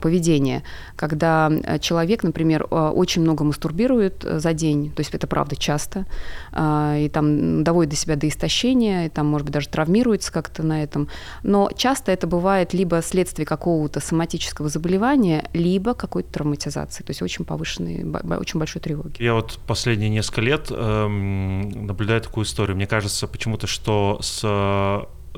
поведение, 0.00 0.62
когда 0.96 1.50
э, 1.50 1.78
человек, 1.78 2.22
например, 2.22 2.66
э, 2.70 2.74
очень 2.74 3.22
много 3.22 3.44
мастурбирует 3.44 4.24
за 4.24 4.52
день, 4.52 4.90
то 4.92 5.00
есть 5.00 5.14
это 5.14 5.26
правда 5.26 5.56
часто, 5.56 6.06
и 6.52 7.10
там 7.12 7.64
доводит 7.64 7.90
до 7.90 7.96
себя 7.96 8.16
до 8.16 8.28
истощения, 8.28 9.06
и 9.06 9.08
там, 9.08 9.26
может 9.26 9.46
быть, 9.46 9.54
даже 9.54 9.68
травмируется 9.68 10.32
как-то 10.32 10.62
на 10.62 10.82
этом, 10.82 11.08
но 11.42 11.70
часто 11.76 12.12
это 12.12 12.26
бывает 12.26 12.74
либо 12.74 13.00
следствие 13.02 13.46
какого-то 13.46 14.00
соматического 14.00 14.68
заболевания, 14.68 15.48
либо 15.52 15.94
какой-то 15.94 16.32
травматизации, 16.32 17.02
то 17.02 17.10
есть 17.10 17.22
очень 17.22 17.44
повышенной, 17.44 18.04
очень 18.38 18.58
большой 18.58 18.80
тревоги. 18.82 19.22
Я 19.22 19.34
вот 19.34 19.58
последние 19.66 20.10
несколько 20.10 20.40
лет 20.40 20.70
эм, 20.70 21.86
наблюдаю 21.86 22.20
такую 22.20 22.44
историю. 22.44 22.76
Мне 22.76 22.86
кажется 22.86 23.26
почему-то, 23.26 23.66
что 23.66 24.18
с 24.20 24.42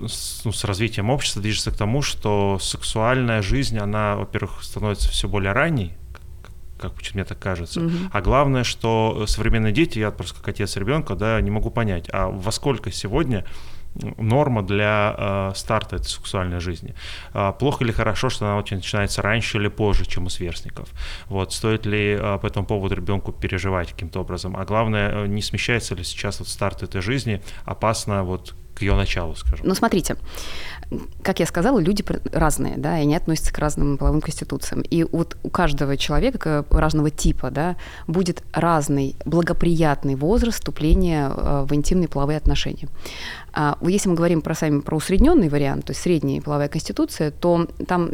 с, 0.06 0.44
ну, 0.44 0.52
с 0.52 0.64
развитием 0.64 1.10
общества 1.10 1.42
движется 1.42 1.70
к 1.70 1.76
тому, 1.76 2.02
что 2.02 2.58
сексуальная 2.60 3.42
жизнь, 3.42 3.78
она, 3.78 4.16
во-первых, 4.16 4.62
становится 4.62 5.10
все 5.10 5.28
более 5.28 5.52
ранней, 5.52 5.92
как 6.78 6.92
мне 7.14 7.24
так 7.24 7.38
кажется. 7.38 7.80
Угу. 7.80 7.96
А 8.12 8.20
главное, 8.20 8.64
что 8.64 9.24
современные 9.26 9.72
дети, 9.72 9.98
я 9.98 10.10
просто 10.10 10.38
как 10.38 10.48
отец 10.48 10.76
ребенка, 10.76 11.14
да, 11.14 11.40
не 11.40 11.50
могу 11.50 11.70
понять, 11.70 12.08
а 12.12 12.28
во 12.28 12.52
сколько 12.52 12.90
сегодня 12.92 13.44
норма 14.18 14.62
для 14.62 15.14
э, 15.16 15.52
старта 15.54 15.96
этой 15.96 16.06
сексуальной 16.06 16.60
жизни. 16.60 16.94
Э, 17.32 17.52
плохо 17.58 17.84
или 17.84 17.92
хорошо, 17.92 18.28
что 18.28 18.46
она 18.46 18.58
очень 18.58 18.76
начинается 18.76 19.22
раньше 19.22 19.58
или 19.58 19.68
позже, 19.68 20.04
чем 20.04 20.26
у 20.26 20.28
сверстников. 20.28 20.88
Вот, 21.28 21.52
стоит 21.52 21.86
ли 21.86 22.10
э, 22.10 22.38
по 22.38 22.46
этому 22.46 22.66
поводу 22.66 22.94
ребенку 22.94 23.32
переживать 23.32 23.92
каким-то 23.92 24.20
образом? 24.20 24.56
А 24.56 24.64
главное, 24.64 25.26
не 25.26 25.42
смещается 25.42 25.94
ли 25.94 26.04
сейчас 26.04 26.40
вот 26.40 26.48
старт 26.48 26.82
этой 26.82 27.00
жизни 27.00 27.42
опасно 27.64 28.22
вот 28.22 28.54
к 28.76 28.82
ее 28.82 28.94
началу, 28.94 29.34
скажем. 29.34 29.66
Ну, 29.66 29.74
смотрите, 29.74 30.16
как 31.22 31.40
я 31.40 31.46
сказала, 31.46 31.78
люди 31.78 32.04
разные, 32.32 32.76
да, 32.76 32.98
и 32.98 33.02
они 33.02 33.16
относятся 33.16 33.52
к 33.52 33.58
разным 33.58 33.96
половым 33.96 34.20
конституциям. 34.20 34.82
И 34.82 35.04
вот 35.04 35.36
у 35.42 35.48
каждого 35.48 35.96
человека 35.96 36.64
разного 36.70 37.10
типа, 37.10 37.50
да, 37.50 37.76
будет 38.06 38.42
разный 38.52 39.16
благоприятный 39.24 40.14
возраст 40.14 40.58
вступления 40.58 41.32
э, 41.34 41.64
в 41.68 41.74
интимные 41.74 42.08
половые 42.08 42.36
отношения. 42.36 42.88
А 43.52 43.78
если 43.82 44.10
мы 44.10 44.14
говорим 44.14 44.42
про 44.42 44.54
сами 44.54 44.80
про 44.80 44.96
усредненный 44.96 45.48
вариант, 45.48 45.86
то 45.86 45.92
есть 45.92 46.02
средняя 46.02 46.42
половая 46.42 46.68
конституция, 46.68 47.30
то 47.30 47.66
там 47.88 48.10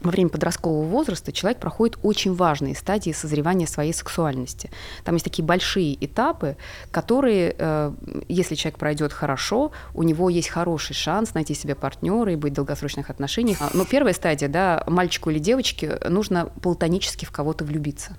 во 0.00 0.10
время 0.10 0.30
подросткового 0.30 0.84
возраста 0.84 1.32
человек 1.32 1.60
проходит 1.60 1.98
очень 2.02 2.34
важные 2.34 2.74
стадии 2.74 3.10
созревания 3.10 3.66
своей 3.66 3.92
сексуальности. 3.92 4.70
Там 5.04 5.16
есть 5.16 5.24
такие 5.24 5.44
большие 5.44 6.04
этапы, 6.04 6.56
которые, 6.90 7.54
э, 7.58 7.92
если 8.28 8.54
человек 8.54 8.78
пройдет 8.78 9.12
хорошо, 9.12 9.72
у 9.94 10.02
него 10.02 10.30
есть 10.30 10.48
хороший 10.48 10.94
шанс 10.94 11.34
найти 11.34 11.54
себе 11.54 11.74
партнера 11.74 12.32
и 12.32 12.36
быть 12.36 12.52
в 12.52 12.56
долгосрочных 12.56 13.10
отношениях. 13.10 13.58
Но 13.74 13.84
первая 13.84 14.14
стадия, 14.14 14.48
да, 14.48 14.84
мальчику 14.86 15.30
или 15.30 15.38
девочке 15.38 15.98
нужно 16.08 16.46
платонически 16.46 17.24
в 17.24 17.32
кого-то 17.32 17.64
влюбиться. 17.64 18.16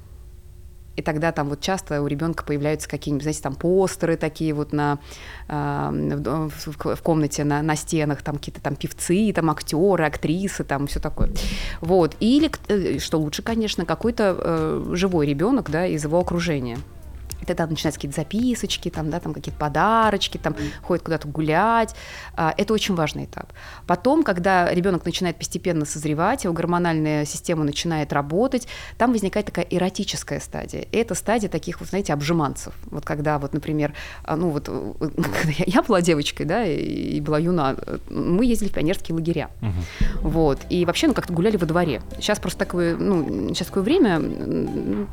И 0.99 1.01
тогда 1.01 1.31
там 1.31 1.47
вот 1.47 1.61
часто 1.61 2.01
у 2.01 2.07
ребенка 2.07 2.43
появляются 2.43 2.89
какие-нибудь, 2.89 3.23
знаете, 3.23 3.41
там 3.41 3.55
постеры 3.55 4.17
такие 4.17 4.53
вот 4.53 4.73
на, 4.73 4.99
э, 5.47 5.89
в, 6.49 6.95
в 6.95 7.01
комнате 7.01 7.45
на, 7.45 7.61
на 7.61 7.77
стенах, 7.77 8.21
там 8.21 8.35
какие-то 8.35 8.59
там 8.59 8.75
певцы, 8.75 9.31
там 9.33 9.49
актеры, 9.49 10.03
актрисы, 10.03 10.65
там 10.65 10.87
все 10.87 10.99
такое. 10.99 11.29
Вот. 11.79 12.17
Или, 12.19 12.51
э, 12.67 12.99
что 12.99 13.17
лучше, 13.17 13.43
конечно, 13.43 13.85
какой-то 13.85 14.35
э, 14.37 14.91
живой 14.95 15.25
ребенок, 15.25 15.69
да, 15.71 15.85
из 15.85 16.03
его 16.03 16.19
окружения 16.19 16.77
тогда 17.45 17.67
начинаются 17.67 17.99
какие-то 17.99 18.15
записочки, 18.15 18.89
там, 18.89 19.09
да, 19.09 19.19
там 19.19 19.33
какие-то 19.33 19.59
подарочки, 19.59 20.37
там 20.37 20.55
ходят 20.81 21.03
куда-то 21.03 21.27
гулять. 21.27 21.95
А, 22.35 22.53
это 22.57 22.73
очень 22.73 22.95
важный 22.95 23.25
этап. 23.25 23.51
Потом, 23.87 24.23
когда 24.23 24.73
ребенок 24.73 25.05
начинает 25.05 25.37
постепенно 25.37 25.85
созревать, 25.85 26.43
его 26.43 26.53
гормональная 26.53 27.25
система 27.25 27.63
начинает 27.63 28.13
работать, 28.13 28.67
там 28.97 29.11
возникает 29.11 29.45
такая 29.45 29.65
эротическая 29.65 30.39
стадия. 30.39 30.81
И 30.91 30.97
это 30.97 31.15
стадия 31.15 31.49
таких, 31.49 31.79
вот, 31.79 31.89
знаете, 31.89 32.13
обжиманцев. 32.13 32.73
Вот 32.85 33.05
когда, 33.05 33.39
вот, 33.39 33.53
например, 33.53 33.93
а, 34.23 34.35
ну 34.35 34.49
вот, 34.49 34.69
я 35.65 35.81
была 35.81 36.01
девочкой, 36.01 36.45
да, 36.45 36.65
и 36.65 37.19
была 37.21 37.39
юна, 37.39 37.75
мы 38.09 38.45
ездили 38.45 38.69
в 38.69 38.73
пионерские 38.73 39.15
лагеря. 39.15 39.49
Угу. 39.61 40.29
Вот. 40.29 40.59
И 40.69 40.85
вообще, 40.85 41.07
ну, 41.07 41.13
как-то 41.13 41.33
гуляли 41.33 41.57
во 41.57 41.65
дворе. 41.65 42.01
Сейчас 42.17 42.39
просто 42.39 42.59
такое, 42.59 42.95
ну, 42.95 43.49
сейчас 43.53 43.67
такое 43.67 43.83
время 43.83 44.19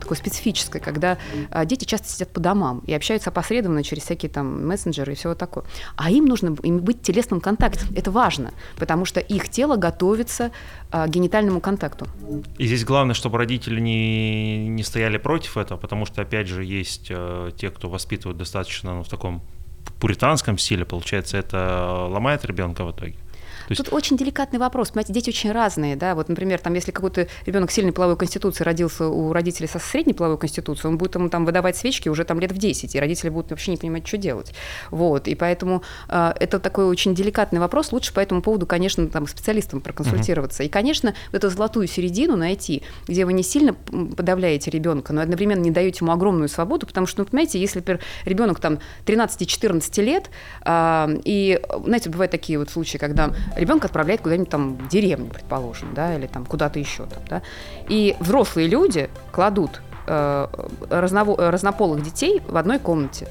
такое 0.01 0.19
специфическое, 0.19 0.81
когда 0.81 1.19
а, 1.51 1.65
дети 1.65 1.85
часто 1.85 2.09
сидят 2.17 2.33
по 2.33 2.41
домам 2.41 2.83
и 2.87 2.95
общаются 2.95 3.31
опосредованно 3.31 3.83
через 3.83 4.05
всякие 4.05 4.31
там 4.31 4.67
мессенджеры 4.67 5.13
и 5.13 5.15
все 5.15 5.29
вот 5.29 5.39
такое. 5.39 5.65
А 5.97 6.11
им 6.11 6.25
нужно 6.25 6.57
им 6.63 6.79
быть 6.79 6.99
в 6.99 7.03
телесном 7.03 7.41
контакте. 7.41 7.87
Это 7.95 8.11
важно, 8.11 8.53
потому 8.77 9.05
что 9.05 9.21
их 9.21 9.49
тело 9.49 9.77
готовится 9.77 10.51
а, 10.91 11.07
к 11.07 11.11
генитальному 11.11 11.61
контакту. 11.61 12.07
И 12.59 12.67
здесь 12.67 12.85
главное, 12.85 13.15
чтобы 13.15 13.39
родители 13.39 13.81
не, 13.81 14.69
не 14.69 14.83
стояли 14.83 15.19
против 15.19 15.57
этого, 15.57 15.79
потому 15.79 16.07
что, 16.07 16.23
опять 16.23 16.49
же, 16.49 16.65
есть 16.65 17.07
э, 17.11 17.51
те, 17.57 17.71
кто 17.71 17.89
воспитывают 17.89 18.39
достаточно 18.39 18.95
ну, 18.95 19.03
в 19.03 19.09
таком 19.09 19.43
пуританском 20.01 20.59
стиле, 20.59 20.85
получается, 20.85 21.39
это 21.39 22.07
ломает 22.09 22.45
ребенка 22.45 22.85
в 22.85 22.91
итоге. 22.91 23.17
Есть... 23.73 23.85
Тут 23.85 23.93
очень 23.93 24.17
деликатный 24.17 24.59
вопрос. 24.59 24.91
Понимаете, 24.91 25.13
дети 25.13 25.31
очень 25.31 25.53
разные. 25.53 25.97
Да? 25.97 26.15
Вот, 26.15 26.29
например, 26.29 26.59
там, 26.61 26.75
если 26.75 26.91
какой-то 26.91 27.29
ребенок 27.45 27.71
сильной 27.71 27.93
половой 27.93 28.17
конституции 28.17 28.65
родился 28.65 29.09
у 29.09 29.33
родителей 29.33 29.69
со 29.69 29.79
средней 29.79 30.15
половой 30.15 30.39
конституцией, 30.39 30.91
он 30.91 30.99
будет 30.99 31.15
ему 31.15 31.29
там 31.29 31.45
выдавать 31.45 31.77
свечки 31.77 32.09
уже 32.09 32.25
там 32.25 32.41
лет 32.41 32.53
в 32.53 32.59
10, 32.59 32.95
и 32.95 33.01
родители 33.01 33.29
будут 33.29 33.51
вообще 33.51 33.73
не 33.73 33.77
понимать, 33.77 34.07
что 34.07 34.17
делать. 34.17 34.53
Вот. 34.91 35.29
И 35.29 35.35
поэтому 35.35 35.83
э, 36.09 36.33
это 36.39 36.59
такой 36.59 36.87
очень 36.87 37.15
деликатный 37.15 37.61
вопрос. 37.61 37.93
Лучше 37.93 38.13
по 38.13 38.21
этому 38.21 38.43
поводу, 38.43 38.67
конечно, 38.67 39.07
там, 39.09 39.27
специалистам 39.27 39.81
проконсультироваться. 39.81 40.63
Uh-huh. 40.63 40.67
И, 40.67 40.69
конечно, 40.69 41.15
вот 41.33 41.39
эту 41.39 41.51
золотую 41.51 41.87
середину 41.87 42.37
найти, 42.37 42.83
где 43.07 43.25
вы 43.25 43.33
не 43.33 43.43
сильно 43.43 43.75
подавляете 43.75 44.71
ребенка, 44.71 45.13
но 45.13 45.21
одновременно 45.23 45.61
не 45.61 45.71
даете 45.71 45.99
ему 46.03 46.13
огромную 46.13 46.49
свободу, 46.49 46.87
потому 46.87 47.07
что, 47.07 47.21
ну, 47.21 47.27
понимаете, 47.27 47.61
если, 47.61 47.79
например, 47.79 48.01
ребенок 48.25 48.61
там 48.61 48.79
13-14 49.07 50.03
лет, 50.03 50.31
э, 50.65 51.19
и, 51.25 51.61
знаете, 51.85 52.11
бывают 52.11 52.31
такие 52.31 52.59
вот 52.59 52.71
случаи, 52.71 52.99
когда 52.99 53.33
ребенка 53.57 53.87
отправляет 53.87 54.21
куда-нибудь 54.21 54.51
там 54.51 54.77
в 54.77 54.89
деревню, 54.89 55.27
предположим, 55.27 55.95
да, 55.95 56.15
или 56.15 56.27
там 56.27 56.45
куда-то 56.47 56.79
еще 56.79 57.07
там, 57.07 57.23
да. 57.29 57.43
И 57.89 58.17
взрослые 58.21 58.69
люди 58.69 59.11
кладут 59.33 59.81
э, 60.07 60.47
разнополых 60.89 62.03
детей 62.03 62.43
в 62.47 62.57
одной 62.57 62.79
комнате, 62.79 63.29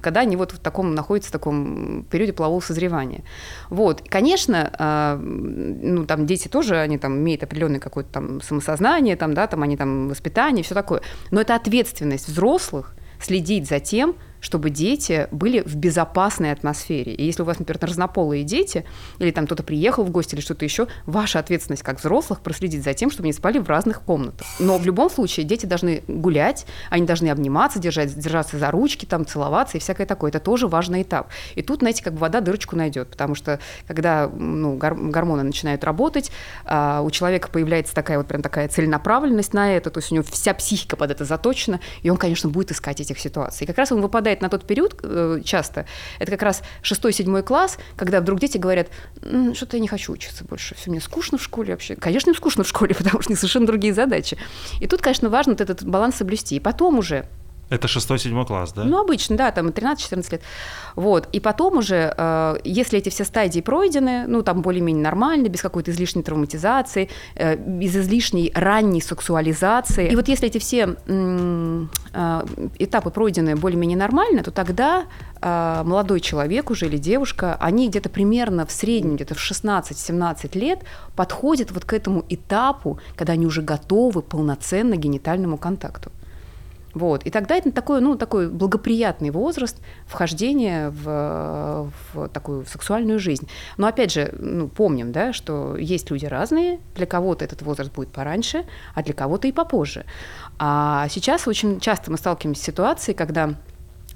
когда 0.00 0.20
они 0.20 0.36
вот 0.36 0.52
в 0.52 0.58
таком 0.58 0.94
находятся 0.94 1.30
в 1.30 1.32
таком 1.32 2.04
периоде 2.10 2.32
полового 2.32 2.60
созревания. 2.60 3.22
Вот, 3.70 4.02
конечно, 4.08 4.70
э, 4.78 5.18
ну 5.20 6.06
там 6.06 6.26
дети 6.26 6.48
тоже 6.48 6.78
они 6.78 6.98
там 6.98 7.16
имеют 7.16 7.42
определенное 7.42 7.80
какое-то 7.80 8.10
там 8.12 8.40
самосознание, 8.40 9.16
там, 9.16 9.34
да, 9.34 9.46
там 9.46 9.62
они 9.62 9.76
там 9.76 10.08
воспитание, 10.08 10.64
все 10.64 10.74
такое, 10.74 11.02
но 11.30 11.40
это 11.40 11.54
ответственность 11.54 12.28
взрослых 12.28 12.94
следить 13.20 13.68
за 13.68 13.80
тем, 13.80 14.16
чтобы 14.40 14.70
дети 14.70 15.28
были 15.30 15.60
в 15.60 15.76
безопасной 15.76 16.52
атмосфере. 16.52 17.14
И 17.14 17.24
если 17.24 17.42
у 17.42 17.44
вас, 17.44 17.58
например, 17.58 17.78
разнополые 17.82 18.44
дети, 18.44 18.84
или 19.18 19.30
там 19.30 19.46
кто-то 19.46 19.62
приехал 19.62 20.04
в 20.04 20.10
гости, 20.10 20.34
или 20.34 20.40
что-то 20.40 20.64
еще, 20.64 20.86
ваша 21.06 21.38
ответственность 21.38 21.82
как 21.82 21.98
взрослых 21.98 22.40
проследить 22.40 22.82
за 22.84 22.94
тем, 22.94 23.10
чтобы 23.10 23.26
они 23.26 23.32
спали 23.32 23.58
в 23.58 23.68
разных 23.68 24.02
комнатах. 24.02 24.46
Но 24.58 24.78
в 24.78 24.86
любом 24.86 25.10
случае 25.10 25.44
дети 25.46 25.66
должны 25.66 26.02
гулять, 26.08 26.66
они 26.90 27.06
должны 27.06 27.28
обниматься, 27.28 27.78
держать, 27.78 28.14
держаться 28.18 28.58
за 28.58 28.70
ручки, 28.70 29.04
там, 29.04 29.26
целоваться 29.26 29.76
и 29.76 29.80
всякое 29.80 30.06
такое. 30.06 30.30
Это 30.30 30.40
тоже 30.40 30.66
важный 30.68 31.02
этап. 31.02 31.28
И 31.54 31.62
тут, 31.62 31.80
знаете, 31.80 32.02
как 32.02 32.14
бы 32.14 32.20
вода 32.20 32.40
дырочку 32.40 32.76
найдет, 32.76 33.08
потому 33.08 33.34
что 33.34 33.58
когда 33.86 34.28
ну, 34.28 34.76
гормоны 34.76 35.42
начинают 35.42 35.84
работать, 35.84 36.30
а, 36.64 37.00
у 37.02 37.10
человека 37.10 37.48
появляется 37.48 37.94
такая 37.94 38.18
вот 38.18 38.26
прям 38.26 38.42
такая 38.42 38.68
целенаправленность 38.68 39.54
на 39.54 39.76
это, 39.76 39.90
то 39.90 39.98
есть 39.98 40.12
у 40.12 40.14
него 40.14 40.24
вся 40.30 40.54
психика 40.54 40.96
под 40.96 41.10
это 41.10 41.24
заточена, 41.24 41.80
и 42.02 42.10
он, 42.10 42.16
конечно, 42.16 42.48
будет 42.48 42.70
искать 42.70 43.00
этих 43.00 43.18
ситуаций. 43.18 43.64
И 43.64 43.66
как 43.66 43.78
раз 43.78 43.92
он 43.92 44.00
выпадает 44.00 44.25
на 44.40 44.48
тот 44.48 44.66
период 44.66 44.98
э, 45.02 45.40
часто, 45.44 45.86
это 46.18 46.30
как 46.30 46.42
раз 46.42 46.62
шестой-седьмой 46.82 47.42
класс, 47.42 47.78
когда 47.96 48.20
вдруг 48.20 48.40
дети 48.40 48.58
говорят, 48.58 48.88
что-то 49.54 49.76
я 49.76 49.80
не 49.80 49.88
хочу 49.88 50.12
учиться 50.12 50.44
больше, 50.44 50.74
все 50.74 50.90
мне 50.90 51.00
скучно 51.00 51.38
в 51.38 51.42
школе 51.42 51.72
вообще. 51.72 51.96
Конечно, 51.96 52.30
им 52.30 52.36
скучно 52.36 52.64
в 52.64 52.68
школе, 52.68 52.94
потому 52.98 53.22
что 53.22 53.30
у 53.30 53.32
них 53.32 53.38
совершенно 53.38 53.66
другие 53.66 53.94
задачи. 53.94 54.36
И 54.80 54.86
тут, 54.86 55.02
конечно, 55.02 55.28
важно 55.28 55.52
вот 55.52 55.60
этот 55.60 55.84
баланс 55.84 56.16
соблюсти. 56.16 56.56
И 56.56 56.60
потом 56.60 56.98
уже 56.98 57.26
это 57.68 57.88
шестой-седьмой 57.88 58.46
класс, 58.46 58.72
да? 58.72 58.84
Ну, 58.84 59.00
обычно, 59.00 59.36
да, 59.36 59.50
там 59.50 59.68
13-14 59.68 60.32
лет. 60.32 60.42
Вот. 60.94 61.28
И 61.32 61.40
потом 61.40 61.78
уже, 61.78 62.14
э, 62.16 62.56
если 62.64 63.00
эти 63.00 63.08
все 63.08 63.24
стадии 63.24 63.60
пройдены, 63.60 64.26
ну, 64.28 64.42
там 64.42 64.62
более-менее 64.62 65.02
нормально, 65.02 65.48
без 65.48 65.62
какой-то 65.62 65.90
излишней 65.90 66.22
травматизации, 66.22 67.08
э, 67.34 67.56
без 67.56 67.96
излишней 67.96 68.52
ранней 68.54 69.00
сексуализации. 69.00 70.10
И 70.12 70.16
вот 70.16 70.28
если 70.28 70.46
эти 70.46 70.58
все 70.58 70.96
э, 71.06 71.86
этапы 72.78 73.10
пройдены 73.10 73.56
более-менее 73.56 73.98
нормально, 73.98 74.42
то 74.42 74.50
тогда 74.50 75.04
молодой 75.38 76.20
человек 76.20 76.70
уже 76.70 76.86
или 76.86 76.96
девушка, 76.96 77.56
они 77.60 77.88
где-то 77.88 78.08
примерно 78.08 78.64
в 78.64 78.72
среднем, 78.72 79.16
где-то 79.16 79.34
в 79.34 79.38
16-17 79.38 80.58
лет 80.58 80.80
подходят 81.14 81.70
вот 81.72 81.84
к 81.84 81.92
этому 81.92 82.24
этапу, 82.30 82.98
когда 83.16 83.34
они 83.34 83.44
уже 83.44 83.60
готовы 83.60 84.22
полноценно 84.22 84.96
к 84.96 84.98
генитальному 84.98 85.58
контакту. 85.58 86.10
Вот. 86.96 87.24
И 87.24 87.30
тогда 87.30 87.56
это 87.56 87.72
такой, 87.72 88.00
ну, 88.00 88.16
такой 88.16 88.48
благоприятный 88.48 89.28
возраст 89.28 89.76
вхождения 90.06 90.88
в, 90.88 91.92
в 92.14 92.28
такую 92.28 92.64
сексуальную 92.64 93.18
жизнь. 93.18 93.46
Но 93.76 93.86
опять 93.86 94.12
же, 94.12 94.34
ну, 94.38 94.66
помним, 94.66 95.12
да, 95.12 95.34
что 95.34 95.76
есть 95.76 96.10
люди 96.10 96.24
разные, 96.24 96.80
для 96.94 97.04
кого-то 97.04 97.44
этот 97.44 97.60
возраст 97.60 97.92
будет 97.92 98.08
пораньше, 98.08 98.64
а 98.94 99.02
для 99.02 99.12
кого-то 99.12 99.46
и 99.46 99.52
попозже. 99.52 100.06
А 100.58 101.06
сейчас 101.10 101.46
очень 101.46 101.80
часто 101.80 102.10
мы 102.10 102.16
сталкиваемся 102.16 102.62
с 102.62 102.64
ситуацией, 102.64 103.14
когда 103.14 103.56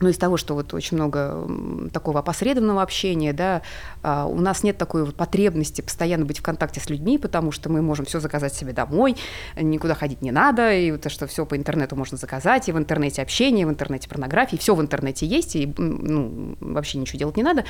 ну, 0.00 0.08
из 0.08 0.16
того, 0.16 0.38
что 0.38 0.54
вот 0.54 0.72
очень 0.72 0.96
много 0.96 1.46
такого 1.92 2.20
опосредованного 2.20 2.82
общения, 2.82 3.34
да, 3.34 3.60
а, 4.02 4.24
у 4.24 4.40
нас 4.40 4.62
нет 4.62 4.78
такой 4.78 5.04
вот 5.04 5.14
потребности 5.14 5.82
постоянно 5.82 6.24
быть 6.24 6.38
в 6.38 6.42
контакте 6.42 6.80
с 6.80 6.88
людьми, 6.88 7.18
потому 7.18 7.52
что 7.52 7.68
мы 7.68 7.82
можем 7.82 8.06
все 8.06 8.18
заказать 8.18 8.54
себе 8.54 8.72
домой, 8.72 9.16
никуда 9.60 9.94
ходить 9.94 10.22
не 10.22 10.30
надо, 10.30 10.72
и 10.72 10.90
вот 10.90 11.10
что 11.10 11.26
все 11.26 11.44
по 11.44 11.56
интернету 11.56 11.96
можно 11.96 12.16
заказать, 12.16 12.68
и 12.68 12.72
в 12.72 12.78
интернете 12.78 13.20
общение, 13.20 13.66
в 13.66 13.70
интернете 13.70 14.08
порнография, 14.08 14.58
все 14.58 14.74
в 14.74 14.80
интернете 14.80 15.26
есть, 15.26 15.54
и 15.54 15.72
ну, 15.76 16.56
вообще 16.60 16.98
ничего 16.98 17.18
делать 17.18 17.36
не 17.36 17.42
надо. 17.42 17.64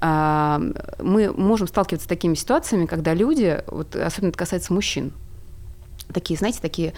А, 0.00 0.60
мы 0.98 1.32
можем 1.32 1.68
сталкиваться 1.68 2.06
с 2.06 2.08
такими 2.08 2.34
ситуациями, 2.34 2.86
когда 2.86 3.14
люди, 3.14 3.62
вот, 3.68 3.94
особенно 3.94 4.30
это 4.30 4.38
касается 4.38 4.72
мужчин, 4.72 5.12
такие, 6.12 6.36
знаете, 6.36 6.58
такие 6.60 6.92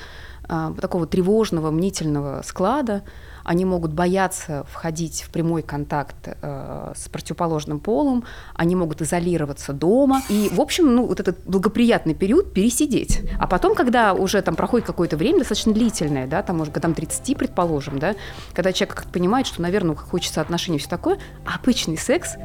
а, 0.49 0.73
такого 0.81 1.07
тревожного, 1.07 1.71
мнительного 1.71 2.43
склада, 2.45 3.03
они 3.45 3.65
могут 3.65 3.93
бояться 3.93 4.67
входить 4.71 5.23
в 5.23 5.31
прямой 5.31 5.63
контакт 5.63 6.17
э, 6.25 6.93
с 6.97 7.09
противоположным 7.09 7.81
полом, 7.81 8.25
они 8.55 8.77
могут 8.77 9.03
изолироваться 9.03 9.73
дома 9.73 10.23
и, 10.29 10.51
в 10.53 10.61
общем, 10.61 10.95
ну, 10.95 11.07
вот 11.07 11.21
этот 11.21 11.39
благоприятный 11.45 12.15
период 12.15 12.53
пересидеть. 12.53 13.23
А 13.39 13.47
потом, 13.47 13.75
когда 13.75 14.15
уже 14.15 14.43
там 14.43 14.57
проходит 14.57 14.87
какое-то 14.87 15.17
время, 15.17 15.39
достаточно 15.39 15.73
длительное, 15.73 16.27
да, 16.27 16.43
там, 16.43 16.59
может, 16.59 16.73
годам 16.73 16.95
30, 16.95 17.37
предположим, 17.37 17.99
да, 17.99 18.15
когда 18.53 18.73
человек 18.73 18.97
как-то 18.97 19.13
понимает, 19.13 19.47
что, 19.47 19.63
наверное, 19.63 19.97
хочется 19.97 20.41
отношений, 20.41 20.79
все 20.79 20.89
такое, 20.89 21.19
обычный 21.45 21.97
секс, 21.97 22.37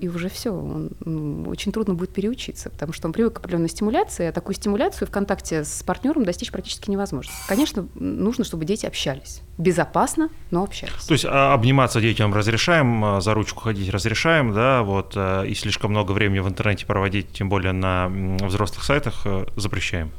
и 0.00 0.08
уже 0.08 0.28
все, 0.28 0.52
он, 0.52 0.90
ну, 1.00 1.48
очень 1.48 1.72
трудно 1.72 1.94
будет 1.94 2.12
переучиться, 2.12 2.70
потому 2.70 2.92
что 2.92 3.08
он 3.08 3.12
привык 3.12 3.34
к 3.34 3.38
определенной 3.38 3.68
стимуляции, 3.68 4.26
а 4.26 4.32
такую 4.32 4.54
стимуляцию 4.54 5.08
в 5.08 5.10
контакте 5.10 5.64
с 5.64 5.82
партнером 5.82 6.24
достичь 6.24 6.50
практически 6.50 6.90
невозможно. 6.90 7.32
Конечно, 7.48 7.88
нужно, 7.94 8.44
чтобы 8.44 8.64
дети 8.64 8.86
общались 8.86 9.42
безопасно, 9.58 10.30
но 10.50 10.64
общались. 10.64 11.04
То 11.06 11.12
есть 11.12 11.24
а, 11.24 11.52
обниматься 11.54 12.00
детям 12.00 12.32
разрешаем, 12.32 13.04
а, 13.04 13.20
за 13.20 13.34
ручку 13.34 13.60
ходить 13.60 13.90
разрешаем, 13.90 14.52
да, 14.52 14.82
вот, 14.82 15.12
а, 15.16 15.42
и 15.42 15.54
слишком 15.54 15.90
много 15.90 16.12
времени 16.12 16.40
в 16.40 16.48
интернете 16.48 16.86
проводить, 16.86 17.32
тем 17.32 17.48
более 17.48 17.72
на 17.72 18.08
взрослых 18.08 18.84
сайтах, 18.84 19.22
э, 19.24 19.46
запрещаем 19.56 20.10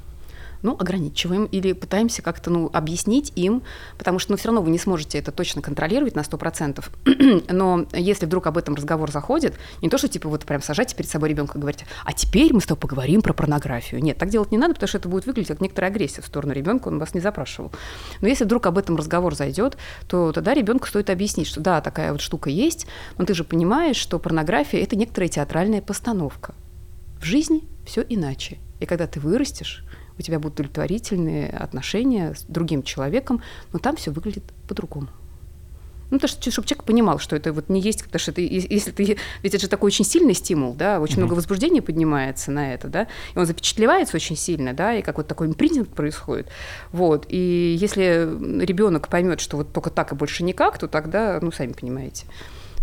ну, 0.66 0.76
ограничиваем 0.78 1.46
или 1.46 1.74
пытаемся 1.74 2.22
как-то, 2.22 2.50
ну, 2.50 2.70
объяснить 2.74 3.32
им, 3.36 3.62
потому 3.98 4.20
что, 4.20 4.32
ну, 4.32 4.38
все 4.38 4.48
равно 4.50 4.62
вы 4.62 4.72
не 4.72 4.80
сможете 4.80 5.20
это 5.20 5.32
точно 5.32 5.62
контролировать 5.62 6.16
на 6.16 6.22
100%. 6.22 7.46
Но 7.54 7.86
если 7.94 8.26
вдруг 8.26 8.48
об 8.48 8.58
этом 8.58 8.74
разговор 8.74 9.12
заходит, 9.12 9.56
не 9.82 9.90
то, 9.90 9.98
что, 9.98 10.08
типа, 10.08 10.28
вот 10.28 10.44
прям 10.44 10.62
сажайте 10.62 10.96
перед 10.96 11.10
собой 11.10 11.30
ребенка 11.30 11.58
и 11.58 11.62
говорите, 11.62 11.86
а 12.04 12.14
теперь 12.14 12.52
мы 12.52 12.62
с 12.62 12.66
тобой 12.66 12.82
поговорим 12.82 13.22
про 13.22 13.34
порнографию. 13.34 14.02
Нет, 14.02 14.18
так 14.18 14.30
делать 14.30 14.52
не 14.52 14.58
надо, 14.58 14.74
потому 14.74 14.88
что 14.88 14.98
это 14.98 15.08
будет 15.08 15.28
выглядеть 15.28 15.50
как 15.50 15.62
некоторая 15.62 15.92
агрессия 15.92 16.22
в 16.22 16.26
сторону 16.26 16.54
ребенка, 16.54 16.88
он 16.88 16.98
вас 16.98 17.14
не 17.14 17.22
запрашивал. 17.22 17.72
Но 18.22 18.28
если 18.28 18.44
вдруг 18.44 18.66
об 18.66 18.80
этом 18.80 18.96
разговор 18.96 19.36
зайдет, 19.36 19.78
то 20.08 20.32
тогда 20.32 20.56
ребенку 20.56 20.88
стоит 20.88 21.12
объяснить, 21.12 21.48
что 21.48 21.62
да, 21.62 21.80
такая 21.80 22.12
вот 22.12 22.22
штука 22.22 22.50
есть, 22.50 22.88
но 23.20 23.26
ты 23.26 23.36
же 23.36 23.44
понимаешь, 23.44 23.98
что 23.98 24.18
порнография– 24.18 24.80
это 24.84 24.96
некоторая 24.96 25.30
театральная 25.30 25.82
постановка. 25.82 26.56
В 27.22 27.24
жизни 27.24 27.64
все 27.86 28.02
иначе. 28.02 28.58
И 28.80 28.86
когда 28.86 29.08
ты 29.08 29.20
вырастешь, 29.20 29.85
у 30.18 30.22
тебя 30.22 30.40
будут 30.40 30.60
удовлетворительные 30.60 31.50
отношения 31.50 32.34
с 32.34 32.44
другим 32.44 32.84
человеком, 32.84 33.42
но 33.74 33.80
там 33.80 33.96
все 33.96 34.12
выглядит 34.12 34.44
по-другому. 34.68 35.08
Ну, 36.12 36.20
то, 36.20 36.28
что, 36.28 36.52
чтобы 36.52 36.68
человек 36.68 36.84
понимал, 36.84 37.18
что 37.18 37.36
это 37.36 37.52
вот 37.52 37.68
не 37.68 37.82
есть, 37.82 38.04
потому 38.04 38.20
что 38.20 38.32
это, 38.32 38.42
если 38.42 38.92
ты, 38.92 39.18
ведь 39.42 39.54
это 39.54 39.60
же 39.60 39.68
такой 39.68 39.88
очень 39.88 40.06
сильный 40.06 40.36
стимул, 40.36 40.74
да, 40.74 41.00
очень 41.00 41.16
mm-hmm. 41.16 41.20
много 41.20 41.34
возбуждения 41.34 41.82
поднимается 41.82 42.52
на 42.52 42.74
это, 42.74 42.88
да, 42.88 43.08
и 43.34 43.38
он 43.38 43.46
запечатлевается 43.46 44.16
очень 44.16 44.38
сильно, 44.38 44.74
да, 44.74 44.94
и 44.94 45.02
как 45.02 45.18
вот 45.18 45.28
такой 45.28 45.48
импринтинг 45.48 45.90
происходит, 45.90 46.50
вот, 46.92 47.26
и 47.30 47.76
если 47.80 48.30
ребенок 48.64 49.08
поймет, 49.08 49.42
что 49.42 49.58
вот 49.58 49.74
только 49.74 49.90
так 49.90 50.12
и 50.12 50.16
больше 50.16 50.44
никак, 50.44 50.78
то 50.78 50.88
тогда, 50.88 51.40
ну, 51.42 51.52
сами 51.52 51.74
понимаете, 51.74 52.28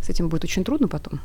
с 0.02 0.08
этим 0.10 0.28
будет 0.28 0.44
очень 0.44 0.64
трудно 0.64 0.88
потом. 0.88 1.20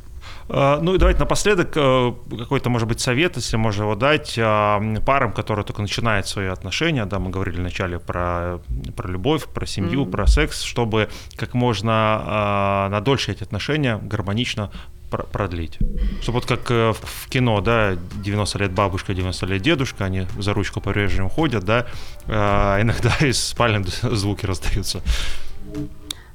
А, 0.50 0.80
ну 0.82 0.94
и 0.96 0.98
давайте 0.98 1.20
напоследок 1.20 1.76
э, 1.76 2.14
какой-то, 2.38 2.70
может 2.70 2.88
быть, 2.88 3.00
совет, 3.00 3.36
если 3.36 3.58
можно 3.58 3.84
его 3.84 3.96
дать 3.96 4.36
а, 4.38 4.80
парам, 5.06 5.34
которые 5.34 5.66
только 5.66 5.82
начинают 5.82 6.28
свои 6.28 6.48
отношения, 6.48 7.06
да, 7.06 7.20
мы 7.20 7.32
говорили 7.32 7.58
вначале 7.58 8.00
про, 8.00 8.60
про 8.96 9.10
любовь, 9.10 9.46
про 9.46 9.66
семью, 9.66 10.06
mm-hmm. 10.06 10.12
про 10.12 10.28
секс, 10.28 10.62
чтобы 10.62 11.10
как 11.36 11.54
можно 11.54 11.92
а, 11.94 12.90
на 12.90 13.02
дольше 13.02 13.32
эти 13.32 13.44
отношения 13.44 13.98
гармонично 13.98 14.72
продлить. 15.10 15.80
Чтобы 16.22 16.40
вот 16.40 16.46
как 16.46 16.70
э, 16.70 16.94
в 16.94 17.30
кино, 17.30 17.62
да, 17.62 17.96
90 17.96 18.60
лет 18.60 18.72
бабушка, 18.74 19.14
90 19.14 19.46
лет 19.46 19.62
дедушка, 19.62 20.06
они 20.06 20.28
за 20.38 20.54
ручку 20.54 20.82
по-прежнему 20.82 21.30
ходят, 21.30 21.64
да, 21.64 21.88
иногда 22.28 23.16
из 23.22 23.42
спальни 23.42 23.84
звуки 24.16 24.46
раздаются 24.46 25.02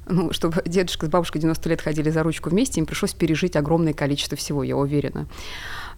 ну, 0.07 0.31
чтобы 0.33 0.61
дедушка 0.65 1.05
с 1.05 1.09
бабушкой 1.09 1.41
90 1.41 1.69
лет 1.69 1.81
ходили 1.81 2.09
за 2.09 2.23
ручку 2.23 2.49
вместе, 2.49 2.79
им 2.79 2.85
пришлось 2.85 3.13
пережить 3.13 3.55
огромное 3.55 3.93
количество 3.93 4.37
всего, 4.37 4.63
я 4.63 4.75
уверена. 4.75 5.27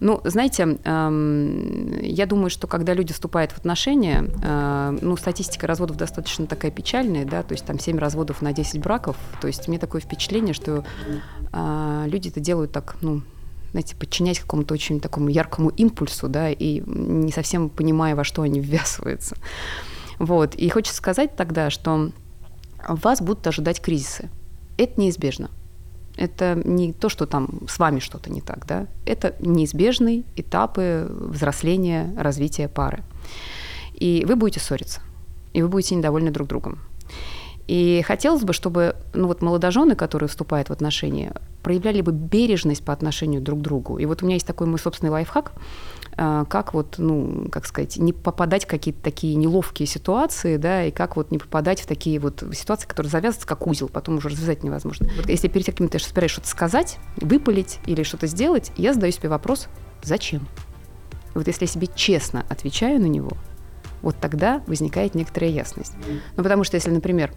Ну, 0.00 0.20
знаете, 0.24 0.78
эм, 0.84 2.00
я 2.02 2.26
думаю, 2.26 2.50
что 2.50 2.66
когда 2.66 2.92
люди 2.92 3.12
вступают 3.12 3.52
в 3.52 3.58
отношения, 3.58 4.30
э, 4.42 4.98
ну, 5.00 5.16
статистика 5.16 5.66
разводов 5.66 5.96
достаточно 5.96 6.46
такая 6.46 6.70
печальная, 6.70 7.24
да, 7.24 7.42
то 7.42 7.52
есть 7.52 7.64
там 7.64 7.78
7 7.78 7.98
разводов 7.98 8.42
на 8.42 8.52
10 8.52 8.80
браков, 8.80 9.16
то 9.40 9.46
есть 9.46 9.68
мне 9.68 9.78
такое 9.78 10.00
впечатление, 10.00 10.54
что 10.54 10.84
э, 11.52 12.04
люди 12.06 12.28
это 12.28 12.40
делают 12.40 12.72
так, 12.72 12.96
ну, 13.00 13.22
знаете, 13.72 13.96
подчиняясь 13.96 14.40
какому-то 14.40 14.74
очень 14.74 15.00
такому 15.00 15.28
яркому 15.28 15.70
импульсу, 15.70 16.28
да, 16.28 16.50
и 16.50 16.80
не 16.86 17.32
совсем 17.32 17.68
понимая, 17.68 18.14
во 18.14 18.24
что 18.24 18.42
они 18.42 18.60
ввязываются. 18.60 19.36
Вот, 20.18 20.54
и 20.54 20.68
хочется 20.68 20.96
сказать 20.96 21.36
тогда, 21.36 21.70
что 21.70 22.10
вас 22.88 23.20
будут 23.20 23.46
ожидать 23.46 23.80
кризисы. 23.80 24.30
Это 24.76 25.00
неизбежно. 25.00 25.50
Это 26.16 26.60
не 26.64 26.92
то, 26.92 27.08
что 27.08 27.26
там 27.26 27.66
с 27.68 27.78
вами 27.78 28.00
что-то 28.00 28.30
не 28.30 28.40
так, 28.40 28.66
да? 28.66 28.86
Это 29.04 29.34
неизбежные 29.38 30.24
этапы 30.34 31.08
взросления, 31.10 32.14
развития 32.16 32.68
пары. 32.68 33.02
И 33.94 34.24
вы 34.26 34.36
будете 34.36 34.60
ссориться, 34.60 35.00
и 35.52 35.62
вы 35.62 35.68
будете 35.68 35.94
недовольны 35.94 36.30
друг 36.30 36.48
другом. 36.48 36.78
И 37.66 38.02
хотелось 38.06 38.44
бы, 38.44 38.52
чтобы 38.52 38.96
ну 39.12 39.26
вот 39.26 39.42
молодожены, 39.42 39.96
которые 39.96 40.28
вступают 40.28 40.68
в 40.68 40.72
отношения, 40.72 41.34
проявляли 41.62 42.00
бы 42.00 42.12
бережность 42.12 42.84
по 42.84 42.92
отношению 42.92 43.42
друг 43.42 43.58
к 43.58 43.62
другу. 43.62 43.98
И 43.98 44.06
вот 44.06 44.22
у 44.22 44.26
меня 44.26 44.36
есть 44.36 44.46
такой 44.46 44.66
мой 44.66 44.78
собственный 44.78 45.10
лайфхак. 45.10 45.52
А, 46.18 46.46
как 46.46 46.72
вот, 46.72 46.94
ну, 46.96 47.48
как 47.52 47.66
сказать, 47.66 47.98
не 47.98 48.14
попадать 48.14 48.64
в 48.64 48.68
какие-то 48.68 49.02
такие 49.02 49.34
неловкие 49.34 49.86
ситуации, 49.86 50.56
да, 50.56 50.84
и 50.84 50.90
как 50.90 51.16
вот 51.16 51.30
не 51.30 51.38
попадать 51.38 51.80
в 51.80 51.86
такие 51.86 52.18
вот 52.18 52.42
ситуации, 52.54 52.86
которые 52.86 53.10
завязываются 53.10 53.46
как 53.46 53.66
узел, 53.66 53.88
потом 53.88 54.16
уже 54.16 54.30
развязать 54.30 54.64
невозможно. 54.64 55.08
Вот 55.16 55.28
если 55.28 55.48
перед 55.48 55.66
тем, 55.66 55.88
как 55.88 56.00
ты 56.00 56.28
что-то 56.28 56.48
сказать, 56.48 56.98
выпалить 57.16 57.80
или 57.84 58.02
что-то 58.02 58.26
сделать, 58.28 58.72
я 58.76 58.94
задаю 58.94 59.12
себе 59.12 59.28
вопрос, 59.28 59.68
зачем? 60.02 60.48
Вот 61.34 61.46
если 61.48 61.64
я 61.64 61.68
себе 61.68 61.86
честно 61.94 62.46
отвечаю 62.48 62.98
на 62.98 63.06
него, 63.06 63.32
вот 64.00 64.16
тогда 64.18 64.62
возникает 64.66 65.14
некоторая 65.14 65.50
ясность. 65.50 65.92
Ну, 66.36 66.42
потому 66.42 66.64
что 66.64 66.76
если, 66.76 66.90
например, 66.90 67.32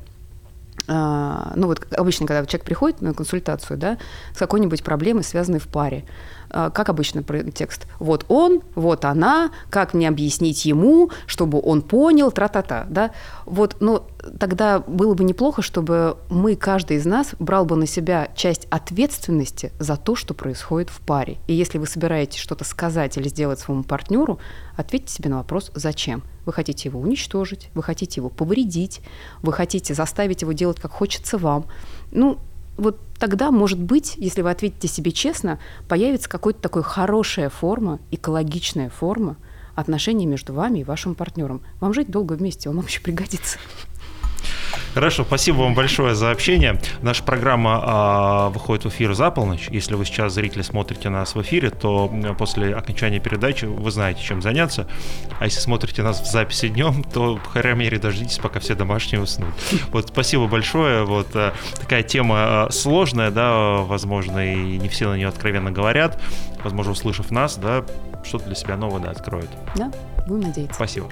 а, 0.87 1.53
ну 1.55 1.67
вот 1.67 1.85
обычно, 1.93 2.25
когда 2.25 2.45
человек 2.45 2.65
приходит 2.65 3.01
на 3.01 3.13
консультацию, 3.13 3.77
да, 3.77 3.97
с 4.33 4.37
какой-нибудь 4.37 4.83
проблемой, 4.83 5.23
связанной 5.23 5.59
в 5.59 5.67
паре, 5.67 6.05
как 6.49 6.89
обычно 6.89 7.23
текст, 7.51 7.87
вот 7.99 8.25
он, 8.27 8.61
вот 8.75 9.05
она, 9.05 9.51
как 9.69 9.93
мне 9.93 10.07
объяснить 10.07 10.65
ему, 10.65 11.09
чтобы 11.25 11.61
он 11.61 11.81
понял, 11.81 12.31
тра-та-та, 12.31 12.85
да, 12.89 13.11
вот, 13.45 13.77
ну, 13.79 14.03
тогда 14.39 14.79
было 14.79 15.13
бы 15.13 15.23
неплохо, 15.23 15.61
чтобы 15.61 16.17
мы, 16.29 16.55
каждый 16.55 16.97
из 16.97 17.05
нас, 17.05 17.35
брал 17.39 17.65
бы 17.65 17.75
на 17.75 17.85
себя 17.85 18.29
часть 18.35 18.67
ответственности 18.69 19.71
за 19.79 19.95
то, 19.97 20.15
что 20.15 20.33
происходит 20.33 20.89
в 20.89 21.01
паре. 21.01 21.37
И 21.47 21.53
если 21.53 21.77
вы 21.77 21.87
собираетесь 21.87 22.39
что-то 22.39 22.63
сказать 22.63 23.17
или 23.17 23.27
сделать 23.29 23.59
своему 23.59 23.83
партнеру, 23.83 24.39
ответьте 24.75 25.13
себе 25.13 25.29
на 25.29 25.37
вопрос 25.37 25.71
«Зачем?». 25.73 26.23
Вы 26.45 26.53
хотите 26.53 26.89
его 26.89 26.99
уничтожить, 26.99 27.69
вы 27.75 27.83
хотите 27.83 28.21
его 28.21 28.29
повредить, 28.29 29.01
вы 29.43 29.53
хотите 29.53 29.93
заставить 29.93 30.41
его 30.41 30.51
делать, 30.51 30.79
как 30.79 30.91
хочется 30.91 31.37
вам. 31.37 31.65
Ну, 32.11 32.39
вот 32.79 32.99
тогда, 33.19 33.51
может 33.51 33.79
быть, 33.79 34.15
если 34.17 34.41
вы 34.41 34.51
ответите 34.51 34.87
себе 34.87 35.11
честно, 35.11 35.59
появится 35.87 36.29
какая-то 36.29 36.61
такая 36.61 36.83
хорошая 36.83 37.49
форма, 37.49 37.99
экологичная 38.11 38.89
форма 38.89 39.37
отношений 39.75 40.25
между 40.25 40.53
вами 40.53 40.79
и 40.79 40.83
вашим 40.83 41.15
партнером. 41.15 41.61
Вам 41.79 41.93
жить 41.93 42.09
долго 42.09 42.33
вместе, 42.33 42.69
он 42.69 42.77
вам 42.77 42.85
еще 42.85 43.01
пригодится. 43.01 43.59
Хорошо, 44.93 45.23
спасибо 45.23 45.57
вам 45.57 45.75
большое 45.75 46.15
за 46.15 46.31
общение. 46.31 46.79
Наша 47.01 47.23
программа 47.23 47.79
а, 47.83 48.49
выходит 48.49 48.85
в 48.85 48.89
эфир 48.89 49.13
за 49.13 49.29
полночь. 49.29 49.67
Если 49.69 49.93
вы 49.93 50.03
сейчас, 50.03 50.33
зрители, 50.33 50.63
смотрите 50.63 51.09
нас 51.09 51.35
в 51.35 51.41
эфире, 51.41 51.69
то 51.69 52.11
после 52.37 52.75
окончания 52.75 53.19
передачи 53.19 53.65
вы 53.65 53.91
знаете, 53.91 54.23
чем 54.23 54.41
заняться. 54.41 54.87
А 55.39 55.45
если 55.45 55.59
смотрите 55.59 56.01
нас 56.01 56.21
в 56.21 56.25
записи 56.25 56.69
днем, 56.69 57.03
то, 57.13 57.37
по 57.37 57.61
крайней 57.61 57.79
мере, 57.79 57.99
дождитесь, 57.99 58.39
пока 58.39 58.59
все 58.59 58.75
домашние 58.75 59.21
уснут. 59.21 59.53
Вот, 59.91 60.09
спасибо 60.09 60.47
большое. 60.47 61.05
Вот 61.05 61.35
а, 61.35 61.53
такая 61.79 62.03
тема 62.03 62.65
а, 62.65 62.71
сложная, 62.71 63.31
да, 63.31 63.77
возможно, 63.81 64.53
и 64.53 64.77
не 64.77 64.89
все 64.89 65.09
на 65.09 65.15
нее 65.15 65.27
откровенно 65.27 65.71
говорят. 65.71 66.21
Возможно, 66.63 66.93
услышав 66.93 67.31
нас, 67.31 67.57
да, 67.57 67.85
что-то 68.23 68.45
для 68.45 68.55
себя 68.55 68.75
новое 68.75 69.01
да, 69.01 69.11
откроют. 69.11 69.49
Да, 69.75 69.91
будем 70.27 70.47
надеяться. 70.47 70.75
Спасибо. 70.75 71.09